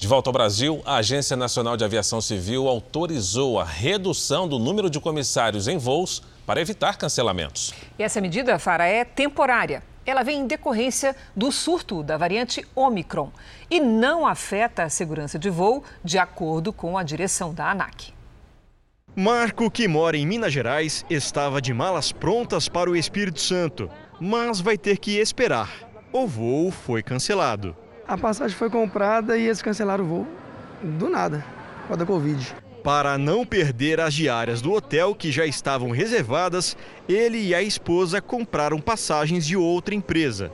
De 0.00 0.08
volta 0.08 0.30
ao 0.30 0.32
Brasil, 0.32 0.80
a 0.86 0.96
Agência 0.96 1.36
Nacional 1.36 1.76
de 1.76 1.84
Aviação 1.84 2.22
Civil 2.22 2.66
autorizou 2.66 3.60
a 3.60 3.64
redução 3.64 4.48
do 4.48 4.58
número 4.58 4.88
de 4.88 4.98
comissários 4.98 5.68
em 5.68 5.76
voos 5.76 6.22
para 6.46 6.58
evitar 6.58 6.96
cancelamentos. 6.96 7.74
E 7.98 8.02
essa 8.02 8.18
medida, 8.18 8.58
Fara, 8.58 8.86
é 8.86 9.04
temporária. 9.04 9.82
Ela 10.06 10.22
vem 10.22 10.40
em 10.40 10.46
decorrência 10.46 11.14
do 11.36 11.52
surto 11.52 12.02
da 12.02 12.16
variante 12.16 12.66
Omicron 12.74 13.30
e 13.70 13.78
não 13.78 14.26
afeta 14.26 14.84
a 14.84 14.88
segurança 14.88 15.38
de 15.38 15.50
voo, 15.50 15.84
de 16.02 16.16
acordo 16.16 16.72
com 16.72 16.96
a 16.96 17.02
direção 17.02 17.52
da 17.52 17.70
ANAC. 17.70 18.14
Marco, 19.14 19.70
que 19.70 19.86
mora 19.86 20.16
em 20.16 20.26
Minas 20.26 20.50
Gerais, 20.54 21.04
estava 21.10 21.60
de 21.60 21.74
malas 21.74 22.10
prontas 22.10 22.70
para 22.70 22.88
o 22.88 22.96
Espírito 22.96 23.42
Santo, 23.42 23.90
mas 24.18 24.62
vai 24.62 24.78
ter 24.78 24.96
que 24.96 25.18
esperar. 25.18 25.70
O 26.10 26.26
voo 26.26 26.70
foi 26.70 27.02
cancelado. 27.02 27.76
A 28.10 28.18
passagem 28.18 28.56
foi 28.56 28.68
comprada 28.68 29.38
e 29.38 29.46
eles 29.46 29.62
cancelaram 29.62 30.02
o 30.02 30.06
voo 30.08 30.26
do 30.82 31.08
nada, 31.08 31.44
por 31.86 31.96
da 31.96 32.04
Covid. 32.04 32.56
Para 32.82 33.16
não 33.16 33.46
perder 33.46 34.00
as 34.00 34.12
diárias 34.12 34.60
do 34.60 34.72
hotel 34.72 35.14
que 35.14 35.30
já 35.30 35.46
estavam 35.46 35.92
reservadas, 35.92 36.76
ele 37.08 37.38
e 37.38 37.54
a 37.54 37.62
esposa 37.62 38.20
compraram 38.20 38.80
passagens 38.80 39.46
de 39.46 39.56
outra 39.56 39.94
empresa. 39.94 40.50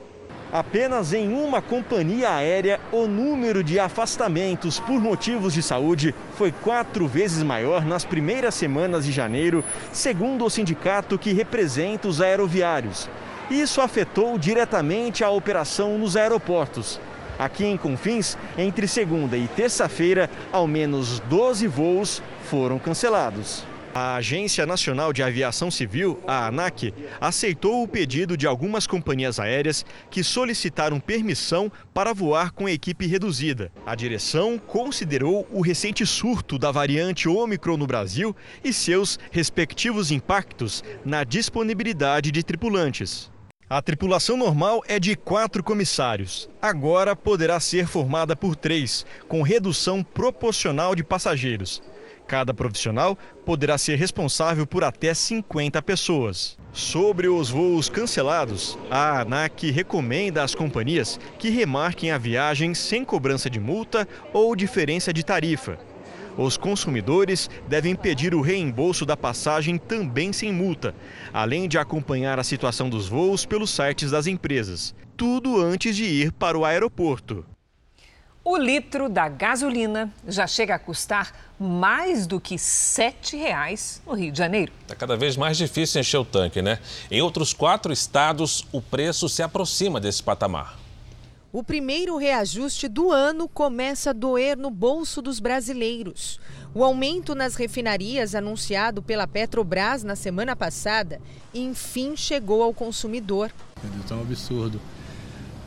Apenas 0.52 1.14
em 1.14 1.32
uma 1.32 1.62
companhia 1.62 2.34
aérea, 2.34 2.78
o 2.92 3.06
número 3.06 3.64
de 3.64 3.80
afastamentos 3.80 4.78
por 4.78 5.00
motivos 5.00 5.54
de 5.54 5.62
saúde 5.62 6.14
foi 6.36 6.52
quatro 6.52 7.08
vezes 7.08 7.42
maior 7.42 7.86
nas 7.86 8.04
primeiras 8.04 8.54
semanas 8.54 9.06
de 9.06 9.12
janeiro, 9.12 9.64
segundo 9.94 10.44
o 10.44 10.50
sindicato 10.50 11.18
que 11.18 11.32
representa 11.32 12.06
os 12.06 12.20
aeroviários. 12.20 13.08
Isso 13.50 13.80
afetou 13.80 14.36
diretamente 14.36 15.24
a 15.24 15.30
operação 15.30 15.96
nos 15.96 16.18
aeroportos. 16.18 17.00
Aqui 17.38 17.64
em 17.64 17.76
Confins, 17.76 18.36
entre 18.56 18.88
segunda 18.88 19.36
e 19.36 19.46
terça-feira, 19.48 20.30
ao 20.50 20.66
menos 20.66 21.20
12 21.20 21.66
voos 21.66 22.22
foram 22.44 22.78
cancelados. 22.78 23.64
A 23.98 24.16
Agência 24.16 24.66
Nacional 24.66 25.10
de 25.10 25.22
Aviação 25.22 25.70
Civil, 25.70 26.20
a 26.26 26.48
ANAC, 26.48 26.92
aceitou 27.18 27.82
o 27.82 27.88
pedido 27.88 28.36
de 28.36 28.46
algumas 28.46 28.86
companhias 28.86 29.40
aéreas 29.40 29.86
que 30.10 30.22
solicitaram 30.22 31.00
permissão 31.00 31.72
para 31.94 32.12
voar 32.12 32.50
com 32.50 32.68
equipe 32.68 33.06
reduzida. 33.06 33.72
A 33.86 33.94
direção 33.94 34.58
considerou 34.58 35.46
o 35.50 35.62
recente 35.62 36.04
surto 36.04 36.58
da 36.58 36.70
variante 36.70 37.26
Ômicron 37.26 37.78
no 37.78 37.86
Brasil 37.86 38.36
e 38.62 38.70
seus 38.70 39.18
respectivos 39.30 40.10
impactos 40.10 40.84
na 41.02 41.24
disponibilidade 41.24 42.30
de 42.30 42.42
tripulantes. 42.42 43.30
A 43.68 43.82
tripulação 43.82 44.36
normal 44.36 44.84
é 44.86 44.96
de 45.00 45.16
quatro 45.16 45.60
comissários. 45.60 46.48
Agora 46.62 47.16
poderá 47.16 47.58
ser 47.58 47.88
formada 47.88 48.36
por 48.36 48.54
três, 48.54 49.04
com 49.26 49.42
redução 49.42 50.04
proporcional 50.04 50.94
de 50.94 51.02
passageiros. 51.02 51.82
Cada 52.28 52.54
profissional 52.54 53.18
poderá 53.44 53.76
ser 53.76 53.96
responsável 53.96 54.68
por 54.68 54.84
até 54.84 55.12
50 55.12 55.82
pessoas. 55.82 56.56
Sobre 56.72 57.26
os 57.26 57.50
voos 57.50 57.88
cancelados, 57.88 58.78
a 58.88 59.22
ANAC 59.22 59.72
recomenda 59.72 60.44
às 60.44 60.54
companhias 60.54 61.18
que 61.36 61.50
remarquem 61.50 62.12
a 62.12 62.18
viagem 62.18 62.72
sem 62.72 63.04
cobrança 63.04 63.50
de 63.50 63.58
multa 63.58 64.06
ou 64.32 64.54
diferença 64.54 65.12
de 65.12 65.24
tarifa. 65.24 65.76
Os 66.36 66.56
consumidores 66.56 67.48
devem 67.66 67.96
pedir 67.96 68.34
o 68.34 68.40
reembolso 68.40 69.06
da 69.06 69.16
passagem 69.16 69.78
também 69.78 70.32
sem 70.32 70.52
multa, 70.52 70.94
além 71.32 71.66
de 71.66 71.78
acompanhar 71.78 72.38
a 72.38 72.44
situação 72.44 72.90
dos 72.90 73.08
voos 73.08 73.46
pelos 73.46 73.70
sites 73.70 74.10
das 74.10 74.26
empresas. 74.26 74.94
Tudo 75.16 75.60
antes 75.60 75.96
de 75.96 76.04
ir 76.04 76.32
para 76.32 76.58
o 76.58 76.64
aeroporto. 76.64 77.44
O 78.44 78.56
litro 78.56 79.08
da 79.08 79.28
gasolina 79.28 80.12
já 80.28 80.46
chega 80.46 80.76
a 80.76 80.78
custar 80.78 81.32
mais 81.58 82.28
do 82.28 82.38
que 82.38 82.54
R$ 82.54 82.60
7,00 82.60 84.02
no 84.06 84.14
Rio 84.14 84.30
de 84.30 84.38
Janeiro. 84.38 84.70
Está 84.82 84.94
cada 84.94 85.16
vez 85.16 85.36
mais 85.36 85.58
difícil 85.58 86.00
encher 86.00 86.18
o 86.18 86.24
tanque, 86.24 86.62
né? 86.62 86.78
Em 87.10 87.20
outros 87.20 87.52
quatro 87.52 87.92
estados, 87.92 88.64
o 88.70 88.80
preço 88.80 89.28
se 89.28 89.42
aproxima 89.42 89.98
desse 89.98 90.22
patamar. 90.22 90.85
O 91.56 91.64
primeiro 91.64 92.18
reajuste 92.18 92.86
do 92.86 93.10
ano 93.10 93.48
começa 93.48 94.10
a 94.10 94.12
doer 94.12 94.58
no 94.58 94.68
bolso 94.70 95.22
dos 95.22 95.40
brasileiros. 95.40 96.38
O 96.74 96.84
aumento 96.84 97.34
nas 97.34 97.56
refinarias 97.56 98.34
anunciado 98.34 99.00
pela 99.00 99.26
Petrobras 99.26 100.04
na 100.04 100.14
semana 100.14 100.54
passada, 100.54 101.18
enfim 101.54 102.14
chegou 102.14 102.62
ao 102.62 102.74
consumidor. 102.74 103.50
É 103.82 104.14
um 104.14 104.20
absurdo. 104.20 104.78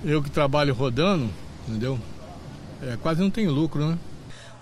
Eu 0.05 0.21
que 0.21 0.29
trabalho 0.29 0.75
rodando, 0.75 1.27
entendeu? 1.67 1.99
É, 2.83 2.95
quase 3.01 3.19
não 3.19 3.31
tem 3.31 3.47
lucro, 3.47 3.83
né? 3.83 3.97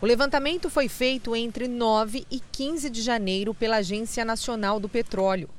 O 0.01 0.05
levantamento 0.05 0.69
foi 0.69 0.87
feito 0.87 1.35
entre 1.35 1.67
9 1.67 2.25
e 2.31 2.39
15 2.53 2.89
de 2.89 3.01
janeiro 3.01 3.53
pela 3.53 3.77
Agência 3.77 4.23
Nacional 4.23 4.79
do 4.79 4.87
Petróleo. 4.87 5.49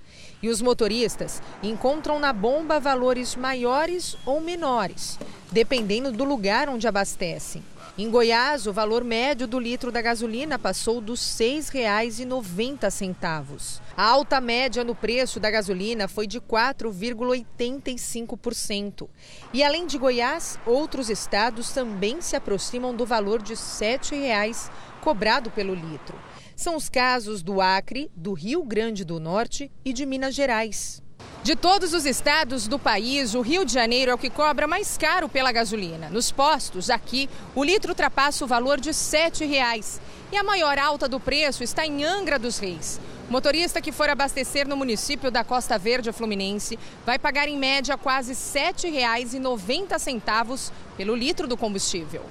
E 0.42 0.48
os 0.48 0.62
motoristas 0.62 1.42
encontram 1.62 2.18
na 2.18 2.33
bomba 2.33 2.79
valores 2.79 3.35
maiores 3.35 4.16
ou 4.24 4.40
menores, 4.40 5.18
dependendo 5.51 6.12
do 6.12 6.24
lugar 6.24 6.68
onde 6.68 6.87
abastecem. 6.87 7.62
Em 7.98 8.09
Goiás, 8.09 8.66
o 8.68 8.72
valor 8.72 9.03
médio 9.03 9.48
do 9.48 9.59
litro 9.59 9.90
da 9.90 10.01
gasolina 10.01 10.57
passou 10.57 11.01
dos 11.01 11.40
R$ 11.40 11.59
6,90. 11.59 13.81
A 13.96 14.05
alta 14.05 14.40
média 14.40 14.85
no 14.85 14.94
preço 14.94 15.40
da 15.40 15.51
gasolina 15.51 16.07
foi 16.07 16.29
de 16.29 16.40
4,85%. 16.40 19.09
E 19.53 19.64
além 19.64 19.85
de 19.85 19.98
Goiás, 19.98 20.61
outros 20.64 21.11
estados 21.11 21.72
também 21.72 22.20
se 22.20 22.37
aproximam 22.37 22.94
do 22.94 23.05
valor 23.05 23.42
de 23.42 23.55
R$ 23.55 23.59
7,00 23.59 24.70
cobrado 25.01 25.51
pelo 25.51 25.74
litro. 25.74 26.16
São 26.59 26.75
os 26.75 26.88
casos 26.88 27.40
do 27.40 27.61
Acre, 27.61 28.11
do 28.16 28.33
Rio 28.33 28.64
Grande 28.64 29.05
do 29.05 29.21
Norte 29.21 29.71
e 29.85 29.92
de 29.92 30.05
Minas 30.05 30.35
Gerais. 30.35 31.01
De 31.44 31.55
todos 31.55 31.94
os 31.94 32.05
estados 32.05 32.66
do 32.66 32.81
país, 32.81 33.37
o 33.37 33.42
Rio 33.42 33.64
de 33.64 33.73
Janeiro 33.73 34.11
é 34.11 34.14
o 34.14 34.18
que 34.18 34.29
cobra 34.29 34.66
mais 34.66 34.99
caro 34.99 35.29
pela 35.29 35.53
gasolina. 35.53 36.11
Nos 36.11 36.33
postos, 36.33 36.90
aqui, 36.90 37.31
o 37.55 37.62
litro 37.62 37.92
ultrapassa 37.92 38.44
o 38.44 38.49
valor 38.49 38.81
de 38.81 38.88
R$ 38.88 38.92
7,00. 38.92 40.01
E 40.33 40.37
a 40.37 40.42
maior 40.42 40.77
alta 40.81 41.09
do 41.09 41.21
preço 41.21 41.62
está 41.62 41.87
em 41.87 42.05
Angra 42.05 42.40
dos 42.40 42.59
Reis. 42.59 43.01
O 43.29 43.33
motorista 43.33 43.81
que 43.81 43.92
for 43.92 44.11
abastecer 44.11 44.66
no 44.66 44.77
município 44.77 45.31
da 45.31 45.44
Costa 45.44 45.79
Verde 45.79 46.11
Fluminense 46.11 46.77
vai 47.07 47.21
pagar 47.21 47.47
em 47.47 47.57
média 47.57 47.97
quase 47.97 48.33
R$ 48.33 48.73
7,90 48.73 50.73
pelo 50.97 51.14
litro 51.14 51.47
do 51.47 51.57
combustível. 51.57 52.25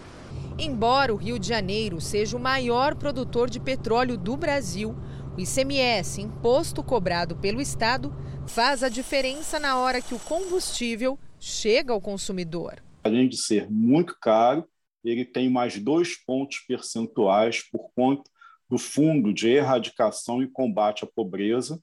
Embora 0.60 1.14
o 1.14 1.18
Rio 1.18 1.38
de 1.38 1.48
Janeiro 1.48 2.02
seja 2.02 2.36
o 2.36 2.40
maior 2.40 2.96
produtor 2.96 3.48
de 3.48 3.60
petróleo 3.60 4.18
do 4.18 4.36
Brasil, 4.36 4.96
o 5.38 5.40
ICMS, 5.40 6.20
imposto 6.20 6.84
cobrado 6.84 7.36
pelo 7.36 7.62
Estado, 7.62 8.12
faz 8.48 8.82
a 8.82 8.90
diferença 8.90 9.60
na 9.60 9.78
hora 9.78 10.02
que 10.02 10.16
o 10.16 10.20
combustível 10.20 11.20
chega 11.40 11.94
ao 11.94 12.02
consumidor. 12.02 12.82
Além 13.04 13.30
de 13.30 13.38
ser 13.38 13.70
muito 13.70 14.18
caro, 14.20 14.68
ele 15.04 15.24
tem 15.24 15.48
mais 15.48 15.78
dois 15.78 16.16
pontos 16.26 16.58
percentuais 16.68 17.62
por 17.62 17.92
conta 17.96 18.28
do 18.68 18.80
Fundo 18.80 19.32
de 19.32 19.50
Erradicação 19.50 20.42
e 20.42 20.48
Combate 20.48 21.04
à 21.04 21.08
Pobreza, 21.08 21.80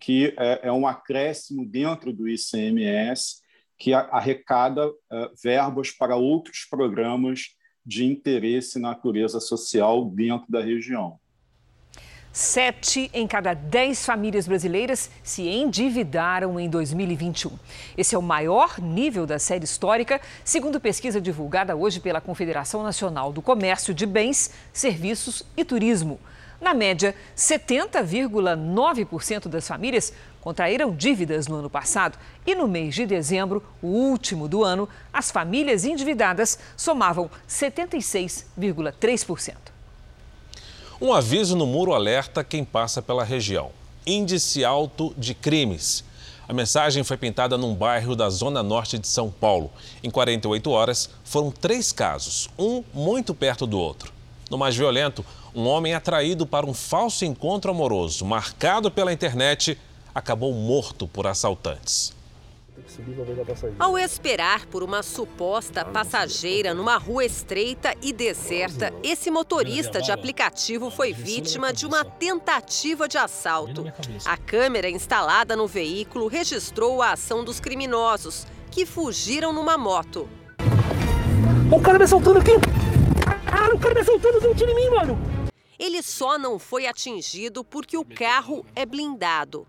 que 0.00 0.32
é, 0.38 0.68
é 0.68 0.72
um 0.72 0.86
acréscimo 0.86 1.66
dentro 1.66 2.12
do 2.12 2.28
ICMS 2.28 3.42
que 3.76 3.92
arrecada 3.92 4.88
uh, 4.88 4.94
verbas 5.42 5.90
para 5.90 6.14
outros 6.14 6.64
programas 6.70 7.48
de 7.84 8.04
interesse 8.04 8.78
e 8.78 8.82
natureza 8.82 9.40
social 9.40 10.04
dentro 10.04 10.50
da 10.50 10.62
região. 10.62 11.18
Sete 12.32 13.10
em 13.12 13.26
cada 13.26 13.52
dez 13.52 14.06
famílias 14.06 14.48
brasileiras 14.48 15.10
se 15.22 15.46
endividaram 15.46 16.58
em 16.58 16.70
2021. 16.70 17.50
Esse 17.94 18.14
é 18.14 18.18
o 18.18 18.22
maior 18.22 18.80
nível 18.80 19.26
da 19.26 19.38
série 19.38 19.64
histórica, 19.64 20.18
segundo 20.42 20.80
pesquisa 20.80 21.20
divulgada 21.20 21.76
hoje 21.76 22.00
pela 22.00 22.22
Confederação 22.22 22.82
Nacional 22.82 23.34
do 23.34 23.42
Comércio 23.42 23.92
de 23.92 24.06
Bens, 24.06 24.50
Serviços 24.72 25.42
e 25.54 25.62
Turismo. 25.62 26.18
Na 26.58 26.72
média, 26.72 27.14
70,9% 27.36 29.48
das 29.48 29.68
famílias 29.68 30.14
contraíram 30.42 30.94
dívidas 30.94 31.46
no 31.46 31.56
ano 31.56 31.70
passado 31.70 32.18
e 32.44 32.54
no 32.54 32.68
mês 32.68 32.94
de 32.94 33.06
dezembro, 33.06 33.62
o 33.80 33.86
último 33.86 34.46
do 34.48 34.62
ano, 34.62 34.86
as 35.10 35.30
famílias 35.30 35.86
endividadas 35.86 36.58
somavam 36.76 37.30
76,3%. 37.48 39.54
Um 41.00 41.10
aviso 41.12 41.56
no 41.56 41.64
muro 41.64 41.94
alerta 41.94 42.44
quem 42.44 42.62
passa 42.64 43.00
pela 43.00 43.24
região. 43.24 43.70
Índice 44.06 44.62
alto 44.64 45.14
de 45.16 45.32
crimes. 45.32 46.04
A 46.48 46.52
mensagem 46.52 47.04
foi 47.04 47.16
pintada 47.16 47.56
num 47.56 47.74
bairro 47.74 48.16
da 48.16 48.28
zona 48.28 48.62
norte 48.62 48.98
de 48.98 49.06
São 49.06 49.30
Paulo. 49.30 49.70
Em 50.02 50.10
48 50.10 50.70
horas, 50.70 51.08
foram 51.24 51.50
três 51.52 51.92
casos, 51.92 52.50
um 52.58 52.82
muito 52.92 53.32
perto 53.32 53.66
do 53.66 53.78
outro. 53.78 54.12
No 54.50 54.58
mais 54.58 54.76
violento, 54.76 55.24
um 55.54 55.66
homem 55.66 55.94
atraído 55.94 56.46
para 56.46 56.66
um 56.66 56.74
falso 56.74 57.24
encontro 57.24 57.70
amoroso, 57.70 58.24
marcado 58.24 58.90
pela 58.90 59.12
internet, 59.12 59.78
acabou 60.14 60.52
morto 60.52 61.06
por 61.08 61.26
assaltantes. 61.26 62.14
Ao 63.78 63.98
esperar 63.98 64.66
por 64.66 64.82
uma 64.82 65.02
suposta 65.02 65.84
passageira 65.84 66.74
numa 66.74 66.96
rua 66.96 67.24
estreita 67.24 67.94
e 68.02 68.12
deserta, 68.12 68.92
esse 69.02 69.30
motorista 69.30 70.00
de 70.00 70.10
aplicativo 70.10 70.90
foi 70.90 71.12
vítima 71.12 71.72
de 71.72 71.86
uma 71.86 72.04
tentativa 72.04 73.06
de 73.08 73.18
assalto. 73.18 73.84
A 74.24 74.36
câmera 74.36 74.88
instalada 74.88 75.54
no 75.54 75.66
veículo 75.66 76.28
registrou 76.28 77.02
a 77.02 77.12
ação 77.12 77.44
dos 77.44 77.60
criminosos, 77.60 78.46
que 78.70 78.86
fugiram 78.86 79.52
numa 79.52 79.76
moto. 79.78 80.28
O 81.70 81.80
cara 81.80 81.98
me 81.98 82.04
assaltando 82.04 82.40
aqui! 82.40 82.52
Ah, 83.46 83.74
o 83.74 83.78
cara 83.78 83.94
me 83.94 84.00
assaltando, 84.00 84.40
deu 84.40 84.50
um 84.50 84.54
tiro 84.54 84.70
em 84.70 84.74
mim, 84.74 84.90
mano! 84.90 85.18
Ele 85.78 86.02
só 86.02 86.38
não 86.38 86.58
foi 86.58 86.86
atingido 86.86 87.64
porque 87.64 87.96
o 87.96 88.04
carro 88.04 88.64
é 88.74 88.86
blindado. 88.86 89.66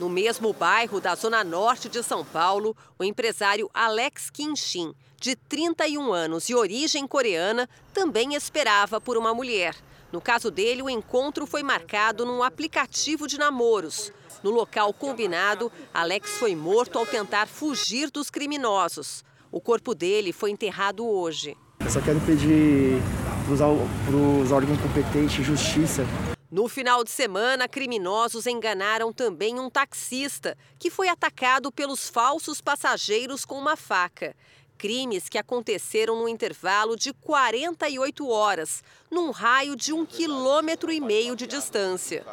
No 0.00 0.08
mesmo 0.08 0.54
bairro 0.54 0.98
da 0.98 1.14
zona 1.14 1.44
norte 1.44 1.86
de 1.86 2.02
São 2.02 2.24
Paulo, 2.24 2.74
o 2.98 3.04
empresário 3.04 3.68
Alex 3.74 4.30
Kinshin, 4.30 4.94
de 5.20 5.36
31 5.36 6.10
anos 6.10 6.48
e 6.48 6.54
origem 6.54 7.06
coreana, 7.06 7.68
também 7.92 8.32
esperava 8.32 8.98
por 8.98 9.18
uma 9.18 9.34
mulher. 9.34 9.76
No 10.10 10.18
caso 10.18 10.50
dele, 10.50 10.80
o 10.80 10.88
encontro 10.88 11.46
foi 11.46 11.62
marcado 11.62 12.24
num 12.24 12.42
aplicativo 12.42 13.26
de 13.26 13.36
namoros. 13.36 14.10
No 14.42 14.48
local 14.48 14.94
combinado, 14.94 15.70
Alex 15.92 16.30
foi 16.30 16.56
morto 16.56 16.98
ao 16.98 17.04
tentar 17.04 17.46
fugir 17.46 18.10
dos 18.10 18.30
criminosos. 18.30 19.22
O 19.52 19.60
corpo 19.60 19.94
dele 19.94 20.32
foi 20.32 20.50
enterrado 20.50 21.06
hoje. 21.06 21.54
Eu 21.78 21.90
só 21.90 22.00
quero 22.00 22.20
pedir 22.20 23.02
para 23.44 23.54
os 23.54 24.50
órgãos 24.50 24.80
competentes 24.80 25.44
justiça 25.44 26.06
no 26.50 26.66
final 26.66 27.04
de 27.04 27.10
semana, 27.10 27.68
criminosos 27.68 28.44
enganaram 28.44 29.12
também 29.12 29.60
um 29.60 29.70
taxista, 29.70 30.58
que 30.80 30.90
foi 30.90 31.08
atacado 31.08 31.70
pelos 31.70 32.08
falsos 32.08 32.60
passageiros 32.60 33.44
com 33.44 33.56
uma 33.56 33.76
faca. 33.76 34.34
Crimes 34.76 35.28
que 35.28 35.38
aconteceram 35.38 36.16
no 36.16 36.28
intervalo 36.28 36.96
de 36.96 37.12
48 37.12 38.28
horas, 38.28 38.82
num 39.08 39.30
raio 39.30 39.76
de 39.76 39.92
um 39.92 40.04
quilômetro 40.04 40.90
e 40.90 41.00
meio 41.00 41.36
de 41.36 41.46
distância. 41.46 42.26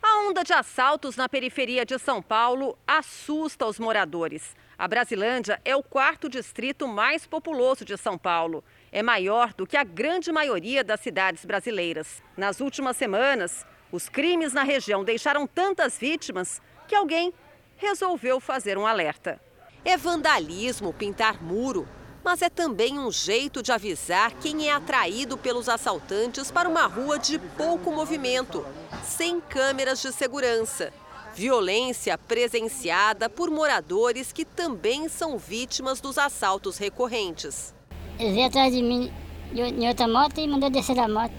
A 0.00 0.28
onda 0.28 0.44
de 0.44 0.52
assaltos 0.52 1.16
na 1.16 1.28
periferia 1.28 1.84
de 1.84 1.98
São 1.98 2.22
Paulo 2.22 2.78
assusta 2.86 3.66
os 3.66 3.80
moradores. 3.80 4.54
A 4.78 4.86
Brasilândia 4.86 5.60
é 5.64 5.74
o 5.74 5.82
quarto 5.82 6.28
distrito 6.28 6.86
mais 6.86 7.26
populoso 7.26 7.84
de 7.84 7.96
São 7.96 8.16
Paulo 8.16 8.62
é 8.90 9.02
maior 9.02 9.52
do 9.54 9.66
que 9.66 9.76
a 9.76 9.84
grande 9.84 10.32
maioria 10.32 10.82
das 10.82 11.00
cidades 11.00 11.44
brasileiras. 11.44 12.22
Nas 12.36 12.60
últimas 12.60 12.96
semanas, 12.96 13.66
os 13.90 14.08
crimes 14.08 14.52
na 14.52 14.62
região 14.62 15.04
deixaram 15.04 15.46
tantas 15.46 15.98
vítimas 15.98 16.60
que 16.86 16.94
alguém 16.94 17.32
resolveu 17.76 18.40
fazer 18.40 18.76
um 18.76 18.86
alerta. 18.86 19.40
É 19.84 19.96
vandalismo 19.96 20.92
pintar 20.92 21.42
muro, 21.42 21.88
mas 22.24 22.42
é 22.42 22.50
também 22.50 22.98
um 22.98 23.10
jeito 23.10 23.62
de 23.62 23.72
avisar 23.72 24.32
quem 24.34 24.68
é 24.68 24.72
atraído 24.72 25.38
pelos 25.38 25.68
assaltantes 25.68 26.50
para 26.50 26.68
uma 26.68 26.86
rua 26.86 27.18
de 27.18 27.38
pouco 27.38 27.90
movimento, 27.90 28.66
sem 29.02 29.40
câmeras 29.40 30.02
de 30.02 30.12
segurança. 30.12 30.92
Violência 31.34 32.18
presenciada 32.18 33.30
por 33.30 33.48
moradores 33.50 34.32
que 34.32 34.44
também 34.44 35.08
são 35.08 35.38
vítimas 35.38 36.00
dos 36.00 36.18
assaltos 36.18 36.78
recorrentes. 36.78 37.77
Ele 38.18 38.32
veio 38.32 38.46
atrás 38.46 38.74
de 38.74 38.82
mim 38.82 39.12
em 39.54 39.88
outra 39.88 40.08
moto 40.08 40.38
e 40.38 40.48
mandou 40.48 40.68
descer 40.68 40.96
da 40.96 41.08
moto. 41.08 41.32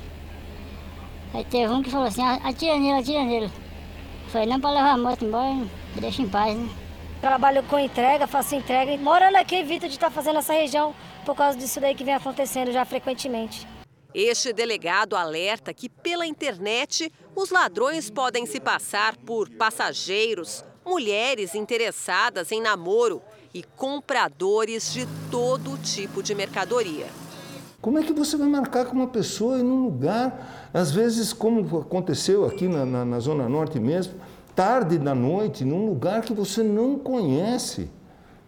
Aí 1.33 1.43
teve 1.45 1.71
um 1.71 1.83
que 1.83 1.89
falou 1.89 2.07
assim, 2.07 2.23
atira 2.23 2.77
nele, 2.77 2.99
atira 2.99 3.23
nele. 3.23 3.45
Eu 3.45 4.29
falei, 4.29 4.47
não 4.47 4.59
para 4.59 4.71
levar 4.71 4.91
a 4.91 4.97
moto 4.97 5.25
embora, 5.25 5.67
deixa 5.99 6.21
em 6.21 6.29
paz, 6.29 6.57
né? 6.57 6.69
Trabalho 7.21 7.61
com 7.63 7.77
entrega, 7.77 8.25
faço 8.27 8.55
entrega. 8.55 8.95
Morando 8.97 9.35
aqui, 9.35 9.55
evito 9.55 9.87
de 9.87 9.93
estar 9.93 10.09
fazendo 10.09 10.39
essa 10.39 10.53
região 10.53 10.95
por 11.25 11.35
causa 11.35 11.57
disso 11.57 11.81
daí 11.81 11.93
que 11.93 12.03
vem 12.03 12.13
acontecendo 12.13 12.71
já 12.71 12.85
frequentemente. 12.85 13.67
Este 14.13 14.53
delegado 14.53 15.15
alerta 15.15 15.73
que 15.73 15.89
pela 15.89 16.25
internet 16.25 17.11
os 17.35 17.51
ladrões 17.51 18.09
podem 18.09 18.45
se 18.45 18.59
passar 18.59 19.17
por 19.17 19.49
passageiros, 19.49 20.63
mulheres 20.85 21.53
interessadas 21.53 22.51
em 22.51 22.61
namoro 22.61 23.21
e 23.53 23.63
compradores 23.75 24.93
de 24.93 25.07
todo 25.31 25.77
tipo 25.77 26.21
de 26.21 26.35
mercadoria. 26.35 27.07
Como 27.81 27.97
é 27.97 28.03
que 28.03 28.12
você 28.12 28.35
vai 28.35 28.47
marcar 28.47 28.85
com 28.85 28.93
uma 28.93 29.07
pessoa 29.07 29.57
em 29.57 29.63
um 29.63 29.85
lugar, 29.85 30.69
às 30.73 30.91
vezes, 30.91 31.31
como 31.31 31.79
aconteceu 31.79 32.45
aqui 32.45 32.67
na, 32.67 32.85
na, 32.85 33.05
na 33.05 33.19
Zona 33.19 33.47
Norte 33.47 33.79
mesmo, 33.79 34.15
tarde 34.53 34.97
da 34.97 35.15
noite, 35.15 35.63
num 35.63 35.85
lugar 35.85 36.21
que 36.21 36.33
você 36.33 36.62
não 36.62 36.99
conhece? 36.99 37.89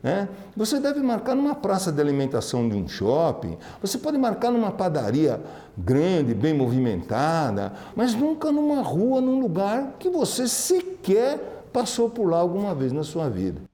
Né? 0.03 0.27
Você 0.57 0.79
deve 0.81 0.99
marcar 0.99 1.33
numa 1.33 1.55
praça 1.55 1.91
de 1.91 2.01
alimentação 2.01 2.67
de 2.67 2.75
um 2.75 2.87
shopping, 2.89 3.57
você 3.81 3.97
pode 3.97 4.17
marcar 4.17 4.51
numa 4.51 4.71
padaria 4.71 5.39
grande, 5.77 6.33
bem 6.33 6.53
movimentada, 6.53 7.71
mas 7.95 8.13
nunca 8.13 8.51
numa 8.51 8.81
rua, 8.81 9.21
num 9.21 9.39
lugar 9.39 9.95
que 9.97 10.09
você 10.09 10.47
sequer 10.47 11.67
passou 11.71 12.09
por 12.09 12.29
lá 12.29 12.39
alguma 12.39 12.75
vez 12.75 12.91
na 12.91 13.03
sua 13.03 13.29
vida. 13.29 13.70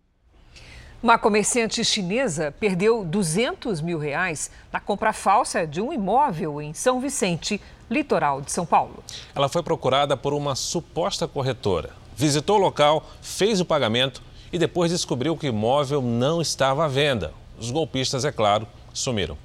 Uma 1.01 1.19
comerciante 1.19 1.85
chinesa 1.85 2.51
perdeu 2.59 3.05
200 3.05 3.81
mil 3.81 3.99
reais 3.99 4.49
na 4.73 4.79
compra 4.79 5.13
falsa 5.13 5.67
de 5.67 5.79
um 5.79 5.93
imóvel 5.93 6.59
em 6.59 6.73
São 6.73 6.99
Vicente, 6.99 7.61
litoral 7.87 8.41
de 8.41 8.51
São 8.51 8.65
Paulo. 8.65 9.03
Ela 9.35 9.47
foi 9.47 9.61
procurada 9.61 10.17
por 10.17 10.33
uma 10.33 10.55
suposta 10.55 11.27
corretora. 11.27 11.91
Visitou 12.15 12.57
o 12.57 12.61
local, 12.61 13.05
fez 13.21 13.61
o 13.61 13.65
pagamento 13.65 14.23
e 14.51 14.57
depois 14.57 14.89
descobriu 14.89 15.37
que 15.37 15.45
o 15.45 15.49
imóvel 15.49 16.01
não 16.01 16.41
estava 16.41 16.85
à 16.85 16.87
venda. 16.87 17.31
Os 17.59 17.69
golpistas, 17.69 18.25
é 18.25 18.31
claro, 18.31 18.67
sumiram. 18.91 19.37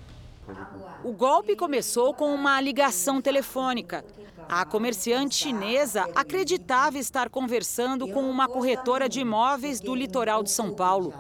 O 1.05 1.13
golpe 1.13 1.55
começou 1.55 2.15
com 2.15 2.35
uma 2.35 2.59
ligação 2.63 3.21
telefônica. 3.21 4.03
A 4.49 4.65
comerciante 4.65 5.35
chinesa 5.35 6.09
acreditava 6.15 6.99
estar 6.99 7.29
conversando 7.29 8.09
com 8.09 8.23
uma 8.23 8.49
corretora 8.49 9.07
de 9.07 9.21
imóveis 9.21 9.81
do 9.81 9.95
litoral 9.95 10.43
de 10.43 10.51
São 10.51 10.73
Paulo. 10.73 11.13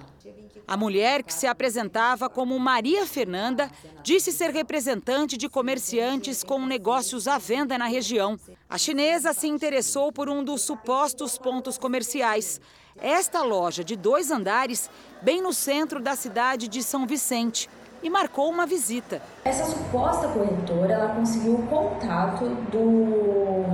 A 0.66 0.76
mulher, 0.76 1.22
que 1.22 1.34
se 1.34 1.46
apresentava 1.46 2.28
como 2.28 2.58
Maria 2.58 3.06
Fernanda, 3.06 3.70
disse 4.02 4.32
ser 4.32 4.50
representante 4.50 5.36
de 5.36 5.48
comerciantes 5.48 6.42
com 6.42 6.64
negócios 6.64 7.26
à 7.26 7.36
venda 7.36 7.76
na 7.76 7.86
região. 7.86 8.38
A 8.70 8.78
chinesa 8.78 9.32
se 9.32 9.48
interessou 9.48 10.12
por 10.12 10.28
um 10.28 10.42
dos 10.42 10.62
supostos 10.62 11.36
pontos 11.36 11.76
comerciais. 11.76 12.60
Esta 12.96 13.42
loja 13.42 13.82
de 13.82 13.96
dois 13.96 14.30
andares, 14.30 14.88
bem 15.20 15.42
no 15.42 15.52
centro 15.52 16.00
da 16.00 16.14
cidade 16.14 16.68
de 16.68 16.82
São 16.82 17.06
Vicente, 17.06 17.68
e 18.02 18.10
marcou 18.10 18.50
uma 18.50 18.66
visita. 18.66 19.22
Essa 19.44 19.64
suposta 19.64 20.28
corretora, 20.28 20.92
ela 20.92 21.14
conseguiu 21.14 21.54
o 21.54 21.66
contato 21.68 22.46
do 22.70 23.64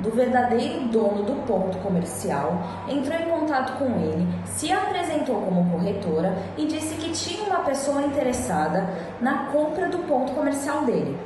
do 0.00 0.10
verdadeiro 0.10 0.88
dono 0.88 1.22
do 1.22 1.46
ponto 1.46 1.78
comercial, 1.78 2.62
entrou 2.88 3.18
em 3.18 3.30
contato 3.30 3.78
com 3.78 3.86
ele, 4.00 4.26
se 4.44 4.72
apresentou 4.72 5.42
como 5.42 5.70
corretora 5.70 6.36
e 6.56 6.66
disse 6.66 6.94
que 6.96 7.10
tinha 7.10 7.44
uma 7.44 7.60
pessoa 7.60 8.02
interessada 8.02 8.88
na 9.20 9.46
compra 9.46 9.88
do 9.88 9.98
ponto 10.00 10.32
comercial 10.32 10.84
dele. 10.84 11.18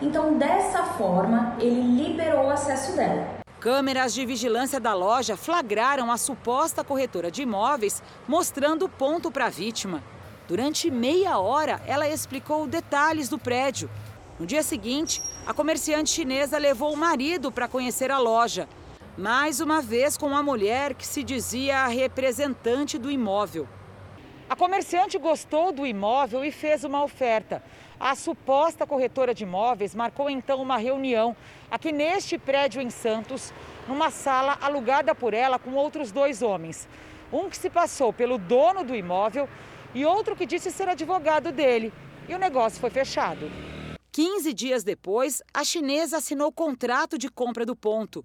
Então, 0.00 0.38
dessa 0.38 0.82
forma, 0.84 1.56
ele 1.58 1.80
liberou 1.80 2.46
o 2.46 2.50
acesso 2.50 2.96
dela. 2.96 3.40
Câmeras 3.60 4.14
de 4.14 4.24
vigilância 4.24 4.80
da 4.80 4.94
loja 4.94 5.36
flagraram 5.36 6.10
a 6.10 6.16
suposta 6.16 6.82
corretora 6.82 7.30
de 7.30 7.42
imóveis 7.42 8.02
mostrando 8.26 8.86
o 8.86 8.88
ponto 8.88 9.30
para 9.30 9.46
a 9.46 9.50
vítima. 9.50 10.02
Durante 10.48 10.90
meia 10.90 11.38
hora, 11.38 11.80
ela 11.86 12.08
explicou 12.08 12.66
detalhes 12.66 13.28
do 13.28 13.38
prédio 13.38 13.90
no 14.40 14.46
dia 14.46 14.62
seguinte, 14.62 15.22
a 15.46 15.52
comerciante 15.52 16.08
chinesa 16.08 16.56
levou 16.56 16.94
o 16.94 16.96
marido 16.96 17.52
para 17.52 17.68
conhecer 17.68 18.10
a 18.10 18.16
loja. 18.16 18.66
Mais 19.18 19.60
uma 19.60 19.82
vez 19.82 20.16
com 20.16 20.34
a 20.34 20.42
mulher 20.42 20.94
que 20.94 21.06
se 21.06 21.22
dizia 21.22 21.80
a 21.80 21.88
representante 21.88 22.96
do 22.96 23.10
imóvel. 23.10 23.68
A 24.48 24.56
comerciante 24.56 25.18
gostou 25.18 25.72
do 25.72 25.86
imóvel 25.86 26.42
e 26.42 26.50
fez 26.50 26.84
uma 26.84 27.04
oferta. 27.04 27.62
A 28.00 28.14
suposta 28.14 28.86
corretora 28.86 29.34
de 29.34 29.44
imóveis 29.44 29.94
marcou 29.94 30.30
então 30.30 30.62
uma 30.62 30.78
reunião 30.78 31.36
aqui 31.70 31.92
neste 31.92 32.38
prédio 32.38 32.80
em 32.80 32.88
Santos, 32.88 33.52
numa 33.86 34.10
sala 34.10 34.56
alugada 34.62 35.14
por 35.14 35.34
ela 35.34 35.58
com 35.58 35.74
outros 35.74 36.10
dois 36.10 36.40
homens. 36.40 36.88
Um 37.30 37.50
que 37.50 37.58
se 37.58 37.68
passou 37.68 38.10
pelo 38.10 38.38
dono 38.38 38.84
do 38.84 38.96
imóvel 38.96 39.46
e 39.94 40.06
outro 40.06 40.34
que 40.34 40.46
disse 40.46 40.70
ser 40.70 40.88
advogado 40.88 41.52
dele. 41.52 41.92
E 42.26 42.34
o 42.34 42.38
negócio 42.38 42.80
foi 42.80 42.88
fechado. 42.88 43.50
15 44.12 44.52
dias 44.52 44.82
depois, 44.82 45.40
a 45.54 45.62
chinesa 45.62 46.16
assinou 46.16 46.50
contrato 46.50 47.16
de 47.16 47.28
compra 47.28 47.64
do 47.64 47.76
ponto. 47.76 48.24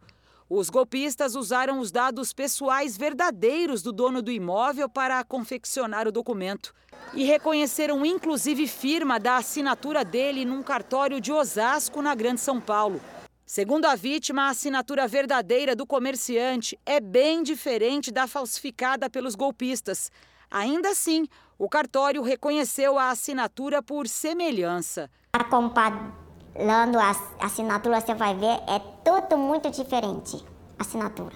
Os 0.50 0.70
golpistas 0.70 1.36
usaram 1.36 1.80
os 1.80 1.92
dados 1.92 2.34
pessoais 2.34 2.98
verdadeiros 2.98 3.82
do 3.82 3.92
dono 3.92 4.22
do 4.22 4.32
imóvel 4.32 4.88
para 4.88 5.24
confeccionar 5.24 6.08
o 6.08 6.12
documento. 6.12 6.74
E 7.14 7.24
reconheceram 7.24 8.06
inclusive 8.06 8.68
firma 8.68 9.20
da 9.20 9.38
assinatura 9.38 10.04
dele 10.04 10.46
num 10.46 10.64
cartório 10.64 11.22
de 11.22 11.32
Osasco, 11.32 12.02
na 12.02 12.14
Grande 12.14 12.42
São 12.42 12.60
Paulo. 12.60 13.02
Segundo 13.46 13.86
a 13.86 13.96
vítima, 13.96 14.44
a 14.44 14.50
assinatura 14.50 15.08
verdadeira 15.08 15.76
do 15.76 15.86
comerciante 15.86 16.80
é 16.84 17.00
bem 17.00 17.44
diferente 17.44 18.12
da 18.12 18.28
falsificada 18.28 19.08
pelos 19.08 19.36
golpistas. 19.36 20.12
Ainda 20.50 20.90
assim, 20.90 21.28
o 21.58 21.70
cartório 21.70 22.22
reconheceu 22.22 23.00
a 23.00 23.10
assinatura 23.10 23.82
por 23.82 24.08
semelhança. 24.08 25.10
Comparando 25.50 27.00
a 27.00 27.16
assinatura, 27.40 28.02
você 28.02 28.14
vai 28.14 28.36
ver, 28.36 28.62
é 28.68 28.80
tudo 29.04 29.38
muito 29.38 29.70
diferente. 29.70 30.44
Assinatura. 30.78 31.36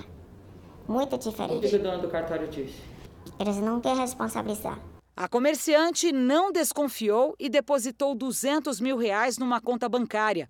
Muito 0.88 1.18
diferente. 1.18 1.66
O 1.66 1.70
que 1.70 1.76
o 1.76 1.84
dono 1.84 2.02
do 2.02 2.10
cartório 2.10 2.48
disse? 2.48 2.82
Eles 3.40 3.58
não 3.58 3.80
querem 3.80 4.00
responsabilizar. 4.00 4.80
A 5.16 5.28
comerciante 5.28 6.12
não 6.12 6.52
desconfiou 6.52 7.36
e 7.40 7.50
depositou 7.50 8.16
200 8.16 8.80
mil 8.80 8.98
reais 8.98 9.38
numa 9.38 9.62
conta 9.62 9.88
bancária. 9.88 10.50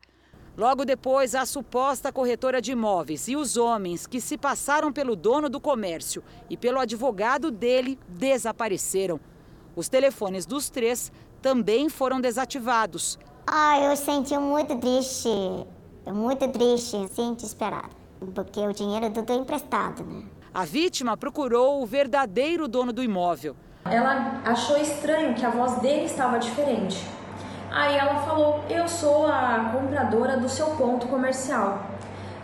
Logo 0.58 0.86
depois, 0.86 1.36
a 1.36 1.46
suposta 1.46 2.12
corretora 2.12 2.62
de 2.62 2.72
imóveis 2.72 3.28
e 3.28 3.36
os 3.36 3.58
homens 3.58 4.06
que 4.06 4.20
se 4.20 4.38
passaram 4.38 4.92
pelo 4.92 5.16
dono 5.16 5.50
do 5.50 5.60
comércio 5.60 6.24
e 6.50 6.58
pelo 6.58 6.80
advogado 6.80 7.50
dele 7.50 7.98
desapareceram. 8.08 9.20
Os 9.80 9.88
telefones 9.88 10.46
dos 10.46 10.70
três 10.70 11.10
também 11.42 11.88
foram 11.88 12.20
desativados. 12.20 13.18
Ah, 13.48 13.80
eu 13.80 13.96
senti 13.96 14.38
muito 14.38 14.76
triste, 14.76 15.30
muito 16.06 16.46
triste, 16.50 17.08
sim, 17.14 17.34
desesperada, 17.34 17.88
porque 18.36 18.60
o 18.60 18.74
dinheiro 18.74 19.10
tudo 19.10 19.32
é 19.32 19.38
emprestado, 19.38 20.04
né? 20.04 20.24
A 20.54 20.66
vítima 20.66 21.16
procurou 21.16 21.82
o 21.82 21.86
verdadeiro 21.86 22.68
dono 22.68 22.92
do 22.92 23.02
imóvel. 23.02 23.56
Ela 23.86 24.42
achou 24.44 24.76
estranho 24.76 25.34
que 25.34 25.46
a 25.46 25.50
voz 25.50 25.80
dele 25.80 26.08
estava 26.08 26.38
diferente. 26.40 27.02
Aí 27.72 27.96
ela 27.96 28.16
falou: 28.24 28.62
Eu 28.70 28.86
sou 28.86 29.28
a 29.28 29.72
compradora 29.72 30.36
do 30.36 30.50
seu 30.50 30.72
ponto 30.72 31.08
comercial. 31.08 31.86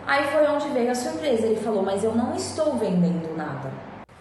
Aí 0.06 0.26
foi 0.28 0.46
onde 0.46 0.70
veio 0.70 0.90
a 0.90 0.94
surpresa. 0.94 1.46
Ele 1.46 1.60
falou: 1.60 1.82
Mas 1.82 2.02
eu 2.02 2.14
não 2.14 2.34
estou 2.34 2.78
vendendo 2.78 3.36
nada. 3.36 3.70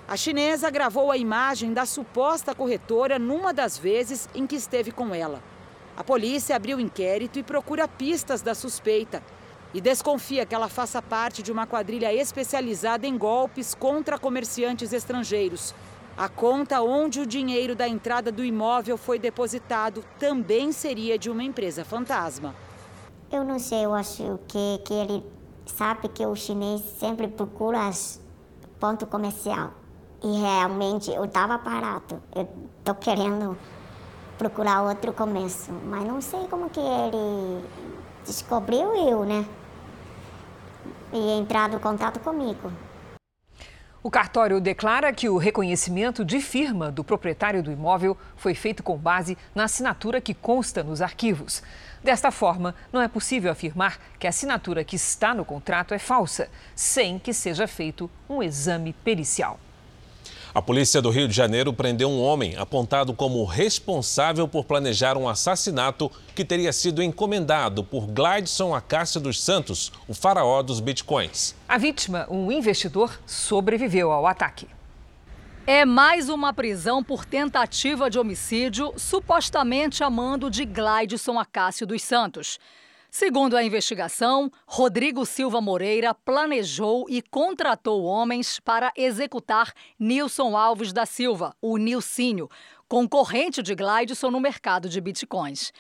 A 0.08 0.16
chinesa 0.16 0.70
gravou 0.70 1.12
a 1.12 1.18
imagem 1.18 1.74
da 1.74 1.84
suposta 1.84 2.54
corretora 2.54 3.18
numa 3.18 3.52
das 3.52 3.76
vezes 3.76 4.30
em 4.36 4.46
que 4.46 4.56
esteve 4.56 4.92
com 4.92 5.16
ela. 5.16 5.42
A 5.98 6.04
polícia 6.04 6.56
abriu 6.56 6.80
inquérito 6.80 7.40
e 7.40 7.44
procura 7.44 7.88
pistas 7.88 8.44
da 8.44 8.54
suspeita. 8.54 9.24
E 9.74 9.82
desconfia 9.82 10.46
que 10.46 10.54
ela 10.54 10.70
faça 10.70 11.02
parte 11.02 11.42
de 11.42 11.52
uma 11.52 11.66
quadrilha 11.66 12.14
especializada 12.14 13.08
em 13.08 13.18
golpes 13.18 13.74
contra 13.74 14.20
comerciantes 14.20 14.94
estrangeiros. 14.94 15.74
A 16.16 16.30
conta 16.30 16.84
onde 16.84 17.20
o 17.20 17.26
dinheiro 17.26 17.76
da 17.76 17.88
entrada 17.88 18.32
do 18.32 18.46
imóvel 18.46 18.98
foi 18.98 19.18
depositado 19.18 20.06
também 20.20 20.72
seria 20.72 21.18
de 21.18 21.32
uma 21.32 21.44
empresa 21.44 21.84
fantasma. 21.84 22.56
Eu 23.32 23.44
não 23.44 23.58
sei, 23.58 23.84
eu 23.84 23.94
acho 23.94 24.40
que, 24.48 24.80
que 24.86 24.94
ele 24.94 25.26
sabe 25.66 26.08
que 26.10 26.24
o 26.24 26.36
chinês 26.36 26.82
sempre 27.00 27.28
procura 27.28 27.90
ponto 28.80 29.08
comercial. 29.08 29.85
E 30.26 30.42
realmente 30.42 31.12
eu 31.12 31.26
estava 31.26 31.60
parado. 31.60 32.20
Eu 32.36 32.50
estou 32.80 32.96
querendo 32.96 33.56
procurar 34.40 34.82
outro 34.82 35.14
comércio, 35.14 35.72
mas 35.86 36.04
não 36.04 36.20
sei 36.20 36.48
como 36.48 36.68
que 36.68 36.80
ele 36.80 37.64
descobriu 38.26 38.96
eu, 38.96 39.24
né? 39.24 39.46
E 41.14 41.38
entrado 41.38 41.76
em 41.76 41.80
contato 41.80 42.20
comigo. 42.22 42.72
O 44.02 44.10
cartório 44.10 44.60
declara 44.60 45.14
que 45.14 45.30
o 45.30 45.38
reconhecimento 45.38 46.26
de 46.26 46.42
firma 46.42 46.92
do 46.92 47.04
proprietário 47.04 47.62
do 47.62 47.72
imóvel 47.72 48.18
foi 48.36 48.56
feito 48.56 48.82
com 48.82 48.98
base 48.98 49.38
na 49.54 49.66
assinatura 49.66 50.20
que 50.20 50.34
consta 50.34 50.84
nos 50.84 51.04
arquivos. 51.04 51.62
Desta 52.04 52.32
forma, 52.32 52.74
não 52.92 53.00
é 53.00 53.08
possível 53.08 53.52
afirmar 53.52 54.00
que 54.18 54.26
a 54.26 54.32
assinatura 54.32 54.84
que 54.84 54.96
está 54.96 55.36
no 55.36 55.46
contrato 55.46 55.94
é 55.94 56.00
falsa, 56.00 56.50
sem 56.76 57.20
que 57.20 57.32
seja 57.32 57.68
feito 57.68 58.10
um 58.28 58.42
exame 58.42 58.92
pericial. 58.92 59.60
A 60.56 60.62
polícia 60.62 61.02
do 61.02 61.10
Rio 61.10 61.28
de 61.28 61.36
Janeiro 61.36 61.74
prendeu 61.74 62.10
um 62.10 62.24
homem 62.24 62.56
apontado 62.56 63.14
como 63.14 63.44
responsável 63.44 64.48
por 64.48 64.64
planejar 64.64 65.18
um 65.18 65.28
assassinato 65.28 66.10
que 66.34 66.46
teria 66.46 66.72
sido 66.72 67.04
encomendado 67.04 67.84
por 67.84 68.08
Gladson 68.08 68.74
Acácio 68.74 69.20
dos 69.20 69.44
Santos, 69.44 69.92
o 70.08 70.14
faraó 70.14 70.64
dos 70.64 70.80
bitcoins. 70.80 71.54
A 71.68 71.78
vítima, 71.78 72.26
um 72.30 72.50
investidor, 72.54 73.20
sobreviveu 73.26 74.14
ao 74.14 74.26
ataque. 74.26 74.66
É 75.68 75.84
mais 75.84 76.30
uma 76.30 76.54
prisão 76.54 77.04
por 77.04 77.26
tentativa 77.26 78.10
de 78.10 78.18
homicídio, 78.18 78.94
supostamente 78.96 80.06
a 80.06 80.10
mando 80.10 80.50
de 80.50 80.64
Gladson 80.64 81.38
Acácio 81.38 81.86
dos 81.86 82.02
Santos. 82.02 82.60
Segundo 83.18 83.56
a 83.56 83.64
investigação, 83.64 84.52
Rodrigo 84.68 85.26
Silva 85.26 85.62
Moreira 85.62 86.14
planejou 86.14 87.06
e 87.10 87.22
contratou 87.22 88.04
homens 88.04 88.60
para 88.60 88.92
executar 88.94 89.72
Nilson 89.98 90.58
Alves 90.58 90.92
da 90.92 91.06
Silva, 91.06 91.56
o 91.62 91.78
Nilcinho, 91.78 92.50
concorrente 92.90 93.64
de 93.64 93.74
Gladson 93.74 94.30
no 94.30 94.42
mercado 94.42 94.90
de 94.90 95.00
bitcoins. 95.00 95.72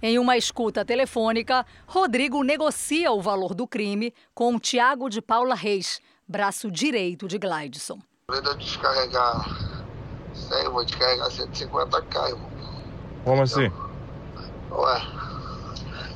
Em 0.00 0.20
uma 0.20 0.36
escuta 0.36 0.84
telefônica, 0.84 1.66
Rodrigo 1.84 2.44
negocia 2.44 3.10
o 3.10 3.20
valor 3.20 3.56
do 3.56 3.66
crime 3.66 4.14
com 4.32 4.56
Tiago 4.56 5.08
de 5.10 5.20
Paula 5.20 5.56
Reis, 5.56 6.00
braço 6.28 6.70
direito 6.70 7.26
de 7.26 7.38
Gladson. 7.38 7.98
Medo 8.30 8.56
de 8.56 8.64
descarregar 8.66 9.48
100, 10.32 10.68
vou 10.68 10.84
descarregar 10.84 11.28
150k, 11.28 12.28
irmão. 12.28 12.50
Como 13.24 13.42
assim? 13.42 13.68
Ué, 14.70 15.33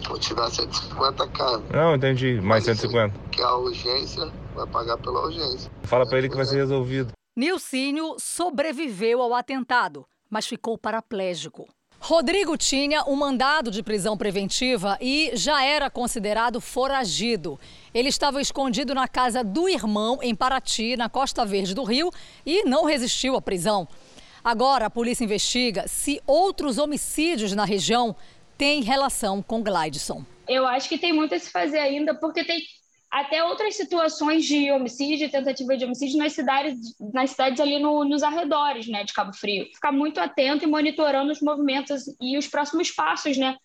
Vou 0.09 0.19
tirar 0.19 0.49
150k. 0.51 1.63
Não, 1.71 1.95
entendi. 1.95 2.41
Mais 2.41 2.65
150. 2.65 3.15
Que 3.31 3.43
a 3.43 3.55
urgência 3.57 4.33
vai 4.55 4.67
pagar 4.67 4.97
pela 4.97 5.21
urgência. 5.21 5.71
Fala 5.83 6.07
para 6.09 6.19
ele 6.19 6.29
que 6.29 6.37
vai 6.37 6.47
ser 6.47 6.57
resolvido. 6.57 7.13
Nilcínio 7.37 8.17
sobreviveu 8.19 9.21
ao 9.21 9.35
atentado, 9.35 10.07
mas 10.31 10.47
ficou 10.47 10.79
paraplégico. 10.79 11.69
Rodrigo 12.01 12.57
tinha 12.57 13.05
um 13.05 13.17
mandado 13.17 13.71
de 13.71 13.83
prisão 13.83 14.17
preventiva 14.17 14.97
e 15.01 15.33
já 15.35 15.63
era 15.63 15.91
considerado 15.91 16.61
foragido. 16.61 17.59
Ele 17.93 18.09
estava 18.09 18.41
escondido 18.41 18.95
na 18.95 19.09
casa 19.09 19.45
do 19.45 19.69
irmão 19.69 20.19
em 20.23 20.35
Paraty, 20.35 20.97
na 20.97 21.09
Costa 21.09 21.45
Verde 21.45 21.75
do 21.75 21.83
Rio, 21.83 22.11
e 22.47 22.63
não 22.65 22.85
resistiu 22.85 23.37
à 23.37 23.43
prisão. 23.43 23.87
Agora 24.43 24.87
a 24.87 24.91
polícia 24.91 25.25
investiga 25.25 25.87
se 25.89 26.23
outros 26.27 26.79
homicídios 26.79 27.53
na 27.53 27.65
região 27.65 28.17
tem 28.59 28.83
relação 28.83 29.41
com 29.41 29.63
Gladson. 29.63 30.25
Eu 30.49 30.67
acho 30.67 30.89
que 30.89 30.99
tem 30.99 31.13
muito 31.13 31.35
a 31.35 31.39
se 31.39 31.51
fazer 31.51 31.79
ainda, 31.79 32.13
porque 32.15 32.43
tem 32.43 32.61
até 33.11 33.43
outras 33.43 33.77
situações 33.77 34.45
de 34.45 34.71
homicídio, 34.71 35.31
tentativa 35.31 35.77
de 35.77 35.85
homicídio 35.85 36.19
nas 36.19 36.33
cidades, 36.33 36.77
nas 37.15 37.31
cidades 37.31 37.61
ali 37.61 37.79
no, 37.79 38.05
nos 38.05 38.23
arredores 38.23 38.89
né, 38.89 39.05
de 39.05 39.15
Cabo 39.15 39.33
Frio. 39.33 39.65
Ficar 39.73 39.93
muito 39.93 40.19
atento 40.19 40.65
e 40.65 40.67
monitorando 40.67 41.31
os 41.31 41.41
movimentos 41.41 42.03
e 42.21 42.37
os 42.37 42.49
próximos 42.49 42.91
passos 42.91 43.39
né, 43.39 43.57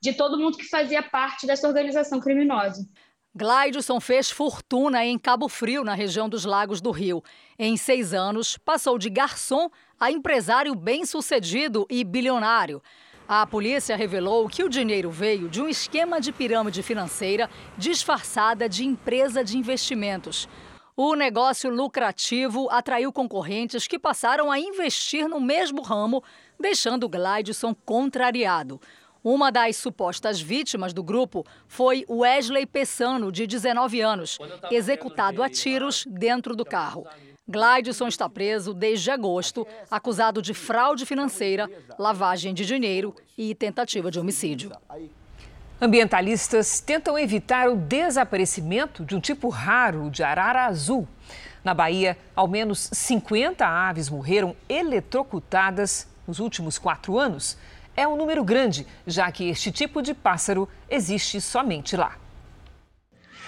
de 0.00 0.12
todo 0.12 0.38
mundo 0.38 0.58
que 0.58 0.68
fazia 0.68 1.02
parte 1.02 1.46
dessa 1.46 1.66
organização 1.66 2.20
criminosa. 2.20 2.86
Glaidson 3.34 3.98
fez 3.98 4.30
fortuna 4.30 5.04
em 5.06 5.18
Cabo 5.18 5.48
Frio, 5.48 5.82
na 5.82 5.94
região 5.94 6.28
dos 6.28 6.44
Lagos 6.44 6.82
do 6.82 6.90
Rio. 6.90 7.24
Em 7.58 7.78
seis 7.78 8.12
anos, 8.12 8.58
passou 8.58 8.98
de 8.98 9.08
garçom 9.08 9.70
a 9.98 10.12
empresário 10.12 10.74
bem-sucedido 10.74 11.86
e 11.88 12.04
bilionário. 12.04 12.82
A 13.28 13.46
polícia 13.46 13.96
revelou 13.96 14.48
que 14.48 14.64
o 14.64 14.68
dinheiro 14.68 15.10
veio 15.10 15.48
de 15.48 15.62
um 15.62 15.68
esquema 15.68 16.20
de 16.20 16.32
pirâmide 16.32 16.82
financeira 16.82 17.48
disfarçada 17.78 18.68
de 18.68 18.84
empresa 18.84 19.44
de 19.44 19.56
investimentos. 19.56 20.48
O 20.94 21.14
negócio 21.14 21.70
lucrativo 21.70 22.68
atraiu 22.70 23.12
concorrentes 23.12 23.86
que 23.86 23.98
passaram 23.98 24.50
a 24.50 24.58
investir 24.58 25.26
no 25.26 25.40
mesmo 25.40 25.80
ramo, 25.82 26.22
deixando 26.60 27.08
Gladson 27.08 27.74
contrariado. 27.74 28.80
Uma 29.24 29.50
das 29.50 29.76
supostas 29.76 30.40
vítimas 30.40 30.92
do 30.92 31.02
grupo 31.02 31.46
foi 31.68 32.04
Wesley 32.10 32.66
Pessano, 32.66 33.30
de 33.30 33.46
19 33.46 34.00
anos, 34.00 34.36
executado 34.70 35.42
a 35.42 35.48
tiros 35.48 36.04
dentro 36.10 36.56
do 36.56 36.64
carro. 36.64 37.06
Gladson 37.46 38.06
está 38.06 38.28
preso 38.28 38.72
desde 38.72 39.10
agosto, 39.10 39.66
acusado 39.90 40.40
de 40.40 40.54
fraude 40.54 41.04
financeira, 41.04 41.68
lavagem 41.98 42.54
de 42.54 42.64
dinheiro 42.64 43.14
e 43.36 43.52
tentativa 43.54 44.10
de 44.10 44.20
homicídio. 44.20 44.70
Ambientalistas 45.80 46.78
tentam 46.78 47.18
evitar 47.18 47.68
o 47.68 47.76
desaparecimento 47.76 49.04
de 49.04 49.16
um 49.16 49.20
tipo 49.20 49.48
raro 49.48 50.08
de 50.08 50.22
arara 50.22 50.66
azul. 50.66 51.08
Na 51.64 51.74
Bahia, 51.74 52.16
ao 52.36 52.46
menos 52.46 52.88
50 52.92 53.66
aves 53.66 54.08
morreram 54.08 54.54
eletrocutadas 54.68 56.06
nos 56.26 56.38
últimos 56.38 56.78
quatro 56.78 57.18
anos. 57.18 57.58
É 57.96 58.06
um 58.06 58.16
número 58.16 58.44
grande, 58.44 58.86
já 59.04 59.30
que 59.32 59.48
este 59.48 59.72
tipo 59.72 60.00
de 60.00 60.14
pássaro 60.14 60.68
existe 60.88 61.40
somente 61.40 61.96
lá. 61.96 62.16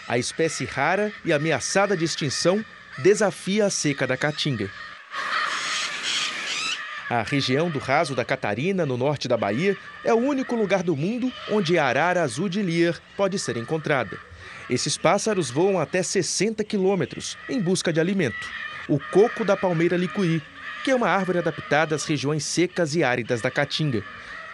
A 0.08 0.18
espécie 0.18 0.64
rara 0.64 1.12
e 1.24 1.32
ameaçada 1.32 1.96
de 1.96 2.04
extinção 2.04 2.64
desafia 2.98 3.66
a 3.66 3.70
seca 3.70 4.06
da 4.06 4.16
Caatinga. 4.16 4.70
A 7.08 7.22
região 7.22 7.68
do 7.68 7.78
Raso 7.78 8.14
da 8.14 8.24
Catarina, 8.24 8.86
no 8.86 8.96
norte 8.96 9.28
da 9.28 9.36
Bahia, 9.36 9.76
é 10.02 10.12
o 10.14 10.18
único 10.18 10.54
lugar 10.54 10.82
do 10.82 10.96
mundo 10.96 11.30
onde 11.50 11.78
a 11.78 11.84
arara 11.84 12.22
azul 12.22 12.48
de 12.48 12.62
Lear 12.62 12.98
pode 13.16 13.38
ser 13.38 13.56
encontrada. 13.56 14.18
Esses 14.70 14.96
pássaros 14.96 15.50
voam 15.50 15.78
até 15.78 16.02
60 16.02 16.64
quilômetros 16.64 17.36
em 17.48 17.60
busca 17.60 17.92
de 17.92 18.00
alimento, 18.00 18.48
o 18.88 18.98
coco 18.98 19.44
da 19.44 19.56
palmeira 19.56 19.96
licuí, 19.96 20.40
que 20.82 20.90
é 20.90 20.94
uma 20.94 21.08
árvore 21.08 21.38
adaptada 21.38 21.94
às 21.94 22.04
regiões 22.04 22.44
secas 22.44 22.94
e 22.94 23.04
áridas 23.04 23.42
da 23.42 23.50
Caatinga. 23.50 24.02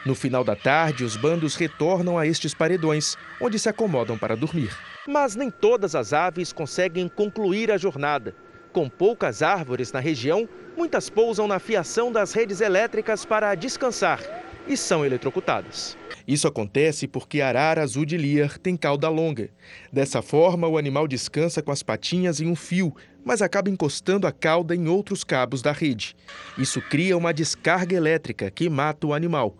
No 0.04 0.14
final 0.14 0.42
da 0.42 0.56
tarde, 0.56 1.04
os 1.04 1.16
bandos 1.16 1.54
retornam 1.56 2.18
a 2.18 2.26
estes 2.26 2.54
paredões, 2.54 3.16
onde 3.40 3.58
se 3.58 3.68
acomodam 3.68 4.16
para 4.16 4.34
dormir. 4.34 4.74
Mas 5.06 5.36
nem 5.36 5.50
todas 5.50 5.94
as 5.94 6.12
aves 6.12 6.52
conseguem 6.52 7.08
concluir 7.08 7.70
a 7.70 7.76
jornada. 7.76 8.34
Com 8.72 8.88
poucas 8.88 9.42
árvores 9.42 9.92
na 9.92 10.00
região, 10.00 10.48
muitas 10.76 11.10
pousam 11.10 11.46
na 11.46 11.58
fiação 11.58 12.10
das 12.10 12.32
redes 12.32 12.60
elétricas 12.60 13.24
para 13.24 13.54
descansar 13.54 14.20
e 14.66 14.76
são 14.76 15.04
eletrocutadas. 15.04 15.98
Isso 16.26 16.46
acontece 16.46 17.08
porque 17.08 17.40
a 17.40 17.48
arara 17.48 17.82
azul 17.82 18.04
de 18.04 18.16
Lear 18.16 18.56
tem 18.58 18.76
cauda 18.76 19.08
longa. 19.08 19.50
Dessa 19.92 20.22
forma, 20.22 20.68
o 20.68 20.78
animal 20.78 21.08
descansa 21.08 21.60
com 21.60 21.72
as 21.72 21.82
patinhas 21.82 22.40
em 22.40 22.46
um 22.46 22.54
fio, 22.54 22.94
mas 23.24 23.42
acaba 23.42 23.68
encostando 23.68 24.26
a 24.26 24.32
cauda 24.32 24.74
em 24.74 24.86
outros 24.86 25.24
cabos 25.24 25.60
da 25.60 25.72
rede. 25.72 26.14
Isso 26.56 26.80
cria 26.80 27.16
uma 27.16 27.34
descarga 27.34 27.96
elétrica 27.96 28.50
que 28.50 28.70
mata 28.70 29.06
o 29.06 29.12
animal. 29.12 29.56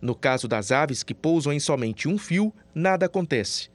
No 0.00 0.14
caso 0.14 0.48
das 0.48 0.72
aves 0.72 1.02
que 1.02 1.12
pousam 1.12 1.52
em 1.52 1.60
somente 1.60 2.08
um 2.08 2.16
fio, 2.16 2.52
nada 2.74 3.06
acontece. 3.06 3.68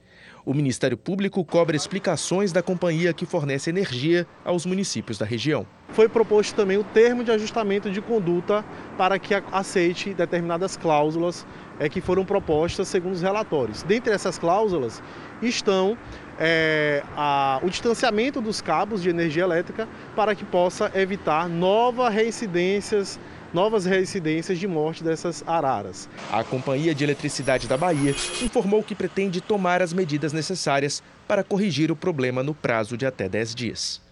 O 0.44 0.54
Ministério 0.54 0.96
Público 0.96 1.44
cobra 1.44 1.76
explicações 1.76 2.52
da 2.52 2.62
companhia 2.62 3.12
que 3.12 3.26
fornece 3.26 3.68
energia 3.68 4.26
aos 4.44 4.64
municípios 4.64 5.18
da 5.18 5.26
região. 5.26 5.66
Foi 5.88 6.08
proposto 6.08 6.54
também 6.54 6.76
o 6.76 6.84
termo 6.84 7.24
de 7.24 7.32
ajustamento 7.32 7.90
de 7.90 8.00
conduta 8.00 8.64
para 8.96 9.18
que 9.18 9.34
aceite 9.52 10.14
determinadas 10.14 10.76
cláusulas 10.76 11.44
é, 11.80 11.88
que 11.88 12.00
foram 12.00 12.24
propostas 12.24 12.86
segundo 12.86 13.14
os 13.14 13.22
relatórios. 13.22 13.82
Dentre 13.82 14.12
essas 14.12 14.38
cláusulas 14.38 15.02
estão 15.42 15.98
é, 16.38 17.02
a, 17.16 17.60
o 17.62 17.68
distanciamento 17.68 18.40
dos 18.40 18.60
cabos 18.60 19.02
de 19.02 19.08
energia 19.08 19.42
elétrica 19.42 19.88
para 20.14 20.34
que 20.34 20.44
possa 20.44 20.92
evitar 20.94 21.48
novas 21.48 22.14
reincidências 22.14 23.18
novas 23.52 23.84
reincidências 23.84 24.58
de 24.58 24.66
morte 24.66 25.02
dessas 25.02 25.42
araras. 25.46 26.08
A 26.30 26.42
Companhia 26.44 26.94
de 26.94 27.04
Eletricidade 27.04 27.66
da 27.66 27.76
Bahia 27.76 28.14
informou 28.42 28.82
que 28.82 28.94
pretende 28.94 29.40
tomar 29.40 29.82
as 29.82 29.92
medidas 29.92 30.32
necessárias 30.32 31.02
para 31.26 31.44
corrigir 31.44 31.90
o 31.90 31.96
problema 31.96 32.42
no 32.42 32.54
prazo 32.54 32.96
de 32.96 33.06
até 33.06 33.28
10 33.28 33.54
dias. 33.54 34.06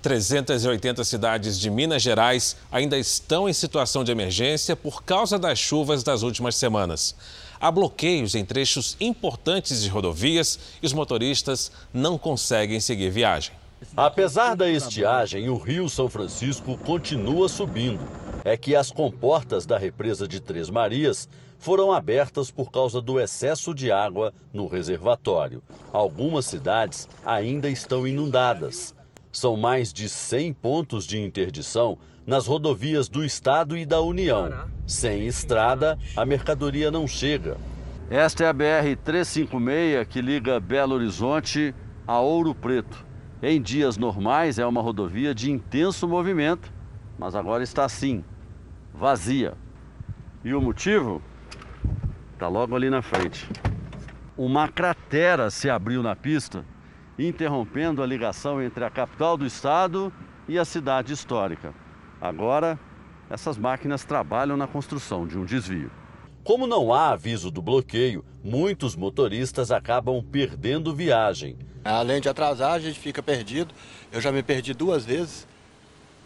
380 0.00 1.02
cidades 1.02 1.58
de 1.58 1.68
Minas 1.70 2.02
Gerais 2.02 2.56
ainda 2.70 2.96
estão 2.96 3.48
em 3.48 3.52
situação 3.52 4.04
de 4.04 4.12
emergência 4.12 4.76
por 4.76 5.02
causa 5.02 5.38
das 5.38 5.58
chuvas 5.58 6.04
das 6.04 6.22
últimas 6.22 6.54
semanas. 6.54 7.16
Há 7.60 7.70
bloqueios 7.70 8.36
em 8.36 8.44
trechos 8.44 8.96
importantes 9.00 9.82
de 9.82 9.88
rodovias 9.88 10.58
e 10.80 10.86
os 10.86 10.92
motoristas 10.92 11.72
não 11.92 12.16
conseguem 12.16 12.78
seguir 12.78 13.10
viagem. 13.10 13.52
Apesar 13.96 14.54
da 14.54 14.68
estiagem, 14.68 15.48
o 15.48 15.56
Rio 15.56 15.88
São 15.88 16.08
Francisco 16.08 16.76
continua 16.78 17.48
subindo. 17.48 18.00
É 18.44 18.56
que 18.56 18.76
as 18.76 18.90
comportas 18.90 19.66
da 19.66 19.76
represa 19.76 20.26
de 20.26 20.40
Três 20.40 20.70
Marias 20.70 21.28
foram 21.58 21.92
abertas 21.92 22.50
por 22.50 22.70
causa 22.70 23.00
do 23.00 23.18
excesso 23.18 23.74
de 23.74 23.90
água 23.90 24.32
no 24.52 24.66
reservatório. 24.66 25.62
Algumas 25.92 26.46
cidades 26.46 27.08
ainda 27.24 27.68
estão 27.68 28.06
inundadas. 28.06 28.94
São 29.32 29.56
mais 29.56 29.92
de 29.92 30.08
100 30.08 30.52
pontos 30.54 31.06
de 31.06 31.20
interdição 31.20 31.98
nas 32.26 32.46
rodovias 32.46 33.08
do 33.08 33.24
Estado 33.24 33.76
e 33.76 33.84
da 33.84 34.00
União. 34.00 34.50
Sem 34.86 35.26
estrada, 35.26 35.98
a 36.16 36.24
mercadoria 36.24 36.90
não 36.90 37.06
chega. 37.06 37.56
Esta 38.10 38.44
é 38.44 38.48
a 38.48 38.54
BR-356 38.54 40.06
que 40.06 40.22
liga 40.22 40.58
Belo 40.60 40.94
Horizonte 40.94 41.74
a 42.06 42.20
Ouro 42.20 42.54
Preto. 42.54 43.07
Em 43.40 43.62
dias 43.62 43.96
normais 43.96 44.58
é 44.58 44.66
uma 44.66 44.82
rodovia 44.82 45.32
de 45.32 45.48
intenso 45.48 46.08
movimento, 46.08 46.72
mas 47.16 47.36
agora 47.36 47.62
está 47.62 47.84
assim, 47.84 48.24
vazia. 48.92 49.54
E 50.44 50.52
o 50.52 50.60
motivo? 50.60 51.22
Está 52.32 52.48
logo 52.48 52.74
ali 52.74 52.90
na 52.90 53.00
frente. 53.00 53.48
Uma 54.36 54.66
cratera 54.66 55.50
se 55.50 55.70
abriu 55.70 56.02
na 56.02 56.16
pista, 56.16 56.64
interrompendo 57.16 58.02
a 58.02 58.06
ligação 58.06 58.60
entre 58.60 58.84
a 58.84 58.90
capital 58.90 59.36
do 59.36 59.46
estado 59.46 60.12
e 60.48 60.58
a 60.58 60.64
cidade 60.64 61.12
histórica. 61.12 61.72
Agora, 62.20 62.78
essas 63.30 63.56
máquinas 63.56 64.04
trabalham 64.04 64.56
na 64.56 64.66
construção 64.66 65.28
de 65.28 65.38
um 65.38 65.44
desvio. 65.44 65.92
Como 66.48 66.66
não 66.66 66.94
há 66.94 67.10
aviso 67.10 67.50
do 67.50 67.60
bloqueio, 67.60 68.24
muitos 68.42 68.96
motoristas 68.96 69.70
acabam 69.70 70.24
perdendo 70.24 70.94
viagem. 70.94 71.58
Além 71.84 72.22
de 72.22 72.28
atrasar, 72.30 72.72
a 72.72 72.78
gente 72.78 72.98
fica 72.98 73.22
perdido. 73.22 73.74
Eu 74.10 74.18
já 74.18 74.32
me 74.32 74.42
perdi 74.42 74.72
duas 74.72 75.04
vezes. 75.04 75.46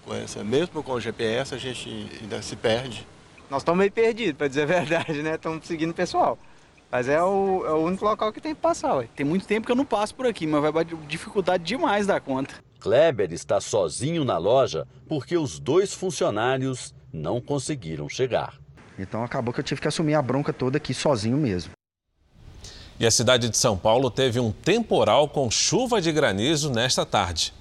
Com 0.05 0.14
essa, 0.14 0.45
mesmo 0.45 0.81
com 0.81 0.93
o 0.93 1.01
GPS, 1.01 1.57
a 1.57 1.59
gente 1.59 2.09
ainda 2.20 2.41
se 2.41 2.55
perde. 2.55 3.05
Nós 3.51 3.62
estamos 3.62 3.81
meio 3.81 3.91
perdidos, 3.91 4.35
para 4.35 4.47
dizer 4.47 4.62
a 4.62 4.66
verdade, 4.81 5.25
né? 5.25 5.35
Estamos 5.35 5.66
seguindo 5.66 5.91
o 5.91 5.95
pessoal. 5.95 6.39
Mas 6.89 7.09
é 7.09 7.20
o, 7.20 7.66
é 7.66 7.73
o 7.73 7.79
único 7.79 8.05
local 8.05 8.33
que 8.33 8.41
tem 8.41 8.55
que 8.55 8.61
passar. 8.61 8.95
Ué. 8.99 9.09
Tem 9.16 9.27
muito 9.27 9.45
tempo 9.45 9.66
que 9.66 9.73
eu 9.73 9.77
não 9.77 9.85
passo 9.85 10.14
por 10.14 10.27
aqui, 10.27 10.47
mas 10.47 10.73
vai 10.73 10.85
dificuldade 10.85 11.64
demais 11.64 12.07
da 12.07 12.20
conta. 12.20 12.55
Kleber 12.79 13.33
está 13.33 13.61
sozinho 13.61 14.25
na 14.25 14.39
loja 14.39 14.87
porque 15.09 15.37
os 15.37 15.59
dois 15.59 15.93
funcionários 15.93 16.95
não 17.12 17.41
conseguiram 17.41 18.09
chegar. 18.09 18.62
Então 19.03 19.24
acabou 19.24 19.53
que 19.53 19.61
eu 19.61 19.64
tive 19.64 19.80
que 19.80 19.88
assumir 19.88 20.14
a 20.14 20.22
bronca 20.22 20.53
toda 20.53 20.76
aqui 20.76 20.94
sozinho 20.94 21.36
mesmo. 21.36 21.72
E 23.00 23.07
a 23.07 23.11
cidade 23.11 23.48
de 23.48 23.57
São 23.57 23.76
Paulo 23.76 24.11
teve 24.11 24.38
um 24.38 24.53
temporal 24.53 25.28
com 25.28 25.50
chuva 25.50 26.00
de 26.00 26.12
granizo 26.12 26.70
nesta 26.70 27.05
tarde. 27.05 27.53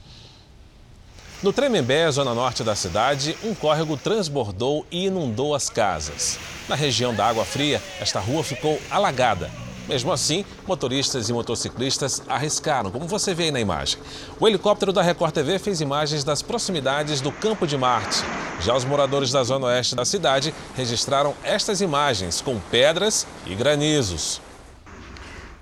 No 1.41 1.51
Tremembé, 1.51 2.11
zona 2.11 2.35
norte 2.35 2.63
da 2.63 2.75
cidade, 2.75 3.35
um 3.43 3.55
córrego 3.55 3.97
transbordou 3.97 4.85
e 4.91 5.07
inundou 5.07 5.55
as 5.55 5.67
casas. 5.67 6.37
Na 6.69 6.75
região 6.75 7.15
da 7.15 7.25
Água 7.25 7.43
Fria, 7.43 7.81
esta 7.99 8.19
rua 8.19 8.43
ficou 8.43 8.79
alagada. 8.91 9.49
Mesmo 9.91 10.09
assim, 10.13 10.45
motoristas 10.65 11.27
e 11.27 11.33
motociclistas 11.33 12.23
arriscaram, 12.29 12.89
como 12.89 13.05
você 13.09 13.33
vê 13.33 13.43
aí 13.43 13.51
na 13.51 13.59
imagem. 13.59 13.99
O 14.39 14.47
helicóptero 14.47 14.93
da 14.93 15.01
Record 15.01 15.33
TV 15.33 15.59
fez 15.59 15.81
imagens 15.81 16.23
das 16.23 16.41
proximidades 16.41 17.19
do 17.19 17.29
Campo 17.29 17.67
de 17.67 17.77
Marte. 17.77 18.23
Já 18.61 18.73
os 18.73 18.85
moradores 18.85 19.33
da 19.33 19.43
zona 19.43 19.67
oeste 19.67 19.93
da 19.93 20.05
cidade 20.05 20.53
registraram 20.77 21.35
estas 21.43 21.81
imagens 21.81 22.39
com 22.39 22.57
pedras 22.71 23.27
e 23.45 23.53
granizos. 23.53 24.39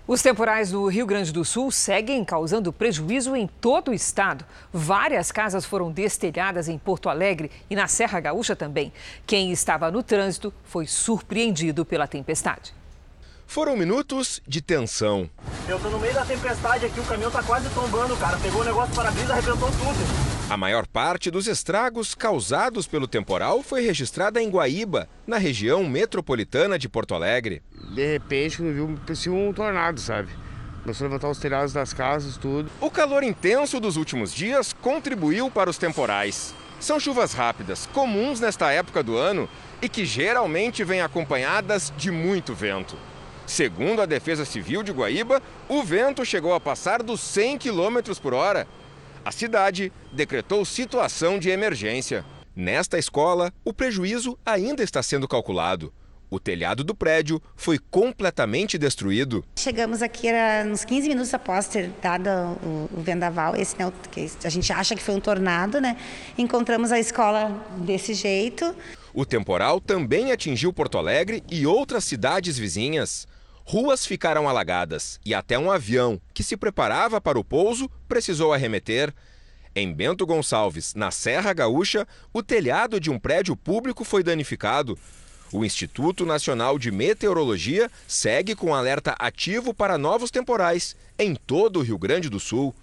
Os 0.07 0.21
temporais 0.21 0.69
do 0.69 0.85
Rio 0.85 1.07
Grande 1.07 1.33
do 1.33 1.43
Sul 1.43 1.71
seguem 1.71 2.23
causando 2.23 2.71
prejuízo 2.71 3.35
em 3.35 3.47
todo 3.47 3.89
o 3.89 3.95
estado. 3.95 4.45
Várias 4.71 5.31
casas 5.31 5.65
foram 5.65 5.91
destelhadas 5.91 6.69
em 6.69 6.77
Porto 6.77 7.09
Alegre 7.09 7.49
e 7.67 7.75
na 7.75 7.87
Serra 7.87 8.19
Gaúcha 8.19 8.55
também. 8.55 8.93
Quem 9.25 9.51
estava 9.51 9.89
no 9.89 10.03
trânsito 10.03 10.53
foi 10.65 10.85
surpreendido 10.85 11.83
pela 11.83 12.05
tempestade. 12.05 12.77
Foram 13.49 13.75
minutos 13.75 14.43
de 14.47 14.61
tensão. 14.61 15.27
Eu 15.67 15.79
tô 15.79 15.89
no 15.89 15.97
meio 15.97 16.13
da 16.13 16.23
tempestade 16.23 16.85
aqui, 16.85 16.99
o 16.99 17.03
caminhão 17.03 17.31
tá 17.31 17.41
quase 17.41 17.67
tombando, 17.73 18.15
cara. 18.15 18.37
Pegou 18.37 18.61
o 18.61 18.63
negócio 18.63 18.93
para-brisa, 18.93 19.33
arrebentou 19.33 19.71
tudo. 19.71 20.51
A 20.51 20.55
maior 20.55 20.85
parte 20.85 21.31
dos 21.31 21.47
estragos 21.47 22.13
causados 22.13 22.85
pelo 22.85 23.07
temporal 23.07 23.63
foi 23.63 23.81
registrada 23.81 24.39
em 24.39 24.51
Guaíba, 24.51 25.09
na 25.25 25.39
região 25.39 25.83
metropolitana 25.83 26.77
de 26.77 26.87
Porto 26.87 27.15
Alegre. 27.15 27.63
De 27.95 28.05
repente, 28.05 28.61
viu, 28.61 28.95
parecia 29.03 29.31
um 29.31 29.51
tornado, 29.51 29.99
sabe? 29.99 30.29
Começou 30.83 31.05
a 31.05 31.07
levantar 31.07 31.29
os 31.31 31.39
telhados 31.39 31.73
das 31.73 31.91
casas, 31.91 32.37
tudo. 32.37 32.69
O 32.79 32.91
calor 32.91 33.23
intenso 33.23 33.79
dos 33.79 33.97
últimos 33.97 34.31
dias 34.31 34.73
contribuiu 34.73 35.49
para 35.49 35.71
os 35.71 35.77
temporais. 35.79 36.53
São 36.79 36.99
chuvas 36.99 37.33
rápidas, 37.33 37.89
comuns 37.93 38.39
nesta 38.39 38.71
época 38.71 39.01
do 39.01 39.17
ano 39.17 39.49
e 39.81 39.89
que 39.89 40.05
geralmente 40.05 40.83
vêm 40.83 41.01
acompanhadas 41.01 41.91
de 41.97 42.11
muito 42.11 42.53
vento. 42.53 42.95
Segundo 43.49 43.99
a 43.99 44.05
Defesa 44.05 44.45
Civil 44.45 44.83
de 44.83 44.91
Guaíba, 44.91 45.41
o 45.67 45.81
vento 45.81 46.23
chegou 46.23 46.53
a 46.53 46.59
passar 46.59 47.01
dos 47.01 47.19
100 47.19 47.57
km 47.57 47.97
por 48.21 48.31
hora. 48.31 48.67
A 49.25 49.31
cidade 49.31 49.91
decretou 50.13 50.63
situação 50.63 51.39
de 51.39 51.49
emergência. 51.49 52.23
Nesta 52.55 52.99
escola, 52.99 53.51
o 53.65 53.73
prejuízo 53.73 54.37
ainda 54.45 54.83
está 54.83 55.01
sendo 55.01 55.27
calculado. 55.27 55.91
O 56.29 56.39
telhado 56.39 56.83
do 56.83 56.93
prédio 56.93 57.41
foi 57.55 57.79
completamente 57.79 58.77
destruído. 58.77 59.43
Chegamos 59.55 60.03
aqui 60.03 60.27
era 60.27 60.69
uns 60.69 60.85
15 60.85 61.07
minutos 61.07 61.33
após 61.33 61.67
ter 61.67 61.89
dado 62.03 62.29
o, 62.29 63.01
vendaval, 63.01 63.55
esse 63.55 63.75
né, 63.79 63.91
que 64.11 64.29
a 64.43 64.49
gente 64.49 64.71
acha 64.71 64.95
que 64.95 65.01
foi 65.01 65.15
um 65.15 65.19
tornado, 65.19 65.81
né? 65.81 65.97
Encontramos 66.37 66.91
a 66.91 66.99
escola 66.99 67.49
desse 67.77 68.13
jeito. 68.13 68.75
O 69.11 69.25
temporal 69.25 69.81
também 69.81 70.31
atingiu 70.31 70.71
Porto 70.71 70.99
Alegre 70.99 71.43
e 71.49 71.65
outras 71.65 72.03
cidades 72.03 72.55
vizinhas. 72.55 73.27
Ruas 73.71 74.03
ficaram 74.03 74.49
alagadas 74.49 75.19
e 75.23 75.31
até 75.31 75.55
um 75.55 75.69
avião 75.69 76.19
que 76.33 76.41
se 76.41 76.57
preparava 76.57 77.21
para 77.21 77.37
o 77.37 77.43
pouso 77.43 77.87
precisou 78.07 78.51
arremeter. 78.51 79.13
Em 79.75 79.93
Bento 79.93 80.25
Gonçalves, 80.25 80.95
na 80.95 81.11
Serra 81.11 81.53
Gaúcha, 81.53 82.07
o 82.33 82.41
telhado 82.41 82.99
de 82.99 83.11
um 83.11 83.19
prédio 83.19 83.55
público 83.55 84.03
foi 84.03 84.23
danificado. 84.23 84.97
O 85.53 85.63
Instituto 85.63 86.25
Nacional 86.25 86.79
de 86.79 86.89
Meteorologia 86.89 87.91
segue 88.07 88.55
com 88.55 88.73
alerta 88.73 89.15
ativo 89.19 89.71
para 89.71 89.99
novos 89.99 90.31
temporais 90.31 90.95
em 91.19 91.35
todo 91.35 91.77
o 91.77 91.83
Rio 91.83 91.99
Grande 91.99 92.27
do 92.27 92.39
Sul. 92.39 92.73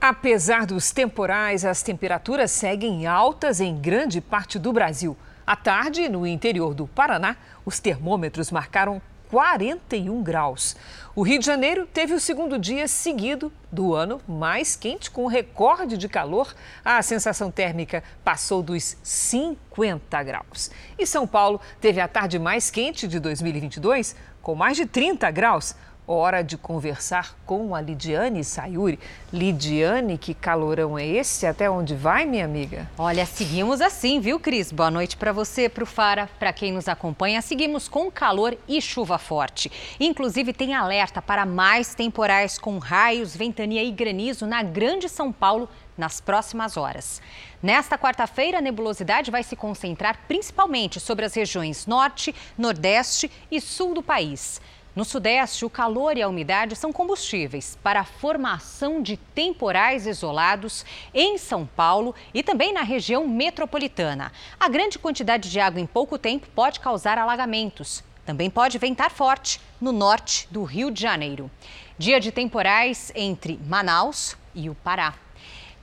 Apesar 0.00 0.64
dos 0.64 0.92
temporais, 0.92 1.64
as 1.64 1.82
temperaturas 1.82 2.52
seguem 2.52 3.04
altas 3.04 3.60
em 3.60 3.76
grande 3.76 4.20
parte 4.20 4.60
do 4.60 4.72
Brasil. 4.72 5.16
À 5.44 5.56
tarde, 5.56 6.08
no 6.08 6.24
interior 6.24 6.72
do 6.72 6.86
Paraná, 6.86 7.36
os 7.66 7.80
termômetros 7.80 8.52
marcaram 8.52 9.02
41 9.30 10.22
graus. 10.22 10.76
O 11.14 11.22
Rio 11.22 11.38
de 11.38 11.46
Janeiro 11.46 11.86
teve 11.86 12.12
o 12.14 12.20
segundo 12.20 12.58
dia 12.58 12.88
seguido 12.88 13.52
do 13.70 13.94
ano 13.94 14.20
mais 14.26 14.74
quente, 14.76 15.10
com 15.10 15.26
recorde 15.26 15.96
de 15.96 16.08
calor. 16.08 16.54
A 16.84 17.00
sensação 17.02 17.50
térmica 17.50 18.02
passou 18.24 18.62
dos 18.62 18.96
50 19.02 20.22
graus. 20.22 20.70
E 20.98 21.06
São 21.06 21.26
Paulo 21.26 21.60
teve 21.80 22.00
a 22.00 22.08
tarde 22.08 22.38
mais 22.38 22.70
quente 22.70 23.06
de 23.06 23.20
2022, 23.20 24.16
com 24.42 24.54
mais 24.54 24.76
de 24.76 24.86
30 24.86 25.30
graus. 25.30 25.74
Hora 26.06 26.44
de 26.44 26.58
conversar 26.58 27.34
com 27.46 27.74
a 27.74 27.80
Lidiane 27.80 28.44
Sayuri. 28.44 29.00
Lidiane, 29.32 30.18
que 30.18 30.34
calorão 30.34 30.98
é 30.98 31.06
esse? 31.06 31.46
Até 31.46 31.70
onde 31.70 31.94
vai, 31.94 32.26
minha 32.26 32.44
amiga? 32.44 32.90
Olha, 32.98 33.24
seguimos 33.24 33.80
assim, 33.80 34.20
viu, 34.20 34.38
Cris? 34.38 34.70
Boa 34.70 34.90
noite 34.90 35.16
para 35.16 35.32
você, 35.32 35.66
para 35.66 35.82
o 35.82 35.86
Fara, 35.86 36.28
para 36.38 36.52
quem 36.52 36.72
nos 36.72 36.88
acompanha. 36.88 37.40
Seguimos 37.40 37.88
com 37.88 38.10
calor 38.10 38.54
e 38.68 38.82
chuva 38.82 39.16
forte. 39.16 39.72
Inclusive, 39.98 40.52
tem 40.52 40.74
alerta 40.74 41.22
para 41.22 41.46
mais 41.46 41.94
temporais 41.94 42.58
com 42.58 42.76
raios, 42.76 43.34
ventania 43.34 43.82
e 43.82 43.90
granizo 43.90 44.46
na 44.46 44.62
Grande 44.62 45.08
São 45.08 45.32
Paulo 45.32 45.70
nas 45.96 46.20
próximas 46.20 46.76
horas. 46.76 47.22
Nesta 47.62 47.96
quarta-feira, 47.96 48.58
a 48.58 48.60
nebulosidade 48.60 49.30
vai 49.30 49.42
se 49.42 49.56
concentrar 49.56 50.18
principalmente 50.28 51.00
sobre 51.00 51.24
as 51.24 51.32
regiões 51.32 51.86
norte, 51.86 52.34
nordeste 52.58 53.30
e 53.50 53.58
sul 53.58 53.94
do 53.94 54.02
país. 54.02 54.60
No 54.94 55.04
Sudeste, 55.04 55.64
o 55.64 55.70
calor 55.70 56.16
e 56.16 56.22
a 56.22 56.28
umidade 56.28 56.76
são 56.76 56.92
combustíveis 56.92 57.76
para 57.82 58.00
a 58.00 58.04
formação 58.04 59.02
de 59.02 59.16
temporais 59.16 60.06
isolados 60.06 60.86
em 61.12 61.36
São 61.36 61.66
Paulo 61.66 62.14
e 62.32 62.44
também 62.44 62.72
na 62.72 62.82
região 62.82 63.26
metropolitana. 63.26 64.30
A 64.58 64.68
grande 64.68 64.96
quantidade 64.96 65.50
de 65.50 65.58
água 65.58 65.80
em 65.80 65.86
pouco 65.86 66.16
tempo 66.16 66.46
pode 66.54 66.78
causar 66.78 67.18
alagamentos. 67.18 68.04
Também 68.24 68.48
pode 68.48 68.78
ventar 68.78 69.10
forte 69.10 69.60
no 69.80 69.90
norte 69.90 70.46
do 70.48 70.62
Rio 70.62 70.92
de 70.92 71.02
Janeiro. 71.02 71.50
Dia 71.98 72.20
de 72.20 72.30
temporais 72.30 73.10
entre 73.16 73.58
Manaus 73.66 74.36
e 74.54 74.70
o 74.70 74.76
Pará. 74.76 75.14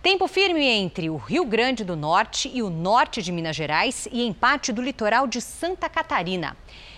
Tempo 0.01 0.25
firme 0.25 0.65
entre 0.65 1.09
o 1.09 1.17
Rio 1.17 1.43
Grande 1.43 1.83
do 1.83 1.97
Norte 1.97 2.49
e 2.51 2.63
o 2.63 2.69
norte 2.69 3.21
de 3.21 3.31
Minas 3.31 3.57
Gerais 3.57 4.07
e 4.09 4.23
em 4.23 4.31
parte 4.31 4.71
do 4.71 4.81
litoral 4.81 5.27
de 5.27 5.41
Santa 5.41 5.89
Catarina. 5.89 6.55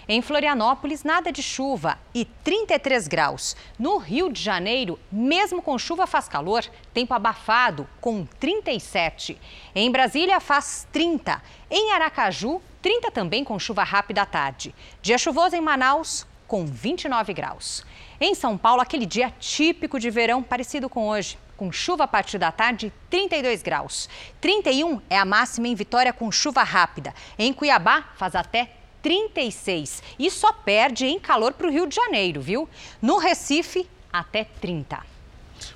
Em 0.07 0.21
Florianópolis, 0.21 1.03
nada 1.03 1.31
de 1.31 1.41
chuva 1.41 1.97
e 2.13 2.25
33 2.25 3.07
graus. 3.07 3.55
No 3.79 3.97
Rio 3.97 4.31
de 4.31 4.41
Janeiro, 4.41 4.99
mesmo 5.11 5.61
com 5.61 5.77
chuva, 5.77 6.05
faz 6.05 6.27
calor, 6.27 6.65
tempo 6.93 7.13
abafado, 7.13 7.87
com 8.01 8.25
37. 8.39 9.39
Em 9.73 9.89
Brasília, 9.89 10.39
faz 10.39 10.87
30. 10.91 11.41
Em 11.71 11.93
Aracaju, 11.93 12.61
30 12.81 13.11
também 13.11 13.43
com 13.43 13.57
chuva 13.57 13.83
rápida 13.83 14.23
à 14.23 14.25
tarde. 14.25 14.75
Dia 15.01 15.17
chuvoso 15.17 15.55
em 15.55 15.61
Manaus, 15.61 16.27
com 16.47 16.65
29 16.65 17.33
graus. 17.33 17.85
Em 18.19 18.35
São 18.35 18.57
Paulo, 18.57 18.81
aquele 18.81 19.05
dia 19.05 19.33
típico 19.39 19.99
de 19.99 20.09
verão, 20.09 20.43
parecido 20.43 20.89
com 20.89 21.07
hoje 21.07 21.37
com 21.55 21.71
chuva 21.71 22.03
a 22.03 22.07
partir 22.07 22.37
da 22.37 22.51
tarde, 22.51 22.91
32 23.09 23.61
graus. 23.61 24.09
31 24.41 24.99
é 25.09 25.17
a 25.17 25.23
máxima 25.23 25.67
em 25.67 25.75
Vitória 25.75 26.11
com 26.11 26.29
chuva 26.31 26.63
rápida. 26.63 27.13
Em 27.37 27.53
Cuiabá, 27.53 28.09
faz 28.17 28.35
até 28.35 28.69
36 29.03 30.01
e 30.17 30.31
só 30.31 30.51
perde 30.51 31.05
em 31.05 31.19
calor 31.19 31.53
para 31.53 31.67
o 31.67 31.69
Rio 31.69 31.85
de 31.85 31.95
Janeiro, 31.95 32.41
viu? 32.41 32.67
No 32.99 33.17
Recife, 33.17 33.87
até 34.11 34.45
30. 34.45 34.99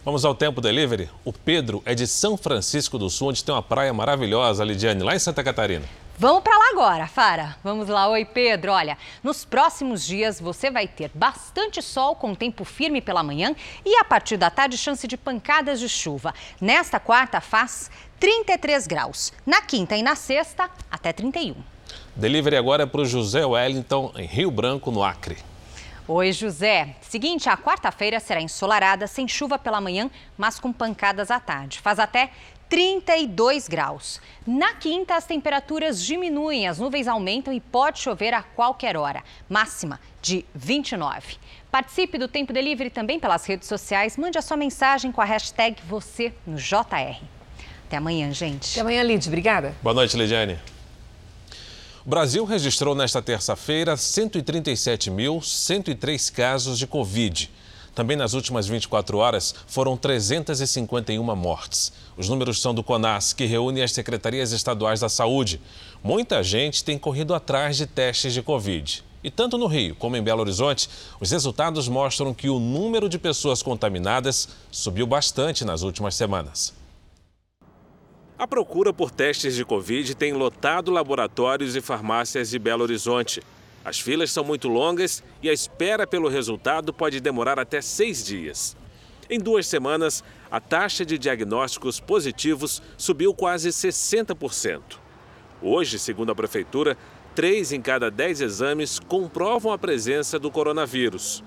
Vamos 0.03 0.25
ao 0.25 0.33
tempo 0.33 0.61
delivery? 0.61 1.09
O 1.23 1.31
Pedro 1.31 1.83
é 1.85 1.93
de 1.93 2.07
São 2.07 2.37
Francisco 2.37 2.97
do 2.97 3.09
Sul, 3.09 3.29
onde 3.29 3.43
tem 3.43 3.53
uma 3.53 3.61
praia 3.61 3.93
maravilhosa, 3.93 4.63
Lidiane, 4.63 5.03
lá 5.03 5.15
em 5.15 5.19
Santa 5.19 5.43
Catarina. 5.43 5.85
Vamos 6.19 6.41
para 6.41 6.57
lá 6.57 6.69
agora, 6.71 7.05
Fara. 7.05 7.55
Vamos 7.63 7.87
lá. 7.87 8.07
Oi, 8.07 8.25
Pedro. 8.25 8.71
Olha, 8.71 8.97
nos 9.21 9.45
próximos 9.45 10.03
dias 10.03 10.41
você 10.41 10.71
vai 10.71 10.87
ter 10.87 11.11
bastante 11.13 11.79
sol 11.79 12.15
com 12.15 12.33
tempo 12.33 12.65
firme 12.65 13.01
pela 13.01 13.21
manhã 13.21 13.55
e 13.85 13.95
a 13.97 14.03
partir 14.03 14.35
da 14.35 14.49
tarde 14.49 14.79
chance 14.79 15.07
de 15.07 15.15
pancadas 15.15 15.79
de 15.79 15.87
chuva. 15.87 16.33
Nesta 16.59 16.99
quarta 16.99 17.39
faz 17.39 17.91
33 18.19 18.87
graus. 18.87 19.31
Na 19.45 19.61
quinta 19.61 19.95
e 19.95 20.01
na 20.01 20.15
sexta, 20.15 20.71
até 20.89 21.13
31. 21.13 21.76
Delivery 22.17 22.55
agora 22.55 22.81
é 22.81 22.85
para 22.87 23.01
o 23.01 23.05
José 23.05 23.45
Wellington, 23.45 24.11
em 24.17 24.25
Rio 24.25 24.49
Branco, 24.49 24.89
no 24.89 25.03
Acre. 25.03 25.37
Oi, 26.07 26.31
José. 26.31 26.95
Seguinte, 26.99 27.47
a 27.47 27.55
quarta-feira 27.55 28.19
será 28.19 28.41
ensolarada, 28.41 29.05
sem 29.05 29.27
chuva 29.27 29.59
pela 29.59 29.79
manhã, 29.79 30.09
mas 30.35 30.59
com 30.59 30.73
pancadas 30.73 31.29
à 31.29 31.39
tarde. 31.39 31.79
Faz 31.79 31.99
até 31.99 32.31
32 32.69 33.67
graus. 33.67 34.19
Na 34.47 34.73
quinta, 34.73 35.15
as 35.15 35.27
temperaturas 35.27 36.03
diminuem, 36.03 36.67
as 36.67 36.79
nuvens 36.79 37.07
aumentam 37.07 37.53
e 37.53 37.59
pode 37.59 37.99
chover 37.99 38.33
a 38.33 38.41
qualquer 38.41 38.97
hora. 38.97 39.23
Máxima 39.47 39.99
de 40.19 40.43
29. 40.55 41.37
Participe 41.69 42.17
do 42.17 42.27
Tempo 42.27 42.51
Delivery 42.51 42.89
também 42.89 43.19
pelas 43.19 43.45
redes 43.45 43.67
sociais. 43.67 44.17
Mande 44.17 44.39
a 44.39 44.41
sua 44.41 44.57
mensagem 44.57 45.11
com 45.11 45.21
a 45.21 45.25
hashtag 45.25 45.79
você 45.87 46.33
no 46.47 46.57
JR. 46.57 47.21
Até 47.85 47.97
amanhã, 47.97 48.33
gente. 48.33 48.71
Até 48.71 48.81
amanhã, 48.81 49.03
Lid. 49.03 49.27
Obrigada. 49.27 49.75
Boa 49.83 49.93
noite, 49.93 50.17
Lidiane. 50.17 50.57
Brasil 52.09 52.45
registrou 52.45 52.95
nesta 52.95 53.21
terça-feira 53.21 53.95
137.103 53.95 56.31
casos 56.31 56.79
de 56.79 56.87
Covid. 56.87 57.51
Também 57.93 58.15
nas 58.15 58.33
últimas 58.33 58.65
24 58.65 59.17
horas 59.17 59.53
foram 59.67 59.97
351 59.97 61.35
mortes. 61.35 61.91
Os 62.15 62.29
números 62.29 62.61
são 62.61 62.73
do 62.73 62.81
CONAS, 62.81 63.33
que 63.33 63.43
reúne 63.43 63.81
as 63.81 63.91
secretarias 63.91 64.53
estaduais 64.53 65.01
da 65.01 65.09
saúde. 65.09 65.59
Muita 66.01 66.41
gente 66.41 66.81
tem 66.81 66.97
corrido 66.97 67.35
atrás 67.35 67.75
de 67.75 67.85
testes 67.85 68.33
de 68.33 68.41
Covid. 68.41 69.03
E 69.21 69.29
tanto 69.29 69.57
no 69.57 69.67
Rio 69.67 69.93
como 69.93 70.15
em 70.15 70.23
Belo 70.23 70.39
Horizonte, 70.39 70.89
os 71.19 71.31
resultados 71.31 71.89
mostram 71.89 72.33
que 72.33 72.47
o 72.47 72.57
número 72.57 73.09
de 73.09 73.19
pessoas 73.19 73.61
contaminadas 73.61 74.47
subiu 74.71 75.05
bastante 75.05 75.65
nas 75.65 75.81
últimas 75.81 76.15
semanas. 76.15 76.73
A 78.39 78.45
procura 78.45 78.93
por 78.93 79.09
testes 79.09 79.55
de 79.55 79.65
Covid 79.65 80.13
tem 80.13 80.31
lotado 80.31 80.91
laboratórios 80.91 81.75
e 81.75 81.81
farmácias 81.81 82.51
de 82.51 82.59
Belo 82.59 82.83
Horizonte. 82.83 83.41
As 83.83 83.99
filas 83.99 84.31
são 84.31 84.43
muito 84.43 84.67
longas 84.67 85.23
e 85.41 85.49
a 85.49 85.53
espera 85.53 86.05
pelo 86.05 86.29
resultado 86.29 86.93
pode 86.93 87.19
demorar 87.19 87.57
até 87.57 87.81
seis 87.81 88.23
dias. 88.23 88.77
Em 89.27 89.39
duas 89.39 89.65
semanas, 89.65 90.23
a 90.51 90.59
taxa 90.59 91.03
de 91.03 91.17
diagnósticos 91.17 91.99
positivos 91.99 92.79
subiu 92.95 93.33
quase 93.33 93.69
60%. 93.69 94.81
Hoje, 95.59 95.97
segundo 95.97 96.31
a 96.31 96.35
Prefeitura, 96.35 96.95
três 97.33 97.71
em 97.71 97.81
cada 97.81 98.11
dez 98.11 98.39
exames 98.39 98.99
comprovam 98.99 99.71
a 99.71 99.79
presença 99.79 100.37
do 100.37 100.51
coronavírus. 100.51 101.43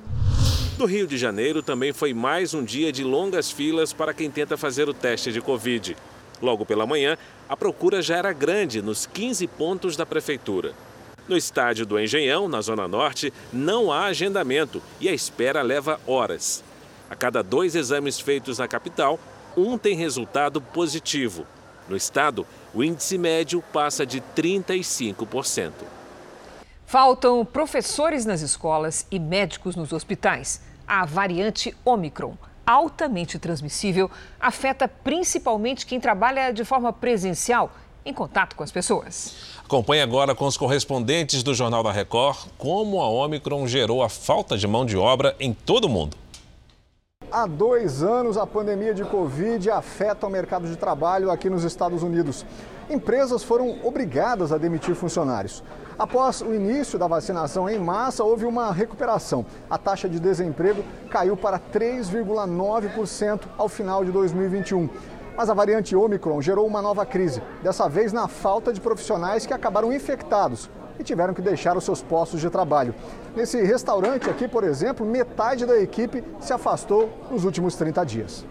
No 0.76 0.86
Rio 0.86 1.07
de 1.07 1.16
Janeiro, 1.16 1.62
também 1.62 1.93
foi 1.93 2.12
mais 2.12 2.53
um 2.53 2.64
dia 2.64 2.91
de 2.91 3.05
longas 3.05 3.49
filas 3.49 3.93
para 3.93 4.12
quem 4.12 4.28
tenta 4.28 4.57
fazer 4.57 4.88
o 4.88 4.95
teste 4.95 5.30
de 5.30 5.41
Covid. 5.41 5.97
Logo 6.41 6.64
pela 6.64 6.86
manhã, 6.86 7.18
a 7.49 7.57
procura 7.57 8.01
já 8.01 8.16
era 8.16 8.32
grande 8.32 8.80
nos 8.80 9.07
15 9.07 9.47
pontos 9.47 9.97
da 9.97 10.07
prefeitura. 10.07 10.72
No 11.28 11.36
estádio 11.36 11.86
do 11.86 12.01
Engenhão, 12.01 12.49
na 12.49 12.61
Zona 12.61 12.88
Norte, 12.88 13.32
não 13.53 13.93
há 13.93 14.07
agendamento 14.07 14.82
e 15.01 15.09
a 15.09 15.12
espera 15.12 15.62
leva 15.62 16.01
horas. 16.07 16.64
A 17.09 17.14
cada 17.14 17.43
dois 17.43 17.74
exames 17.74 18.18
feitos 18.18 18.59
na 18.59 18.66
capital, 18.66 19.18
um 19.57 19.76
tem 19.76 19.97
resultado 19.97 20.61
positivo. 20.61 21.47
No 21.88 21.97
estado, 21.97 22.47
o 22.72 22.82
índice 22.82 23.18
médio 23.18 23.62
passa 23.72 24.07
de 24.07 24.20
35%. 24.36 25.72
Faltam 26.86 27.45
professores 27.45 28.24
nas 28.24 28.41
escolas 28.41 29.07
e 29.11 29.18
médicos 29.18 29.76
nos 29.76 29.93
hospitais. 29.93 30.62
A 30.86 31.05
variante 31.05 31.76
Omicron 31.84 32.36
altamente 32.70 33.38
transmissível 33.38 34.10
afeta 34.38 34.86
principalmente 34.86 35.84
quem 35.84 35.98
trabalha 35.98 36.52
de 36.52 36.64
forma 36.64 36.92
presencial, 36.92 37.72
em 38.04 38.14
contato 38.14 38.54
com 38.54 38.62
as 38.62 38.70
pessoas. 38.70 39.34
Acompanhe 39.64 40.02
agora 40.02 40.34
com 40.34 40.46
os 40.46 40.56
correspondentes 40.56 41.42
do 41.42 41.54
Jornal 41.54 41.82
da 41.82 41.92
Record 41.92 42.48
como 42.56 43.00
a 43.00 43.08
Omicron 43.08 43.66
gerou 43.66 44.02
a 44.02 44.08
falta 44.08 44.56
de 44.56 44.66
mão 44.66 44.86
de 44.86 44.96
obra 44.96 45.34
em 45.40 45.52
todo 45.52 45.84
o 45.86 45.88
mundo. 45.88 46.16
Há 47.32 47.46
dois 47.46 48.02
anos, 48.02 48.36
a 48.36 48.44
pandemia 48.44 48.92
de 48.92 49.04
Covid 49.04 49.70
afeta 49.70 50.26
o 50.26 50.30
mercado 50.30 50.66
de 50.66 50.74
trabalho 50.74 51.30
aqui 51.30 51.48
nos 51.48 51.62
Estados 51.62 52.02
Unidos. 52.02 52.44
Empresas 52.88 53.44
foram 53.44 53.78
obrigadas 53.84 54.50
a 54.50 54.58
demitir 54.58 54.96
funcionários. 54.96 55.62
Após 56.01 56.40
o 56.40 56.55
início 56.55 56.98
da 56.98 57.07
vacinação 57.07 57.68
em 57.68 57.78
massa, 57.78 58.24
houve 58.24 58.46
uma 58.46 58.72
recuperação. 58.72 59.44
A 59.68 59.76
taxa 59.76 60.09
de 60.09 60.18
desemprego 60.18 60.82
caiu 61.11 61.36
para 61.36 61.59
3,9% 61.59 63.42
ao 63.59 63.68
final 63.68 64.03
de 64.03 64.11
2021. 64.11 64.88
Mas 65.36 65.51
a 65.51 65.55
variante 65.55 65.94
Omicron 65.94 66.40
gerou 66.40 66.66
uma 66.66 66.80
nova 66.80 67.05
crise, 67.05 67.42
dessa 67.62 67.86
vez 67.86 68.14
na 68.14 68.28
falta 68.28 68.72
de 68.72 68.80
profissionais 68.80 69.44
que 69.44 69.53
acabaram 69.53 69.92
infectados 69.92 70.70
e 70.98 71.05
tiveram 71.05 71.34
que 71.34 71.42
deixar 71.42 71.76
os 71.76 71.84
seus 71.84 72.01
postos 72.01 72.40
de 72.40 72.48
trabalho. 72.48 72.94
Nesse 73.36 73.61
restaurante 73.61 74.30
aqui, 74.30 74.48
por 74.48 74.64
exemplo, 74.64 75.05
metade 75.05 75.66
da 75.66 75.78
equipe 75.78 76.24
se 76.40 76.55
afastou 76.55 77.11
nos 77.30 77.44
últimos 77.44 77.76
30 77.76 78.07
dias. 78.07 78.46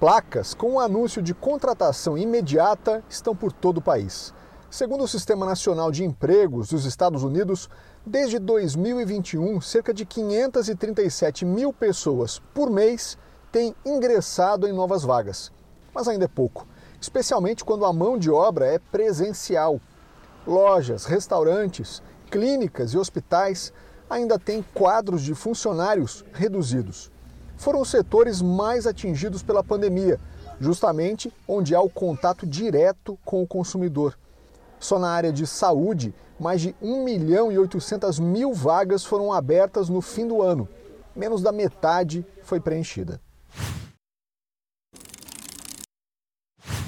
placas 0.00 0.52
com 0.52 0.72
o 0.72 0.80
anúncio 0.80 1.22
de 1.22 1.32
contratação 1.32 2.18
imediata 2.18 3.04
estão 3.08 3.36
por 3.36 3.52
todo 3.52 3.76
o 3.76 3.82
país. 3.82 4.34
Segundo 4.70 5.04
o 5.04 5.08
Sistema 5.08 5.46
Nacional 5.46 5.90
de 5.90 6.04
Empregos 6.04 6.68
dos 6.68 6.84
Estados 6.84 7.22
Unidos, 7.22 7.70
desde 8.04 8.38
2021, 8.38 9.60
cerca 9.62 9.94
de 9.94 10.04
537 10.04 11.46
mil 11.46 11.72
pessoas 11.72 12.38
por 12.52 12.68
mês 12.70 13.16
têm 13.50 13.74
ingressado 13.84 14.68
em 14.68 14.72
novas 14.72 15.02
vagas. 15.02 15.50
Mas 15.94 16.06
ainda 16.06 16.26
é 16.26 16.28
pouco, 16.28 16.66
especialmente 17.00 17.64
quando 17.64 17.86
a 17.86 17.92
mão 17.94 18.18
de 18.18 18.30
obra 18.30 18.66
é 18.66 18.78
presencial. 18.78 19.80
Lojas, 20.46 21.06
restaurantes, 21.06 22.02
clínicas 22.30 22.92
e 22.92 22.98
hospitais 22.98 23.72
ainda 24.08 24.38
têm 24.38 24.62
quadros 24.74 25.22
de 25.22 25.34
funcionários 25.34 26.26
reduzidos 26.32 27.10
foram 27.58 27.80
os 27.80 27.90
setores 27.90 28.40
mais 28.40 28.86
atingidos 28.86 29.42
pela 29.42 29.64
pandemia, 29.64 30.18
justamente 30.60 31.32
onde 31.46 31.74
há 31.74 31.80
o 31.80 31.90
contato 31.90 32.46
direto 32.46 33.18
com 33.24 33.42
o 33.42 33.46
consumidor. 33.46 34.16
Só 34.80 34.98
na 34.98 35.10
área 35.10 35.32
de 35.32 35.46
saúde, 35.46 36.14
mais 36.38 36.60
de 36.60 36.74
1 36.80 37.04
milhão 37.04 37.50
e 37.50 37.58
800 37.58 38.18
mil 38.18 38.52
vagas 38.52 39.04
foram 39.04 39.32
abertas 39.32 39.88
no 39.88 40.00
fim 40.00 40.26
do 40.26 40.42
ano. 40.42 40.68
Menos 41.14 41.42
da 41.42 41.50
metade 41.50 42.24
foi 42.42 42.60
preenchida. 42.60 43.20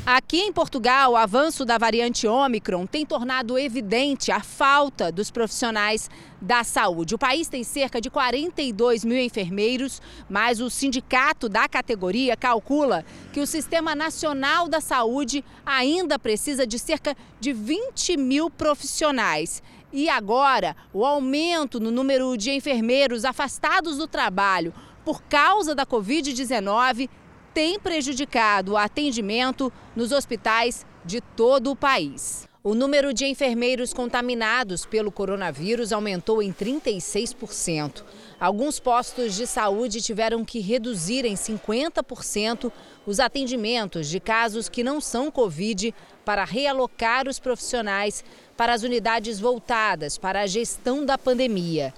Aqui 0.06 0.38
em 0.38 0.52
Portugal, 0.52 1.12
o 1.12 1.16
avanço 1.16 1.64
da 1.64 1.76
variante 1.76 2.26
Ômicron 2.26 2.86
tem 2.86 3.04
tornado 3.04 3.58
evidente 3.58 4.32
a 4.32 4.40
falta 4.40 5.12
dos 5.12 5.30
profissionais 5.30 6.08
da 6.40 6.64
saúde. 6.64 7.14
O 7.14 7.18
país 7.18 7.48
tem 7.48 7.62
cerca 7.62 8.00
de 8.00 8.08
42 8.08 9.04
mil 9.04 9.18
enfermeiros, 9.18 10.00
mas 10.28 10.58
o 10.58 10.70
sindicato 10.70 11.50
da 11.50 11.68
categoria 11.68 12.34
calcula 12.34 13.04
que 13.30 13.40
o 13.40 13.46
Sistema 13.46 13.94
Nacional 13.94 14.68
da 14.68 14.80
Saúde 14.80 15.44
ainda 15.66 16.18
precisa 16.18 16.66
de 16.66 16.78
cerca 16.78 17.14
de 17.38 17.52
20 17.52 18.16
mil 18.16 18.48
profissionais. 18.48 19.62
E 19.92 20.08
agora, 20.08 20.74
o 20.94 21.04
aumento 21.04 21.78
no 21.78 21.90
número 21.90 22.36
de 22.38 22.50
enfermeiros 22.50 23.24
afastados 23.24 23.98
do 23.98 24.06
trabalho 24.06 24.72
por 25.04 25.22
causa 25.22 25.74
da 25.74 25.84
Covid-19 25.84 27.08
tem 27.52 27.78
prejudicado 27.78 28.72
o 28.72 28.76
atendimento 28.76 29.72
nos 29.94 30.12
hospitais 30.12 30.86
de 31.04 31.20
todo 31.20 31.70
o 31.70 31.76
país. 31.76 32.48
O 32.62 32.74
número 32.74 33.14
de 33.14 33.24
enfermeiros 33.24 33.94
contaminados 33.94 34.84
pelo 34.84 35.10
coronavírus 35.10 35.92
aumentou 35.92 36.42
em 36.42 36.52
36%. 36.52 38.04
Alguns 38.38 38.78
postos 38.78 39.34
de 39.34 39.46
saúde 39.46 40.02
tiveram 40.02 40.44
que 40.44 40.60
reduzir 40.60 41.24
em 41.24 41.34
50% 41.34 42.70
os 43.06 43.18
atendimentos 43.18 44.08
de 44.08 44.20
casos 44.20 44.68
que 44.68 44.84
não 44.84 45.00
são 45.00 45.30
Covid 45.30 45.94
para 46.22 46.44
realocar 46.44 47.26
os 47.26 47.38
profissionais 47.38 48.22
para 48.58 48.74
as 48.74 48.82
unidades 48.82 49.40
voltadas 49.40 50.18
para 50.18 50.42
a 50.42 50.46
gestão 50.46 51.06
da 51.06 51.16
pandemia. 51.16 51.94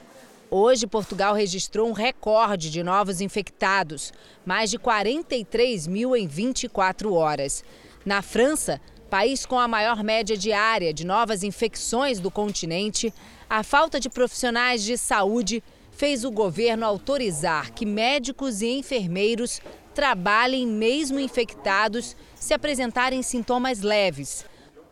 Hoje, 0.55 0.87
Portugal 0.87 1.35
registrou 1.35 1.89
um 1.89 1.93
recorde 1.93 2.71
de 2.71 2.83
novos 2.83 3.23
infectados, 3.23 4.13
mais 4.45 4.69
de 4.71 4.79
43 4.79 5.87
mil 5.87 6.15
em 6.15 6.27
24 6.27 7.15
horas. 7.15 7.65
Na 8.05 8.21
França, 8.21 8.79
país 9.09 9.47
com 9.47 9.59
a 9.59 9.67
maior 9.67 10.05
média 10.05 10.37
diária 10.37 10.93
de 10.93 11.07
novas 11.07 11.43
infecções 11.43 12.21
do 12.21 12.31
continente, 12.31 13.15
a 13.49 13.63
falta 13.63 13.99
de 13.99 14.11
profissionais 14.11 14.83
de 14.83 14.99
saúde 14.99 15.65
fez 15.91 16.23
o 16.23 16.31
governo 16.31 16.85
autorizar 16.85 17.73
que 17.73 17.87
médicos 17.87 18.61
e 18.61 18.73
enfermeiros 18.73 19.59
trabalhem 19.95 20.67
mesmo 20.67 21.19
infectados 21.19 22.15
se 22.35 22.53
apresentarem 22.53 23.23
sintomas 23.23 23.81
leves. 23.81 24.45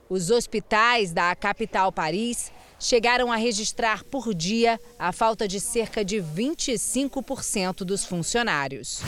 Os 0.09 0.31
hospitais 0.31 1.13
da 1.13 1.37
capital 1.37 1.93
Paris 1.93 2.51
chegaram 2.81 3.31
a 3.31 3.37
registrar 3.37 4.03
por 4.03 4.35
dia 4.35 4.81
a 4.99 5.13
falta 5.13 5.47
de 5.47 5.61
cerca 5.61 6.05
de 6.05 6.17
25% 6.17 7.85
dos 7.85 8.05
funcionários. 8.05 9.03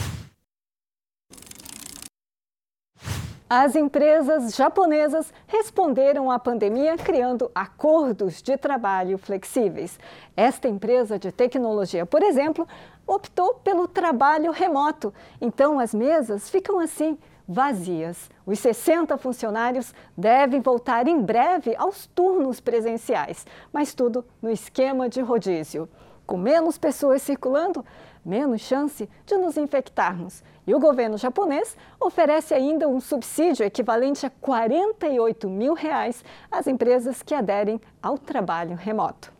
As 3.55 3.75
empresas 3.75 4.55
japonesas 4.55 5.31
responderam 5.45 6.31
à 6.31 6.39
pandemia 6.39 6.97
criando 6.97 7.51
acordos 7.53 8.41
de 8.41 8.57
trabalho 8.57 9.17
flexíveis. 9.17 9.99
Esta 10.35 10.67
empresa 10.67 11.19
de 11.19 11.31
tecnologia, 11.31 12.03
por 12.03 12.23
exemplo, 12.23 12.67
optou 13.05 13.55
pelo 13.55 13.87
trabalho 13.87 14.51
remoto. 14.51 15.13
Então 15.39 15.79
as 15.79 15.93
mesas 15.93 16.49
ficam 16.49 16.79
assim, 16.79 17.15
vazias. 17.47 18.29
Os 18.45 18.59
60 18.59 19.17
funcionários 19.17 19.93
devem 20.17 20.59
voltar 20.59 21.07
em 21.07 21.21
breve 21.21 21.75
aos 21.77 22.07
turnos 22.07 22.59
presenciais, 22.59 23.45
mas 23.71 23.93
tudo 23.93 24.25
no 24.41 24.49
esquema 24.49 25.07
de 25.07 25.21
rodízio. 25.21 25.87
Com 26.25 26.37
menos 26.37 26.77
pessoas 26.77 27.21
circulando, 27.21 27.85
menos 28.25 28.61
chance 28.61 29.09
de 29.25 29.37
nos 29.37 29.57
infectarmos. 29.57 30.43
E 30.65 30.73
o 30.73 30.79
governo 30.79 31.17
japonês 31.17 31.75
oferece 31.99 32.53
ainda 32.53 32.87
um 32.87 32.99
subsídio 32.99 33.65
equivalente 33.65 34.25
a 34.25 34.29
48 34.29 35.49
mil 35.49 35.73
reais 35.73 36.23
às 36.49 36.67
empresas 36.67 37.21
que 37.21 37.33
aderem 37.33 37.79
ao 38.01 38.17
trabalho 38.17 38.75
remoto. 38.75 39.31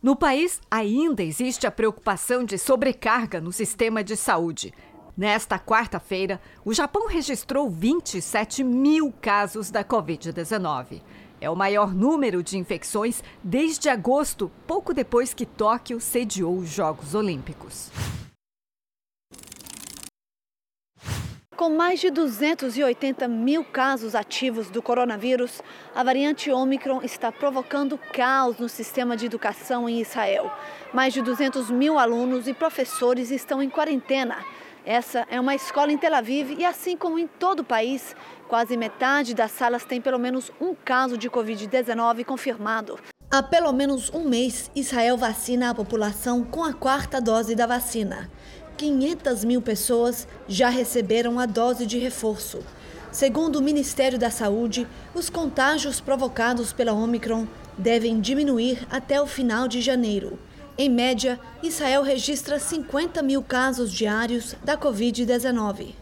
No 0.00 0.14
país, 0.14 0.60
ainda 0.70 1.24
existe 1.24 1.66
a 1.66 1.72
preocupação 1.72 2.44
de 2.44 2.56
sobrecarga 2.56 3.40
no 3.40 3.52
sistema 3.52 4.02
de 4.02 4.16
saúde. 4.16 4.72
Nesta 5.18 5.58
quarta-feira, 5.58 6.40
o 6.64 6.72
Japão 6.72 7.08
registrou 7.08 7.68
27 7.68 8.62
mil 8.62 9.12
casos 9.20 9.68
da 9.68 9.82
Covid-19. 9.82 11.02
É 11.40 11.50
o 11.50 11.56
maior 11.56 11.92
número 11.92 12.40
de 12.40 12.56
infecções 12.56 13.20
desde 13.42 13.88
agosto, 13.88 14.48
pouco 14.64 14.94
depois 14.94 15.34
que 15.34 15.44
Tóquio 15.44 16.00
sediou 16.00 16.58
os 16.58 16.68
Jogos 16.68 17.16
Olímpicos. 17.16 17.90
Com 21.56 21.70
mais 21.70 21.98
de 21.98 22.12
280 22.12 23.26
mil 23.26 23.64
casos 23.64 24.14
ativos 24.14 24.70
do 24.70 24.80
coronavírus, 24.80 25.60
a 25.92 26.04
variante 26.04 26.52
Omicron 26.52 27.02
está 27.02 27.32
provocando 27.32 27.98
caos 27.98 28.58
no 28.58 28.68
sistema 28.68 29.16
de 29.16 29.26
educação 29.26 29.88
em 29.88 30.00
Israel. 30.00 30.48
Mais 30.94 31.12
de 31.12 31.20
200 31.20 31.72
mil 31.72 31.98
alunos 31.98 32.46
e 32.46 32.54
professores 32.54 33.32
estão 33.32 33.60
em 33.60 33.68
quarentena. 33.68 34.36
Essa 34.84 35.26
é 35.30 35.40
uma 35.40 35.54
escola 35.54 35.92
em 35.92 35.98
Tel 35.98 36.14
Aviv 36.14 36.56
e, 36.58 36.64
assim 36.64 36.96
como 36.96 37.18
em 37.18 37.26
todo 37.26 37.60
o 37.60 37.64
país, 37.64 38.14
quase 38.48 38.76
metade 38.76 39.34
das 39.34 39.50
salas 39.50 39.84
tem 39.84 40.00
pelo 40.00 40.18
menos 40.18 40.50
um 40.60 40.74
caso 40.74 41.18
de 41.18 41.28
Covid-19 41.28 42.24
confirmado. 42.24 42.98
Há 43.30 43.42
pelo 43.42 43.72
menos 43.72 44.10
um 44.14 44.26
mês, 44.26 44.70
Israel 44.74 45.16
vacina 45.18 45.70
a 45.70 45.74
população 45.74 46.42
com 46.42 46.64
a 46.64 46.72
quarta 46.72 47.20
dose 47.20 47.54
da 47.54 47.66
vacina. 47.66 48.30
500 48.78 49.44
mil 49.44 49.60
pessoas 49.60 50.26
já 50.46 50.68
receberam 50.68 51.38
a 51.38 51.44
dose 51.44 51.84
de 51.84 51.98
reforço. 51.98 52.60
Segundo 53.10 53.56
o 53.56 53.62
Ministério 53.62 54.18
da 54.18 54.30
Saúde, 54.30 54.86
os 55.14 55.28
contágios 55.28 56.00
provocados 56.00 56.72
pela 56.72 56.92
Omicron 56.92 57.46
devem 57.76 58.20
diminuir 58.20 58.86
até 58.90 59.20
o 59.20 59.26
final 59.26 59.66
de 59.66 59.80
janeiro. 59.80 60.38
Em 60.80 60.88
média, 60.88 61.40
Israel 61.60 62.04
registra 62.04 62.56
50 62.56 63.20
mil 63.20 63.42
casos 63.42 63.92
diários 63.92 64.54
da 64.62 64.78
Covid-19. 64.78 65.92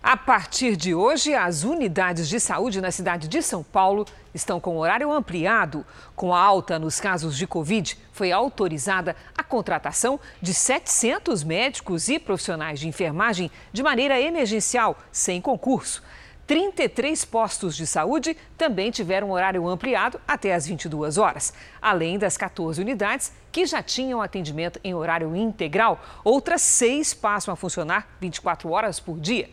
A 0.00 0.16
partir 0.16 0.76
de 0.76 0.94
hoje, 0.94 1.34
as 1.34 1.64
unidades 1.64 2.28
de 2.28 2.38
saúde 2.38 2.80
na 2.80 2.92
cidade 2.92 3.26
de 3.26 3.42
São 3.42 3.64
Paulo 3.64 4.06
estão 4.32 4.60
com 4.60 4.78
horário 4.78 5.10
ampliado. 5.10 5.84
Com 6.14 6.32
a 6.32 6.40
alta 6.40 6.78
nos 6.78 7.00
casos 7.00 7.36
de 7.36 7.44
Covid, 7.44 7.98
foi 8.12 8.30
autorizada 8.30 9.16
a 9.36 9.42
contratação 9.42 10.20
de 10.40 10.54
700 10.54 11.42
médicos 11.42 12.08
e 12.08 12.20
profissionais 12.20 12.78
de 12.78 12.86
enfermagem 12.86 13.50
de 13.72 13.82
maneira 13.82 14.20
emergencial, 14.20 14.96
sem 15.10 15.40
concurso. 15.40 16.04
33 16.46 17.24
postos 17.24 17.74
de 17.74 17.86
saúde 17.86 18.36
também 18.56 18.90
tiveram 18.90 19.32
horário 19.32 19.66
ampliado 19.68 20.20
até 20.26 20.54
às 20.54 20.66
22 20.66 21.18
horas. 21.18 21.52
Além 21.82 22.18
das 22.18 22.36
14 22.36 22.80
unidades 22.80 23.32
que 23.50 23.66
já 23.66 23.82
tinham 23.82 24.22
atendimento 24.22 24.80
em 24.84 24.94
horário 24.94 25.34
integral, 25.34 26.00
outras 26.22 26.62
seis 26.62 27.12
passam 27.12 27.52
a 27.52 27.56
funcionar 27.56 28.08
24 28.20 28.70
horas 28.70 29.00
por 29.00 29.18
dia. 29.18 29.50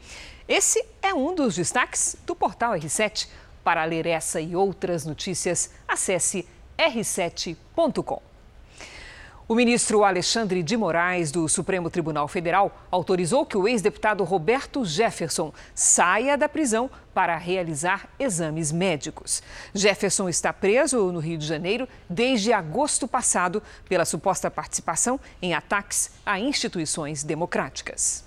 Esse 0.48 0.86
é 1.02 1.14
um 1.14 1.34
dos 1.34 1.56
destaques 1.56 2.16
do 2.28 2.36
portal 2.36 2.74
R7. 2.74 3.28
Para 3.64 3.86
ler 3.86 4.06
essa 4.06 4.39
e 4.41 4.56
outras 4.56 5.06
notícias, 5.06 5.72
acesse 5.88 6.48
r7.com. 6.78 8.33
O 9.46 9.56
ministro 9.56 10.06
Alexandre 10.06 10.64
de 10.64 10.78
Moraes, 10.78 11.30
do 11.30 11.50
Supremo 11.50 11.89
Tribunal 11.89 12.30
Federal, 12.30 12.72
autorizou 12.89 13.46
que 13.46 13.58
o 13.58 13.68
ex-deputado 13.68 14.24
Roberto 14.24 14.86
Jefferson 14.86 15.52
saia 15.76 16.38
da 16.38 16.48
prisão 16.48 16.89
para 17.14 17.38
realizar 17.38 18.08
exames 18.18 18.72
médicos. 18.72 19.44
Jefferson 19.74 20.30
está 20.30 20.54
preso 20.54 21.12
no 21.12 21.20
Rio 21.20 21.38
de 21.38 21.46
Janeiro 21.46 21.89
desde 22.10 22.54
agosto 22.54 23.06
passado 23.06 23.62
pela 23.89 24.06
suposta 24.06 24.50
participação 24.50 25.20
em 25.41 25.54
ataques 25.54 26.12
a 26.26 26.39
instituições 26.39 27.22
democráticas. 27.22 28.24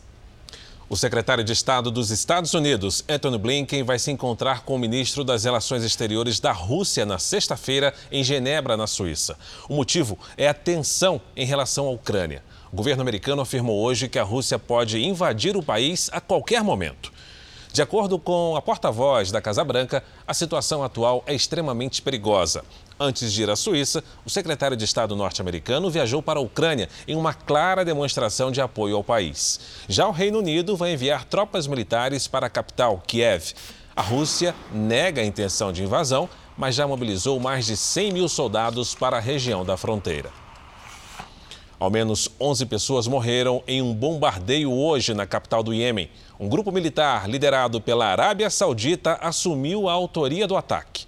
O 0.89 0.97
secretário 0.97 1.43
de 1.43 1.53
Estado 1.53 1.91
dos 1.91 2.13
Estados 2.13 2.55
Unidos, 2.55 3.05
Anthony 3.09 3.37
Blinken, 3.39 3.83
vai 3.83 3.99
se 3.99 4.13
encontrar 4.13 4.63
com 4.63 4.77
o 4.77 4.79
ministro 4.79 5.25
das 5.25 5.43
Relações 5.43 5.83
Exteriores 5.83 6.39
da 6.39 6.53
Rússia 6.53 7.05
na 7.05 7.19
sexta-feira, 7.19 7.93
em 8.13 8.23
Genebra, 8.23 8.77
na 8.77 8.87
Suíça. 8.87 9.37
O 9.69 9.75
motivo 9.75 10.17
é 10.37 10.47
a 10.47 10.55
tensão 10.55 11.21
em 11.37 11.45
relação 11.45 11.89
à 11.89 11.91
Ucrânia. 11.91 12.41
O 12.73 12.77
governo 12.77 13.03
americano 13.03 13.43
afirmou 13.43 13.83
hoje 13.83 14.09
que 14.09 14.17
a 14.17 14.23
Rússia 14.23 14.61
pode 14.61 15.05
invadir 15.05 15.57
o 15.57 15.63
país 15.63 16.09
a 16.13 16.21
qualquer 16.21 16.63
momento. 16.63 17.13
De 17.73 17.83
acordo 17.83 18.17
com 18.17 18.55
a 18.55 18.63
porta-voz 18.63 19.33
da 19.33 19.41
Casa 19.41 19.65
Branca, 19.65 20.05
a 20.25 20.33
situação 20.33 20.85
atual 20.85 21.25
é 21.27 21.35
extremamente 21.35 22.01
perigosa. 22.01 22.63
Antes 22.99 23.31
de 23.31 23.43
ir 23.43 23.51
à 23.51 23.57
Suíça, 23.57 24.03
o 24.25 24.31
secretário 24.31 24.75
de 24.75 24.85
Estado 24.85 25.15
norte-americano 25.15 25.91
viajou 25.91 26.23
para 26.23 26.39
a 26.39 26.43
Ucrânia 26.43 26.89
em 27.07 27.15
uma 27.15 27.35
clara 27.35 27.85
demonstração 27.85 28.51
de 28.51 28.59
apoio 28.59 28.97
ao 28.97 29.05
país. 29.05 29.61
Já 29.87 30.09
o 30.09 30.13
Reino 30.13 30.39
Unido 30.39 30.75
vai 30.77 30.95
enviar 30.95 31.27
tropas 31.27 31.67
militares 31.67 32.27
para 32.27 32.47
a 32.47 32.51
capital, 32.51 33.03
Kiev. 33.07 33.53
A 33.95 34.01
Rússia 34.01 34.55
nega 34.73 35.21
a 35.21 35.25
intenção 35.27 35.73
de 35.73 35.83
invasão, 35.83 36.27
mas 36.57 36.75
já 36.75 36.87
mobilizou 36.87 37.39
mais 37.39 37.67
de 37.67 37.77
100 37.77 38.13
mil 38.13 38.29
soldados 38.31 38.95
para 38.95 39.19
a 39.19 39.21
região 39.21 39.63
da 39.63 39.77
fronteira. 39.77 40.31
Ao 41.79 41.91
menos 41.91 42.31
11 42.41 42.65
pessoas 42.65 43.07
morreram 43.07 43.63
em 43.67 43.83
um 43.83 43.93
bombardeio 43.93 44.73
hoje 44.73 45.13
na 45.13 45.27
capital 45.27 45.63
do 45.63 45.75
Iêmen. 45.75 46.11
Um 46.41 46.49
grupo 46.49 46.73
militar 46.73 47.29
liderado 47.29 47.79
pela 47.79 48.07
Arábia 48.07 48.49
Saudita 48.49 49.19
assumiu 49.21 49.87
a 49.87 49.93
autoria 49.93 50.47
do 50.47 50.57
ataque. 50.57 51.07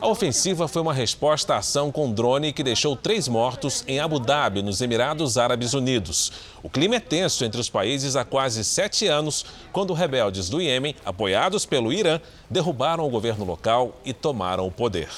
A 0.00 0.06
ofensiva 0.08 0.66
foi 0.66 0.80
uma 0.80 0.94
resposta 0.94 1.54
à 1.54 1.58
ação 1.58 1.92
com 1.92 2.10
drone 2.10 2.52
que 2.52 2.62
deixou 2.62 2.96
três 2.96 3.28
mortos 3.28 3.84
em 3.86 4.00
Abu 4.00 4.18
Dhabi, 4.18 4.62
nos 4.62 4.80
Emirados 4.80 5.36
Árabes 5.36 5.74
Unidos. 5.74 6.32
O 6.62 6.70
clima 6.70 6.96
é 6.96 7.00
tenso 7.00 7.44
entre 7.44 7.60
os 7.60 7.68
países 7.68 8.16
há 8.16 8.24
quase 8.24 8.64
sete 8.64 9.06
anos, 9.06 9.44
quando 9.70 9.92
rebeldes 9.92 10.48
do 10.48 10.60
Iêmen, 10.60 10.96
apoiados 11.04 11.66
pelo 11.66 11.92
Irã, 11.92 12.20
derrubaram 12.48 13.06
o 13.06 13.10
governo 13.10 13.44
local 13.44 13.94
e 14.04 14.12
tomaram 14.12 14.66
o 14.66 14.72
poder. 14.72 15.10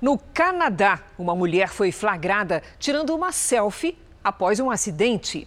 No 0.00 0.18
Canadá, 0.18 1.00
uma 1.18 1.34
mulher 1.34 1.68
foi 1.68 1.92
flagrada 1.92 2.62
tirando 2.78 3.14
uma 3.14 3.30
selfie 3.30 3.96
após 4.22 4.58
um 4.58 4.70
acidente. 4.70 5.46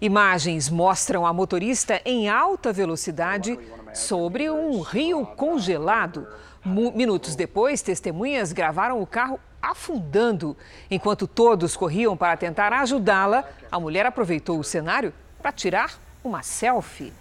Imagens 0.00 0.68
mostram 0.68 1.24
a 1.24 1.32
motorista 1.32 2.00
em 2.04 2.28
alta 2.28 2.72
velocidade 2.72 3.56
sobre 3.94 4.50
um 4.50 4.80
rio 4.80 5.24
congelado. 5.24 6.26
Minutos 6.64 7.34
depois, 7.34 7.82
testemunhas 7.82 8.52
gravaram 8.52 9.02
o 9.02 9.06
carro 9.06 9.40
afundando. 9.60 10.56
Enquanto 10.88 11.26
todos 11.26 11.76
corriam 11.76 12.16
para 12.16 12.36
tentar 12.36 12.72
ajudá-la, 12.72 13.44
a 13.70 13.80
mulher 13.80 14.06
aproveitou 14.06 14.58
o 14.60 14.64
cenário 14.64 15.12
para 15.40 15.50
tirar 15.50 15.98
uma 16.22 16.42
selfie. 16.42 17.12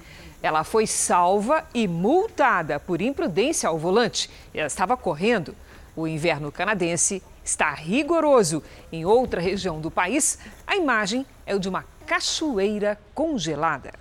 Ela 0.44 0.64
foi 0.64 0.86
salva 0.86 1.68
e 1.74 1.88
multada 1.88 2.80
por 2.80 3.02
imprudência 3.02 3.68
ao 3.68 3.80
volante. 3.80 4.30
Ela 4.54 4.68
estava 4.68 4.96
correndo. 4.96 5.56
O 5.96 6.08
inverno 6.08 6.52
canadense 6.52 7.22
está 7.44 7.74
rigoroso. 7.74 8.64
Em 8.92 9.06
outra 9.06 9.42
região 9.42 9.82
do 9.82 9.90
país, 9.90 10.38
a 10.68 10.76
imagem 10.76 11.26
é 11.48 11.56
o 11.56 11.60
de 11.60 11.68
uma 11.68 11.84
cachoeira 12.06 13.00
congelada. 13.14 13.94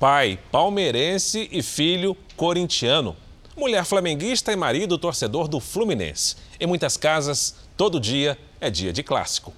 Pai 0.00 0.38
palmeirense 0.50 1.48
e 1.52 1.62
filho 1.62 2.16
corintiano 2.36 3.14
mulher 3.56 3.84
flamenguista 3.84 4.52
e 4.52 4.56
marido 4.56 4.98
torcedor 4.98 5.48
do 5.48 5.60
Fluminense. 5.60 6.36
Em 6.58 6.66
muitas 6.66 6.96
casas, 6.96 7.54
todo 7.76 8.00
dia 8.00 8.38
é 8.60 8.70
dia 8.70 8.92
de 8.92 9.02
clássico. 9.02 9.52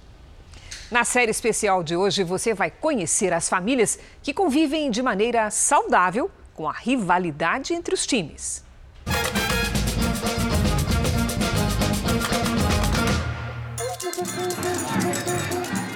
Na 0.91 1.03
série 1.03 1.31
especial 1.31 1.83
de 1.83 1.95
hoje, 1.95 2.23
você 2.23 2.53
vai 2.53 2.69
conhecer 2.69 3.33
as 3.33 3.49
famílias 3.49 3.97
que 4.21 4.33
convivem 4.33 4.91
de 4.91 5.01
maneira 5.01 5.49
saudável 5.49 6.29
com 6.53 6.69
a 6.69 6.73
rivalidade 6.73 7.73
entre 7.73 7.93
os 7.93 8.05
times. 8.05 8.63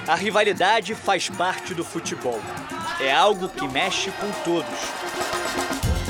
A 0.06 0.16
rivalidade 0.16 0.94
faz 0.96 1.28
parte 1.30 1.72
do 1.72 1.84
futebol. 1.84 2.40
É 3.00 3.12
algo 3.14 3.48
que 3.48 3.68
mexe 3.68 4.10
com 4.10 4.28
todos. 4.42 4.78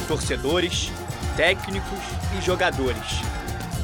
Torcedores, 0.08 0.90
técnicos 1.40 1.98
e 2.38 2.42
jogadores. 2.42 3.22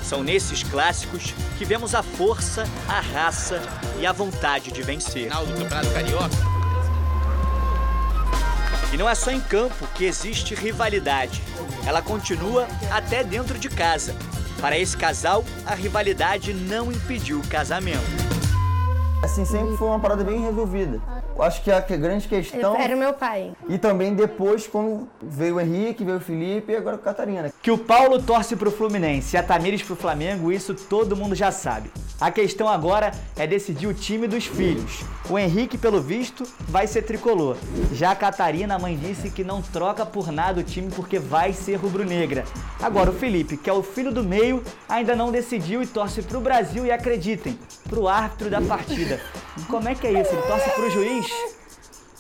São 0.03 0.23
nesses 0.23 0.63
clássicos 0.63 1.33
que 1.57 1.65
vemos 1.65 1.95
a 1.95 2.03
força, 2.03 2.65
a 2.87 3.01
raça 3.01 3.63
e 3.99 4.05
a 4.05 4.13
vontade 4.13 4.71
de 4.71 4.83
vencer. 4.83 5.23
Final 5.23 5.47
do 5.47 5.55
Campeonato 5.55 5.91
Carioca. 5.91 6.37
E 8.93 8.97
não 8.99 9.09
é 9.09 9.15
só 9.15 9.31
em 9.31 9.41
campo 9.41 9.89
que 9.95 10.05
existe 10.05 10.55
rivalidade. 10.55 11.43
Ela 11.87 12.03
continua 12.03 12.69
até 12.91 13.25
dentro 13.25 13.59
de 13.59 13.71
casa. 13.71 14.15
Para 14.61 14.79
esse 14.79 14.95
casal, 14.95 15.43
a 15.65 15.75
rivalidade 15.75 16.53
não 16.53 16.93
impediu 16.93 17.41
o 17.41 17.49
casamento. 17.49 18.36
Assim, 19.27 19.45
sempre 19.45 19.77
foi 19.77 19.89
uma 19.89 19.99
parada 19.99 20.23
bem 20.23 20.41
resolvida. 20.41 21.01
Eu 21.35 21.43
acho 21.43 21.61
que 21.61 21.71
a, 21.71 21.81
grande 21.81 22.29
questão. 22.29 22.77
Era 22.77 22.95
o 22.95 22.99
meu 22.99 23.13
pai. 23.13 23.53
E 23.69 23.77
também 23.77 24.15
depois, 24.15 24.69
quando 24.69 25.09
veio 25.21 25.57
o 25.57 25.61
Henrique, 25.61 26.05
veio 26.05 26.19
o 26.19 26.21
Felipe 26.21 26.71
e 26.71 26.77
agora 26.77 26.95
o 26.95 26.99
Catarina. 27.01 27.53
Que 27.61 27.73
o 27.73 27.77
Paulo 27.77 28.23
torce 28.23 28.55
pro 28.55 28.71
Fluminense 28.71 29.35
e 29.35 29.39
a 29.39 29.43
Tamires 29.43 29.83
pro 29.83 29.97
Flamengo, 29.97 30.53
isso 30.53 30.75
todo 30.75 31.17
mundo 31.17 31.35
já 31.35 31.51
sabe. 31.51 31.91
A 32.19 32.31
questão 32.31 32.67
agora 32.67 33.11
é 33.37 33.47
decidir 33.47 33.87
o 33.87 33.93
time 33.93 34.27
dos 34.27 34.47
filhos. 34.47 35.03
O 35.29 35.39
Henrique, 35.39 35.77
pelo 35.77 36.01
visto, 36.01 36.45
vai 36.61 36.87
ser 36.87 37.03
tricolor. 37.03 37.57
Já 37.93 38.13
a 38.13 38.17
Catarina, 38.17 38.77
a 38.77 38.79
mãe 38.79 38.97
disse 38.97 39.29
que 39.29 39.45
não 39.45 39.61
troca 39.61 40.07
por 40.07 40.33
nada 40.33 40.61
o 40.61 40.65
time 40.65 40.91
porque 40.91 41.19
vai 41.19 41.53
ser 41.53 41.75
rubro-negra. 41.75 42.45
Agora 42.81 43.11
o 43.11 43.13
Felipe, 43.13 43.59
que 43.59 43.69
é 43.69 43.73
o 43.73 43.83
filho 43.83 44.11
do 44.11 44.23
meio, 44.23 44.63
ainda 44.89 45.15
não 45.15 45.31
decidiu 45.31 45.83
e 45.83 45.87
torce 45.87 46.23
pro 46.23 46.41
Brasil 46.41 46.87
e 46.87 46.91
acreditem, 46.91 47.59
pro 47.87 48.09
árbitro 48.09 48.49
da 48.49 48.63
partida. 48.63 49.16
Como 49.69 49.89
é 49.89 49.95
que 49.95 50.07
é 50.07 50.21
isso? 50.21 50.33
Ele 50.33 50.43
torce 50.43 50.71
pro 50.71 50.91
juiz? 50.91 51.27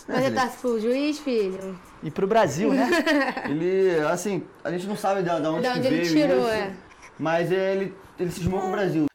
Você 0.07 0.30
torce 0.30 0.57
pro 0.59 0.80
juiz, 0.80 1.18
filho? 1.18 1.78
E 2.03 2.11
pro 2.11 2.26
Brasil, 2.26 2.72
né? 2.72 2.88
ele, 3.49 4.01
assim, 4.11 4.42
a 4.62 4.70
gente 4.70 4.86
não 4.86 4.97
sabe 4.97 5.22
de, 5.22 5.28
de 5.28 5.47
onde, 5.47 5.62
de 5.62 5.68
onde 5.68 5.80
que 5.80 5.86
ele 5.86 5.97
veio 5.97 6.26
tirou, 6.28 6.40
isso, 6.42 6.49
é. 6.49 6.72
mas 7.18 7.51
ele, 7.51 7.94
ele 8.18 8.30
se 8.30 8.40
esmou 8.40 8.61
com 8.61 8.68
o 8.68 8.70
Brasil. 8.70 9.07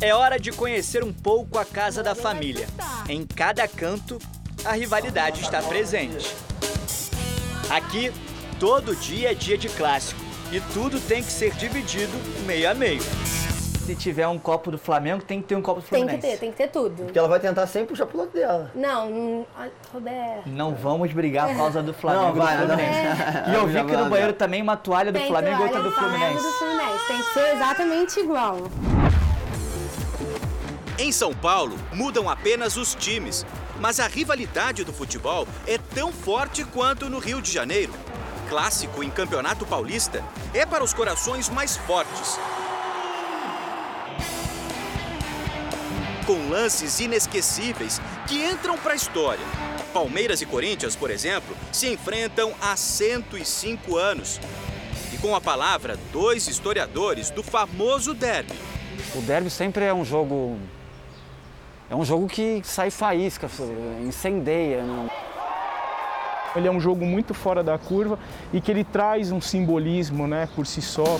É 0.00 0.14
hora 0.14 0.38
de 0.38 0.50
conhecer 0.52 1.04
um 1.04 1.12
pouco 1.12 1.58
a 1.58 1.64
casa 1.64 2.02
da 2.02 2.14
família. 2.14 2.66
Em 3.08 3.26
cada 3.26 3.66
canto, 3.68 4.18
a 4.64 4.72
rivalidade 4.72 5.40
está 5.40 5.62
presente. 5.62 6.34
Aqui, 7.70 8.12
todo 8.58 8.96
dia 8.96 9.30
é 9.30 9.34
dia 9.34 9.56
de 9.56 9.68
clássico 9.68 10.20
e 10.52 10.60
tudo 10.72 11.00
tem 11.00 11.22
que 11.22 11.30
ser 11.30 11.52
dividido 11.54 12.12
meio 12.46 12.70
a 12.70 12.74
meio 12.74 13.02
se 13.90 13.96
tiver 13.96 14.28
um 14.28 14.38
copo 14.38 14.70
do 14.70 14.78
Flamengo, 14.78 15.22
tem 15.22 15.42
que 15.42 15.48
ter 15.48 15.56
um 15.56 15.62
copo 15.62 15.80
do 15.80 15.86
Fluminense. 15.86 16.20
Tem 16.20 16.30
que 16.30 16.36
ter, 16.36 16.40
tem 16.40 16.50
que 16.52 16.56
ter 16.56 16.68
tudo. 16.68 17.04
Porque 17.04 17.18
ela 17.18 17.26
vai 17.26 17.40
tentar 17.40 17.66
sempre 17.66 17.88
puxar 17.88 18.06
pro 18.06 18.18
lado 18.18 18.30
dela. 18.30 18.70
Não, 18.72 19.10
não 19.10 19.46
Roberto. 19.92 20.46
Não 20.46 20.74
vamos 20.74 21.12
brigar 21.12 21.48
por 21.48 21.56
causa 21.56 21.82
do 21.82 21.92
Flamengo 21.92 22.36
não, 22.36 22.44
vai, 22.44 22.58
do 22.58 22.66
Fluminense. 22.66 22.98
É. 22.98 23.44
E 23.50 23.54
eu 23.54 23.66
vi 23.66 23.84
que 23.84 23.96
no 23.96 24.08
banheiro 24.08 24.32
também 24.32 24.62
uma 24.62 24.76
toalha 24.76 25.10
do 25.10 25.18
tem 25.18 25.26
Flamengo 25.26 25.60
e 25.60 25.64
outra 25.64 25.82
do 25.82 25.90
Fluminense. 25.90 26.42
do 26.42 26.52
Fluminense. 26.52 27.06
Tem 27.08 27.18
que 27.18 27.32
ser 27.32 27.54
exatamente 27.56 28.20
igual. 28.20 28.56
Em 30.98 31.10
São 31.10 31.32
Paulo, 31.34 31.76
mudam 31.92 32.28
apenas 32.28 32.76
os 32.76 32.94
times. 32.94 33.44
Mas 33.80 33.98
a 33.98 34.06
rivalidade 34.06 34.84
do 34.84 34.92
futebol 34.92 35.48
é 35.66 35.78
tão 35.78 36.12
forte 36.12 36.62
quanto 36.64 37.10
no 37.10 37.18
Rio 37.18 37.42
de 37.42 37.50
Janeiro. 37.50 37.92
Clássico 38.48 39.02
em 39.02 39.10
Campeonato 39.10 39.66
Paulista 39.66 40.22
é 40.54 40.64
para 40.64 40.84
os 40.84 40.94
corações 40.94 41.48
mais 41.48 41.76
fortes. 41.76 42.38
Com 46.30 46.48
lances 46.48 47.00
inesquecíveis 47.00 48.00
que 48.28 48.40
entram 48.44 48.78
para 48.78 48.92
a 48.92 48.94
história. 48.94 49.44
Palmeiras 49.92 50.40
e 50.40 50.46
Corinthians, 50.46 50.94
por 50.94 51.10
exemplo, 51.10 51.56
se 51.72 51.92
enfrentam 51.92 52.52
há 52.60 52.76
105 52.76 53.96
anos. 53.96 54.40
E 55.12 55.18
com 55.18 55.34
a 55.34 55.40
palavra, 55.40 55.98
dois 56.12 56.46
historiadores 56.46 57.30
do 57.30 57.42
famoso 57.42 58.14
derby. 58.14 58.52
O 59.16 59.20
derby 59.22 59.50
sempre 59.50 59.84
é 59.84 59.92
um 59.92 60.04
jogo. 60.04 60.56
É 61.90 61.96
um 61.96 62.04
jogo 62.04 62.28
que 62.28 62.62
sai 62.62 62.92
faísca, 62.92 63.50
incendeia. 64.00 64.84
Não... 64.84 65.10
Ele 66.54 66.68
é 66.68 66.70
um 66.70 66.78
jogo 66.78 67.04
muito 67.04 67.34
fora 67.34 67.64
da 67.64 67.76
curva 67.76 68.20
e 68.52 68.60
que 68.60 68.70
ele 68.70 68.84
traz 68.84 69.32
um 69.32 69.40
simbolismo 69.40 70.28
né, 70.28 70.48
por 70.54 70.64
si 70.64 70.80
só. 70.80 71.18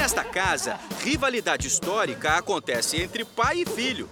Nesta 0.00 0.24
casa, 0.24 0.78
rivalidade 1.04 1.68
histórica 1.68 2.38
acontece 2.38 3.02
entre 3.02 3.22
pai 3.22 3.58
e 3.58 3.66
filho. 3.66 4.08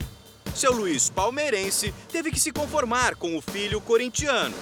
Seu 0.54 0.70
Luiz 0.70 1.08
palmeirense 1.08 1.94
teve 2.12 2.30
que 2.30 2.38
se 2.38 2.52
conformar 2.52 3.14
com 3.14 3.34
o 3.34 3.40
filho 3.40 3.80
corintiano. 3.80 4.54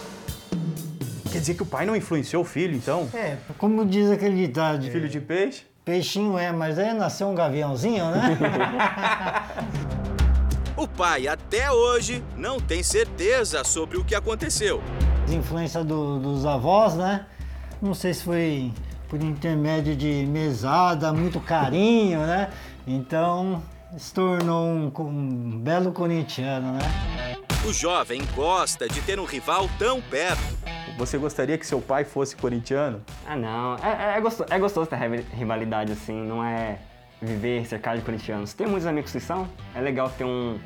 Quer 1.33 1.41
dizer 1.41 1.55
que 1.55 1.65
o 1.65 1.67
pai 1.67 1.85
não 1.85 1.97
influenciou 1.97 2.45
o 2.45 2.47
filho, 2.47 2.77
então? 2.77 3.11
É, 3.13 3.39
como 3.59 3.85
diz 3.85 4.09
aquele 4.09 4.37
ditado. 4.37 4.89
Filho 4.89 5.09
de 5.09 5.21
peixe? 5.21 5.65
Peixinho 5.85 6.39
é, 6.39 6.53
mas 6.53 6.79
aí 6.79 6.95
nasceu 6.95 7.27
um 7.27 7.35
gaviãozinho, 7.35 8.09
né? 8.13 8.39
O 10.77 10.87
pai, 10.87 11.27
até 11.27 11.73
hoje, 11.73 12.23
não 12.37 12.61
tem 12.61 12.85
certeza 12.85 13.65
sobre 13.65 13.97
o 13.97 14.05
que 14.05 14.15
aconteceu. 14.15 14.81
Influência 15.27 15.83
do, 15.83 16.21
dos 16.21 16.47
avós, 16.47 16.95
né? 16.95 17.27
Não 17.83 17.95
sei 17.95 18.15
se 18.15 18.23
foi 18.23 18.73
por 19.09 19.23
intermédio 19.23 19.95
de 19.97 20.27
mesada, 20.27 21.13
muito 21.13 21.41
carinho, 21.41 22.21
né? 22.21 22.51
Então 22.87 23.63
se 23.97 24.13
tornou 24.13 24.67
um, 24.67 24.93
um 24.99 25.59
belo 25.59 25.93
corintiano, 25.93 26.73
né? 26.73 27.37
O 27.65 27.73
jovem 27.73 28.23
gosta 28.35 28.89
de 28.89 29.01
ter 29.01 29.19
um 29.19 29.25
rival 29.25 29.69
tão 29.79 30.01
perto. 30.01 30.57
Você 30.99 31.19
gostaria 31.19 31.59
que 31.59 31.67
seu 31.67 31.81
pai 31.81 32.05
fosse 32.05 32.37
corintiano? 32.37 33.03
Ah, 33.27 33.37
não. 33.37 33.77
É, 33.77 34.15
é, 34.15 34.19
é 34.19 34.21
gostoso, 34.21 34.49
é 34.51 34.59
gostoso 34.59 34.89
ter 34.89 34.97
rivalidade 35.35 35.93
assim, 35.93 36.15
não 36.27 36.45
é 36.45 36.79
viver 37.21 37.67
cercado 37.67 37.99
de 37.99 38.05
corintianos. 38.05 38.55
Tem 38.55 38.67
muitos 38.67 38.87
amigos 38.87 39.13
que 39.13 39.21
são, 39.21 39.49
é 39.75 39.81
legal 39.81 40.09
ter 40.11 40.25
um, 40.25 40.59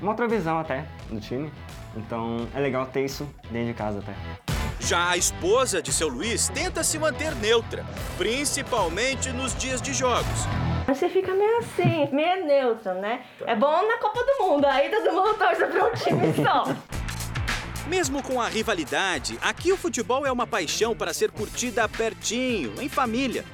uma 0.00 0.10
outra 0.10 0.28
visão 0.28 0.58
até 0.58 0.84
do 1.08 1.20
time. 1.20 1.50
Então 1.96 2.46
é 2.54 2.60
legal 2.60 2.86
ter 2.86 3.04
isso 3.04 3.28
dentro 3.50 3.68
de 3.68 3.74
casa 3.74 3.98
até. 4.00 4.49
Já 4.80 5.10
a 5.10 5.16
esposa 5.16 5.82
de 5.82 5.92
seu 5.92 6.08
Luiz 6.08 6.48
tenta 6.48 6.82
se 6.82 6.98
manter 6.98 7.34
neutra, 7.36 7.84
principalmente 8.16 9.30
nos 9.30 9.54
dias 9.54 9.80
de 9.80 9.92
jogos. 9.92 10.26
Você 10.88 11.08
fica 11.08 11.32
meio 11.34 11.58
assim, 11.58 12.08
meio 12.12 12.46
neutro, 12.46 12.94
né? 12.94 13.24
É 13.46 13.54
bom 13.54 13.86
na 13.86 13.98
Copa 13.98 14.24
do 14.24 14.44
Mundo, 14.44 14.64
aí 14.64 14.90
todo 14.90 15.12
mundo 15.12 15.34
torce 15.34 15.66
para 15.66 15.84
um 15.84 15.92
time 15.92 16.34
só. 16.42 16.64
Mesmo 17.86 18.22
com 18.22 18.40
a 18.40 18.48
rivalidade, 18.48 19.38
aqui 19.42 19.70
o 19.70 19.76
futebol 19.76 20.26
é 20.26 20.32
uma 20.32 20.46
paixão 20.46 20.96
para 20.96 21.12
ser 21.12 21.30
curtida 21.30 21.88
pertinho, 21.88 22.74
em 22.80 22.88
família. 22.88 23.44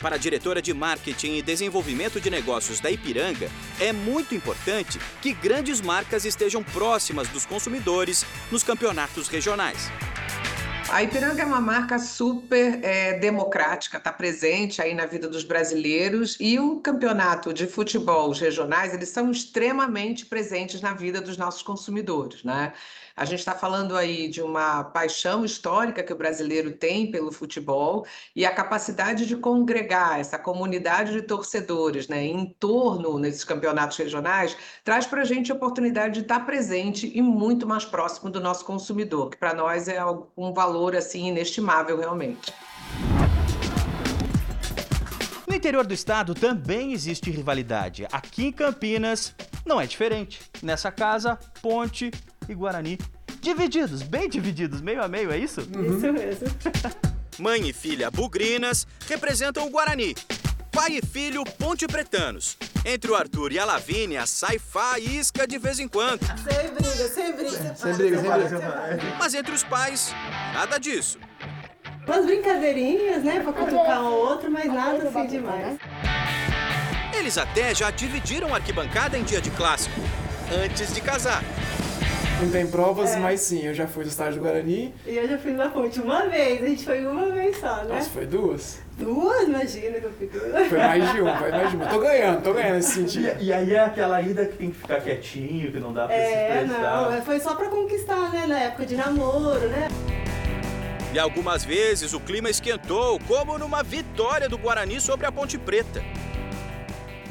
Para 0.00 0.14
a 0.14 0.18
diretora 0.18 0.62
de 0.62 0.72
Marketing 0.72 1.34
e 1.34 1.42
Desenvolvimento 1.42 2.20
de 2.20 2.30
Negócios 2.30 2.78
da 2.78 2.90
Ipiranga, 2.90 3.50
é 3.80 3.92
muito 3.92 4.34
importante 4.34 4.98
que 5.20 5.32
grandes 5.32 5.80
marcas 5.80 6.24
estejam 6.24 6.62
próximas 6.62 7.28
dos 7.28 7.44
consumidores 7.44 8.24
nos 8.50 8.62
campeonatos 8.62 9.28
regionais. 9.28 9.90
A 10.90 11.02
Ipiranga 11.02 11.42
é 11.42 11.44
uma 11.44 11.60
marca 11.60 11.98
super 11.98 12.82
é, 12.82 13.18
democrática, 13.18 13.98
está 13.98 14.10
presente 14.10 14.80
aí 14.80 14.94
na 14.94 15.04
vida 15.04 15.28
dos 15.28 15.44
brasileiros 15.44 16.36
e 16.40 16.58
o 16.58 16.80
campeonato 16.80 17.52
de 17.52 17.66
futebol 17.66 18.32
regionais, 18.32 18.94
eles 18.94 19.10
são 19.10 19.30
extremamente 19.30 20.24
presentes 20.24 20.80
na 20.80 20.94
vida 20.94 21.20
dos 21.20 21.36
nossos 21.36 21.60
consumidores, 21.60 22.42
né? 22.42 22.72
A 23.18 23.24
gente 23.24 23.40
está 23.40 23.52
falando 23.52 23.96
aí 23.96 24.28
de 24.28 24.40
uma 24.40 24.84
paixão 24.84 25.44
histórica 25.44 26.04
que 26.04 26.12
o 26.12 26.16
brasileiro 26.16 26.70
tem 26.70 27.10
pelo 27.10 27.32
futebol 27.32 28.06
e 28.34 28.46
a 28.46 28.54
capacidade 28.54 29.26
de 29.26 29.34
congregar 29.34 30.20
essa 30.20 30.38
comunidade 30.38 31.10
de 31.10 31.22
torcedores 31.22 32.06
né, 32.06 32.24
em 32.24 32.46
torno 32.60 33.18
nesses 33.18 33.42
campeonatos 33.42 33.96
regionais 33.96 34.56
traz 34.84 35.04
para 35.04 35.22
a 35.22 35.24
gente 35.24 35.50
a 35.50 35.54
oportunidade 35.56 36.14
de 36.14 36.20
estar 36.20 36.46
presente 36.46 37.10
e 37.12 37.20
muito 37.20 37.66
mais 37.66 37.84
próximo 37.84 38.30
do 38.30 38.40
nosso 38.40 38.64
consumidor, 38.64 39.30
que 39.30 39.36
para 39.36 39.52
nós 39.52 39.88
é 39.88 40.00
um 40.36 40.52
valor 40.52 40.94
assim 40.94 41.26
inestimável 41.26 41.98
realmente. 41.98 42.54
No 45.44 45.56
interior 45.56 45.84
do 45.84 45.92
estado 45.92 46.34
também 46.34 46.92
existe 46.92 47.32
rivalidade. 47.32 48.06
Aqui 48.12 48.46
em 48.46 48.52
Campinas 48.52 49.34
não 49.66 49.80
é 49.80 49.88
diferente. 49.88 50.40
Nessa 50.62 50.92
casa, 50.92 51.36
Ponte 51.60 52.12
e 52.48 52.54
Guarani. 52.54 52.98
Divididos, 53.40 54.02
bem 54.02 54.28
divididos, 54.28 54.80
meio 54.80 55.02
a 55.02 55.08
meio, 55.08 55.30
é 55.30 55.38
isso? 55.38 55.60
Uhum. 55.60 55.96
Isso 55.96 56.12
mesmo. 56.12 56.46
Mãe 57.38 57.68
e 57.68 57.72
filha 57.72 58.10
bugrinas 58.10 58.86
representam 59.08 59.66
o 59.66 59.70
Guarani. 59.70 60.14
Pai 60.72 60.98
e 60.98 61.06
filho 61.06 61.44
ponte 61.44 61.86
pretanos. 61.86 62.56
Entre 62.84 63.10
o 63.10 63.14
Arthur 63.14 63.52
e 63.52 63.58
a 63.58 63.64
Lavínia 63.64 64.26
sai 64.26 64.58
faísca 64.58 65.46
de 65.46 65.58
vez 65.58 65.78
em 65.78 65.88
quando. 65.88 66.20
Sem 66.24 66.74
briga, 66.74 67.08
sem 67.08 67.32
briga. 67.36 67.74
Sem 67.74 67.94
briga, 67.94 68.20
sem 68.20 68.30
briga. 68.30 69.16
Mas 69.18 69.34
entre 69.34 69.54
os 69.54 69.62
pais, 69.64 70.12
nada 70.52 70.78
disso. 70.78 71.18
Umas 72.06 72.24
brincadeirinhas, 72.24 73.22
né? 73.22 73.40
Pra 73.40 73.52
cutucar 73.52 74.02
um 74.02 74.12
outro, 74.12 74.50
mas 74.50 74.66
nada 74.66 75.08
assim 75.08 75.26
demais. 75.26 75.78
Eles 77.16 77.36
até 77.36 77.74
já 77.74 77.90
dividiram 77.90 78.54
a 78.54 78.56
arquibancada 78.56 79.18
em 79.18 79.24
dia 79.24 79.40
de 79.40 79.50
clássico, 79.50 80.00
antes 80.64 80.94
de 80.94 81.00
casar. 81.00 81.42
Não 82.40 82.50
tem 82.50 82.66
provas, 82.68 83.14
é. 83.14 83.18
mas 83.18 83.40
sim, 83.40 83.66
eu 83.66 83.74
já 83.74 83.88
fui 83.88 84.04
do 84.04 84.08
estádio 84.08 84.34
do 84.34 84.42
Guarani. 84.42 84.94
E 85.04 85.16
eu 85.16 85.28
já 85.28 85.36
fui 85.38 85.52
na 85.52 85.68
ponte 85.70 86.00
uma 86.00 86.28
vez, 86.28 86.62
a 86.62 86.66
gente 86.66 86.84
foi 86.84 87.04
uma 87.04 87.30
vez 87.32 87.58
só, 87.58 87.82
né? 87.82 87.94
Nossa, 87.94 88.10
foi 88.10 88.26
duas? 88.26 88.78
Duas? 88.96 89.48
Imagina 89.48 89.98
que 89.98 90.04
eu 90.04 90.28
duas. 90.32 90.68
Foi 90.68 90.78
mais 90.78 91.12
de 91.12 91.20
uma, 91.20 91.36
foi 91.36 91.50
mais 91.50 91.70
de 91.70 91.76
uma. 91.76 91.86
Tô 91.86 91.98
ganhando, 91.98 92.42
tô 92.42 92.54
ganhando 92.54 92.76
nesse 92.76 92.92
sentido. 92.92 93.36
E, 93.40 93.46
e, 93.46 93.52
aí 93.52 93.74
é 93.74 93.80
aquela 93.80 94.22
ida 94.22 94.46
que 94.46 94.56
tem 94.56 94.70
que 94.70 94.76
ficar 94.76 95.00
quietinho, 95.00 95.72
que 95.72 95.80
não 95.80 95.92
dá 95.92 96.06
pra 96.06 96.14
é, 96.14 96.60
se 96.60 96.64
expressar. 96.64 97.10
não, 97.10 97.22
foi 97.22 97.40
só 97.40 97.54
pra 97.56 97.68
conquistar, 97.68 98.32
né, 98.32 98.46
na 98.46 98.58
época 98.60 98.86
de 98.86 98.94
namoro, 98.94 99.68
né? 99.68 99.88
E 101.12 101.18
algumas 101.18 101.64
vezes 101.64 102.12
o 102.12 102.20
clima 102.20 102.48
esquentou, 102.48 103.18
como 103.26 103.58
numa 103.58 103.82
vitória 103.82 104.48
do 104.48 104.56
Guarani 104.56 105.00
sobre 105.00 105.26
a 105.26 105.32
Ponte 105.32 105.58
Preta. 105.58 106.04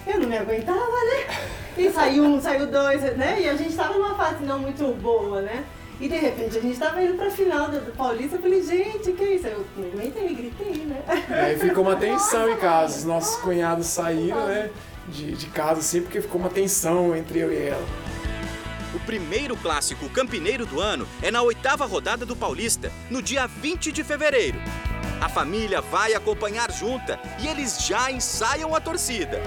Eu 0.07 0.19
não 0.21 0.29
me 0.29 0.37
aguentava, 0.37 0.79
né? 0.79 1.37
E 1.77 1.91
saiu 1.91 2.23
um, 2.23 2.41
saiu 2.41 2.67
dois, 2.67 3.01
né? 3.17 3.41
E 3.41 3.49
a 3.49 3.55
gente 3.55 3.75
tava 3.75 3.93
numa 3.93 4.15
fase 4.15 4.43
não 4.43 4.59
muito 4.59 4.85
boa, 5.01 5.41
né? 5.41 5.65
E 5.99 6.07
de 6.07 6.15
repente 6.15 6.57
a 6.57 6.61
gente 6.61 6.77
tava 6.77 7.03
indo 7.03 7.17
pra 7.17 7.29
final 7.29 7.69
do, 7.69 7.79
do 7.79 7.91
Paulista, 7.91 8.35
eu 8.35 8.41
falei, 8.41 8.63
gente, 8.63 9.11
que 9.11 9.23
é 9.23 9.35
isso? 9.35 9.47
Eu 9.47 9.65
não 9.75 9.87
aguentei, 9.87 10.33
gritei, 10.33 10.85
né? 10.85 11.01
E 11.29 11.33
aí 11.33 11.59
ficou 11.59 11.83
uma 11.83 11.95
tensão 11.95 12.49
em 12.49 12.57
casa, 12.57 12.99
os 12.99 13.03
nossos 13.03 13.35
cunhados 13.41 13.87
saíram, 13.87 14.45
né? 14.47 14.69
De, 15.07 15.31
de 15.31 15.47
casa 15.47 15.79
assim, 15.79 16.01
porque 16.01 16.21
ficou 16.21 16.39
uma 16.39 16.49
tensão 16.49 17.15
entre 17.15 17.39
eu 17.39 17.51
e 17.51 17.57
ela. 17.57 17.85
O 18.93 18.99
primeiro 19.01 19.55
clássico 19.57 20.07
campineiro 20.09 20.65
do 20.65 20.79
ano 20.79 21.07
é 21.21 21.31
na 21.31 21.41
oitava 21.41 21.85
rodada 21.85 22.25
do 22.25 22.35
Paulista, 22.35 22.91
no 23.09 23.21
dia 23.21 23.47
20 23.47 23.91
de 23.91 24.03
fevereiro. 24.03 24.57
A 25.19 25.27
família 25.27 25.81
vai 25.81 26.13
acompanhar 26.13 26.71
junta 26.71 27.19
e 27.39 27.47
eles 27.47 27.85
já 27.85 28.11
ensaiam 28.11 28.75
a 28.75 28.79
torcida. 28.79 29.41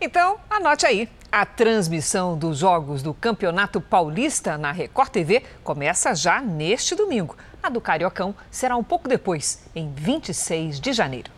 Então, 0.00 0.38
anote 0.48 0.86
aí. 0.86 1.08
A 1.30 1.44
transmissão 1.44 2.38
dos 2.38 2.58
jogos 2.58 3.02
do 3.02 3.12
Campeonato 3.12 3.80
Paulista 3.80 4.56
na 4.56 4.70
Record 4.70 5.10
TV 5.10 5.42
começa 5.62 6.14
já 6.14 6.40
neste 6.40 6.94
domingo. 6.94 7.36
A 7.62 7.68
do 7.68 7.80
Cariocão 7.80 8.34
será 8.50 8.76
um 8.76 8.84
pouco 8.84 9.08
depois, 9.08 9.64
em 9.74 9.92
26 9.92 10.80
de 10.80 10.92
janeiro. 10.92 11.30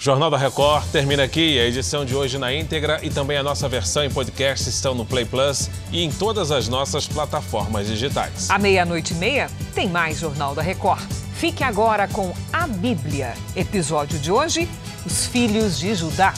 Jornal 0.00 0.30
da 0.30 0.38
Record 0.38 0.86
termina 0.90 1.24
aqui. 1.24 1.60
A 1.60 1.66
edição 1.66 2.06
de 2.06 2.16
hoje 2.16 2.38
na 2.38 2.54
íntegra 2.54 2.98
e 3.02 3.10
também 3.10 3.36
a 3.36 3.42
nossa 3.42 3.68
versão 3.68 4.02
em 4.02 4.08
podcast 4.08 4.66
estão 4.66 4.94
no 4.94 5.04
Play 5.04 5.26
Plus 5.26 5.68
e 5.92 6.02
em 6.02 6.10
todas 6.10 6.50
as 6.50 6.68
nossas 6.68 7.06
plataformas 7.06 7.86
digitais. 7.86 8.48
À 8.48 8.58
meia-noite 8.58 9.12
e 9.12 9.16
meia 9.18 9.50
tem 9.74 9.90
mais 9.90 10.18
Jornal 10.18 10.54
da 10.54 10.62
Record. 10.62 11.02
Fique 11.34 11.62
agora 11.62 12.08
com 12.08 12.32
a 12.50 12.66
Bíblia. 12.66 13.34
Episódio 13.54 14.18
de 14.18 14.32
hoje: 14.32 14.66
Os 15.04 15.26
Filhos 15.26 15.78
de 15.78 15.94
Judá. 15.94 16.32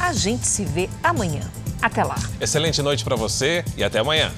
A 0.00 0.12
gente 0.12 0.44
se 0.44 0.64
vê 0.64 0.90
amanhã. 1.00 1.48
Até 1.80 2.02
lá. 2.02 2.16
Excelente 2.40 2.82
noite 2.82 3.04
para 3.04 3.14
você 3.14 3.64
e 3.76 3.84
até 3.84 4.00
amanhã. 4.00 4.32